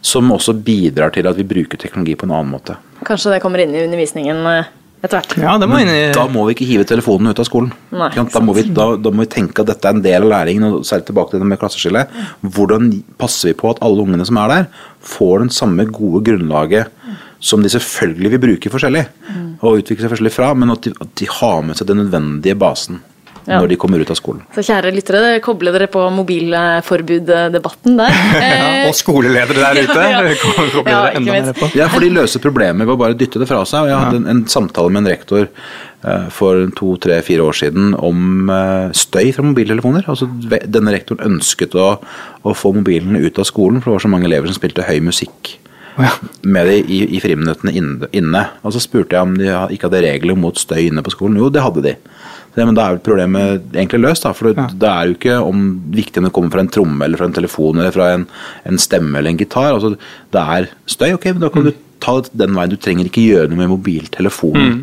som 0.04 0.34
også 0.36 0.58
bidrar 0.66 1.14
til 1.16 1.30
at 1.30 1.40
vi 1.40 1.48
bruker 1.48 1.80
teknologi 1.80 2.18
på 2.20 2.28
en 2.28 2.36
annen 2.36 2.52
måte. 2.52 2.78
Kanskje 3.08 3.36
det 3.36 3.42
kommer 3.44 3.64
inn 3.64 3.74
i 3.76 3.84
undervisningen 3.86 4.44
eh, 4.52 4.72
etter 5.02 5.20
hvert. 5.20 5.36
Ja, 5.42 5.56
det 5.62 5.70
må 5.72 5.80
inn 5.82 5.92
i... 5.94 6.00
Da 6.16 6.28
må 6.30 6.44
vi 6.48 6.56
ikke 6.58 6.68
hive 6.70 6.86
telefonen 6.90 7.32
ut 7.32 7.42
av 7.42 7.48
skolen. 7.48 7.72
Nei, 7.96 8.12
da, 8.18 8.44
må 8.44 8.56
vi, 8.58 8.68
da, 8.70 8.92
da, 9.00 9.14
må 9.14 9.26
vi, 9.26 9.32
tenke 9.34 9.64
at 9.64 9.72
dette 9.72 9.88
er 9.88 9.98
en 9.98 10.04
del 10.06 10.28
av 10.28 10.34
læringen, 10.36 10.68
og 10.68 10.88
særlig 10.88 11.10
tilbake 11.10 11.34
til 11.34 11.44
det 11.44 11.50
med 11.50 11.62
klasseskillet. 11.62 12.18
Hvordan 12.44 12.92
passer 13.22 13.54
vi 13.54 13.58
på 13.62 13.72
at 13.72 13.82
alle 13.86 14.04
ungene 14.04 14.28
som 14.28 14.40
er 14.42 14.52
der, 14.56 14.68
får 15.14 15.46
den 15.46 15.54
samme 15.62 15.88
gode 15.90 16.26
grunnlaget 16.28 16.92
som 17.42 17.64
de 17.64 17.72
selvfølgelig 17.74 18.36
vil 18.36 18.42
bruke 18.44 18.70
forskjellig, 18.70 19.02
og 19.66 19.80
utvikle 19.80 20.06
seg 20.06 20.12
forskjellig 20.14 20.34
fra, 20.36 20.52
men 20.58 20.74
at 20.76 20.86
de, 20.86 20.94
at 21.02 21.16
de 21.18 21.28
har 21.40 21.64
med 21.66 21.80
seg 21.80 21.90
den 21.90 22.04
nødvendige 22.04 22.58
basen. 22.62 23.02
Ja. 23.52 23.60
når 23.62 23.68
de 23.74 23.78
kommer 23.82 24.00
ut 24.02 24.10
av 24.14 24.18
skolen. 24.18 24.42
Så 24.56 24.64
kjære 24.66 24.94
lyttere, 24.96 25.34
koble 25.44 25.74
dere 25.76 25.88
på 25.92 26.06
mobilforbud-debatten 26.18 27.98
der. 28.00 28.12
Ja, 28.42 28.50
Eh, 28.82 28.88
og 28.90 28.96
skoleledere 28.98 29.62
der 29.62 29.80
ute. 29.86 30.02
Ja, 30.02 30.22
ja. 30.24 30.32
Ja, 30.32 31.00
ikke 31.12 31.18
enda 31.20 31.34
minst. 31.36 31.52
mer 31.52 31.58
på. 31.60 31.70
Ja, 31.78 31.88
for 31.92 32.04
de 32.04 32.10
løser 32.14 32.42
problemet 32.44 32.88
ved 32.88 32.94
å 32.96 33.00
bare 33.00 33.18
dytte 33.18 33.40
det 33.42 33.48
fra 33.50 33.62
seg. 33.68 33.86
Og 33.86 33.92
jeg 33.92 33.98
hadde 34.00 34.20
en, 34.22 34.28
en 34.34 34.42
samtale 34.50 34.90
med 34.94 35.04
en 35.04 35.12
rektor 35.12 35.46
eh, 35.48 36.28
for 36.34 36.64
to, 36.78 36.94
tre, 37.04 37.20
fire 37.26 37.46
år 37.46 37.58
siden 37.58 37.94
om 37.98 38.50
eh, 38.54 38.90
støy 38.98 39.32
fra 39.36 39.46
mobiltelefoner. 39.46 40.08
Altså, 40.12 40.30
denne 40.66 40.94
rektoren 40.96 41.24
ønsket 41.36 41.76
å, 41.78 41.92
å 42.48 42.56
få 42.58 42.74
mobilene 42.80 43.22
ut 43.22 43.42
av 43.42 43.48
skolen, 43.50 43.82
for 43.84 43.92
det 43.92 44.00
var 44.00 44.06
så 44.08 44.14
mange 44.16 44.30
elever 44.32 44.50
som 44.52 44.58
spilte 44.60 44.88
høy 44.88 45.00
musikk 45.06 45.58
med 46.48 46.66
de 46.66 46.78
i, 46.88 47.02
i 47.18 47.20
friminuttene 47.22 47.74
inne, 47.78 48.08
inne. 48.16 48.46
Og 48.66 48.72
så 48.74 48.80
spurte 48.82 49.14
jeg 49.18 49.28
om 49.28 49.34
de 49.38 49.50
ikke 49.76 49.90
hadde 49.90 50.00
regler 50.08 50.38
mot 50.40 50.58
støy 50.58 50.88
inne 50.88 51.04
på 51.06 51.12
skolen. 51.14 51.36
Jo, 51.38 51.50
det 51.54 51.62
hadde 51.62 51.84
de. 51.86 51.94
Det, 52.56 52.66
men 52.66 52.76
da 52.76 52.86
er 52.86 52.98
vel 52.98 53.06
problemet 53.06 53.70
egentlig 53.72 54.02
løst, 54.04 54.26
da. 54.26 54.34
For 54.36 54.52
det, 54.52 54.66
det 54.82 54.90
er 54.90 55.08
jo 55.08 55.16
ikke 55.16 55.38
om, 55.46 55.70
viktig 55.96 56.20
om 56.20 56.28
det 56.28 56.34
kommer 56.36 56.56
fra 56.56 56.66
en 56.66 56.74
tromme 56.74 57.06
eller 57.08 57.22
fra 57.22 57.30
en 57.30 57.38
telefon 57.38 57.80
eller 57.80 57.96
fra 57.96 58.10
en, 58.18 58.28
en 58.68 58.82
stemme 58.82 59.16
eller 59.18 59.32
en 59.32 59.40
gitar. 59.40 59.72
Altså, 59.72 59.96
det 60.36 60.44
er 60.58 60.70
støy, 60.90 61.14
ok, 61.16 61.32
men 61.32 61.46
da 61.46 61.54
kan 61.54 61.70
du 61.70 61.72
ta 62.02 62.16
det 62.26 62.34
den 62.42 62.56
veien. 62.58 62.74
Du 62.74 62.80
trenger 62.82 63.08
ikke 63.08 63.24
gjøre 63.24 63.52
noe 63.52 63.60
med 63.62 63.72
mobiltelefonen. 63.72 64.82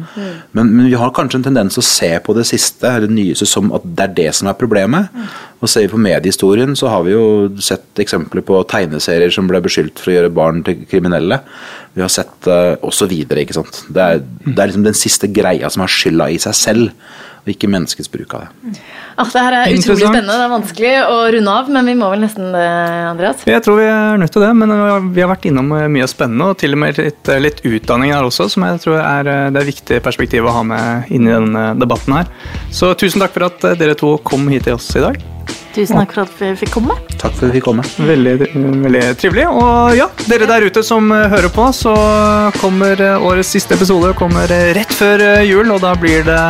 Men, 0.57 0.71
men 0.71 0.87
vi 0.87 0.97
har 0.99 1.13
kanskje 1.17 1.41
en 1.41 1.49
tendens 1.49 1.77
til 1.77 1.83
å 1.83 1.89
se 1.89 2.11
på 2.25 2.37
det 2.39 2.47
siste, 2.49 2.93
det 3.05 3.11
nyeste, 3.13 3.49
som 3.51 3.73
at 3.77 3.85
det 3.85 4.07
er 4.07 4.17
det 4.21 4.29
som 4.39 4.51
er 4.51 4.59
problemet. 4.59 5.13
Og 5.59 5.71
ser 5.71 5.87
vi 5.87 5.93
på 5.93 6.03
mediehistorien, 6.03 6.77
så 6.79 6.93
har 6.93 7.05
vi 7.07 7.17
jo 7.17 7.25
sett 7.65 8.03
eksempler 8.05 8.45
på 8.47 8.63
tegneserier 8.71 9.35
som 9.35 9.51
ble 9.51 9.61
beskyldt 9.65 10.01
for 10.01 10.13
å 10.13 10.19
gjøre 10.19 10.35
barn 10.35 10.63
til 10.67 10.85
kriminelle. 10.89 11.41
Vi 11.99 12.05
har 12.05 12.13
sett 12.13 12.47
uh, 12.47 13.09
videre, 13.11 13.43
ikke 13.43 13.59
sant. 13.59 13.83
Det 13.91 14.05
er, 14.05 14.23
det 14.47 14.57
er 14.57 14.71
liksom 14.71 14.87
den 14.87 14.99
siste 14.99 15.31
greia 15.33 15.71
som 15.73 15.83
har 15.85 15.93
skylda 15.93 16.31
i 16.31 16.39
seg 16.43 16.55
selv, 16.57 16.93
ikke 17.55 17.71
menneskets 17.71 18.11
bruk 18.13 18.35
av 18.37 18.47
det. 18.47 18.75
Ah, 19.19 19.29
det 19.33 19.45
her 19.45 19.57
er 19.59 19.73
utrolig 19.75 20.05
spennende. 20.05 20.37
Det 20.37 20.47
er 20.47 20.53
vanskelig 20.53 20.93
å 21.09 21.17
runde 21.35 21.55
av, 21.61 21.71
men 21.77 21.91
vi 21.93 21.97
må 21.99 22.11
vel 22.13 22.25
nesten 22.27 22.51
det, 22.55 22.67
Andreas? 23.13 23.47
Jeg 23.49 23.65
tror 23.65 23.81
vi 23.81 23.89
er 23.93 24.21
nødt 24.23 24.35
til 24.35 24.45
det, 24.45 24.53
men 24.61 24.75
vi 25.15 25.25
har 25.25 25.33
vært 25.33 25.49
innom 25.51 25.73
mye 25.95 26.11
spennende, 26.11 26.53
og 26.53 26.61
til 26.61 26.77
og 26.77 26.83
med 26.85 27.01
litt, 27.01 27.33
litt 27.47 27.65
utdanning 27.69 28.15
her 28.15 28.29
også, 28.29 28.49
som 28.53 28.67
jeg 28.69 28.85
tror 28.85 29.01
er 29.01 29.33
det 29.55 29.63
er 29.63 29.71
viktig 29.73 30.03
perspektiv 30.05 30.47
å 30.47 30.55
ha 30.59 30.67
med 30.67 31.11
inn 31.15 31.27
i 31.29 31.35
denne 31.35 31.65
debatten 31.81 32.19
her. 32.21 32.31
Så 32.75 32.93
tusen 32.99 33.25
takk 33.25 33.35
for 33.37 33.49
at 33.49 33.69
dere 33.81 33.99
to 33.99 34.17
kom 34.27 34.49
hit 34.53 34.69
til 34.69 34.79
oss 34.79 34.91
i 34.99 35.05
dag. 35.05 35.19
Tusen 35.75 35.99
takk 36.01 36.15
for 36.15 36.25
at 36.25 36.41
vi 36.41 36.53
fikk 36.63 36.73
komme. 36.79 36.97
Takk 37.19 37.35
for 37.37 37.47
at 37.47 37.53
vi 37.53 37.59
fikk 37.59 37.67
komme. 37.69 37.85
Veldig, 38.09 38.35
veldig 38.85 39.03
trivelig. 39.21 39.47
Og 39.51 39.97
ja, 39.99 40.09
dere 40.31 40.49
der 40.51 40.67
ute 40.69 40.83
som 40.87 41.11
hører 41.13 41.51
på, 41.55 41.69
så 41.77 41.95
kommer 42.59 43.01
årets 43.19 43.53
siste 43.55 43.77
episode 43.79 44.13
kommer 44.19 44.51
rett 44.77 44.95
før 44.97 45.23
jul, 45.47 45.71
og 45.75 45.83
da 45.85 45.93
blir 45.99 46.25
det 46.27 46.41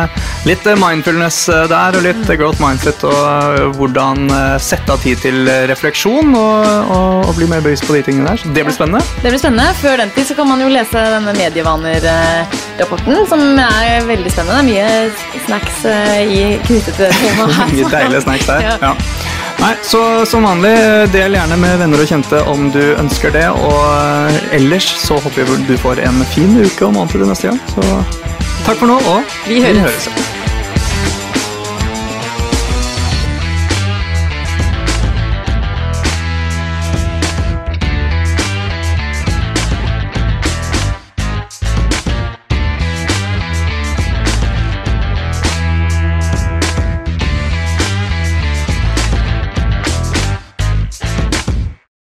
litt 0.47 0.65
mindfulness 0.79 1.41
der, 1.69 1.97
og 1.99 2.05
litt 2.05 2.31
growth 2.39 2.61
mindset, 2.63 3.03
og 3.07 3.75
hvordan 3.77 4.29
sette 4.61 4.93
av 4.93 5.03
tid 5.03 5.19
til 5.23 5.49
refleksjon, 5.69 6.33
og, 6.37 6.67
og, 6.95 7.29
og 7.29 7.35
bli 7.37 7.49
mer 7.51 7.63
bevisst 7.65 7.85
på 7.87 7.97
de 7.97 8.03
tingene 8.07 8.31
der. 8.31 8.41
Så 8.41 8.53
det 8.55 8.65
blir 8.67 8.75
spennende. 8.75 9.03
Det 9.23 9.33
blir 9.33 9.41
spennende. 9.41 9.67
Før 9.81 9.99
den 10.01 10.13
tid 10.15 10.29
så 10.31 10.37
kan 10.39 10.49
man 10.49 10.63
jo 10.63 10.71
lese 10.71 11.03
denne 11.15 11.35
Medievaner-rapporten, 11.37 13.23
som 13.29 13.43
er 13.65 14.05
veldig 14.09 14.33
spennende. 14.33 14.59
Det 14.59 14.63
er 14.63 14.69
mye 14.69 15.43
snacks 15.47 15.83
eh, 15.89 16.19
i, 16.23 16.41
knyttet 16.67 16.97
til 16.99 17.13
temaet 17.21 17.57
her. 17.59 17.73
Mye 17.75 17.91
deilige 17.93 18.25
snacks 18.27 18.49
der. 18.49 18.65
Ja. 18.69 18.75
Ja. 18.83 18.93
Nei, 19.59 19.73
så 19.83 20.25
Som 20.25 20.47
vanlig, 20.47 20.71
del 21.11 21.35
gjerne 21.35 21.57
med 21.59 21.77
venner 21.81 22.03
og 22.03 22.07
kjente 22.09 22.41
om 22.47 22.69
du 22.73 22.81
ønsker 22.95 23.33
det. 23.35 23.45
Og 23.51 24.55
ellers 24.55 24.87
så 25.03 25.19
håper 25.19 25.47
vi 25.49 25.61
du 25.67 25.75
får 25.81 26.03
en 26.07 26.23
fin 26.33 26.55
uke 26.63 26.87
og 26.87 26.95
måned 26.95 27.15
til 27.15 27.27
neste 27.27 27.51
gang. 27.51 27.61
Så 27.75 27.85
takk 28.65 28.79
for 28.79 28.87
nå, 28.87 28.99
og 28.99 29.39
Vi 29.47 29.61
høres. 29.63 29.83
høres. 29.89 30.28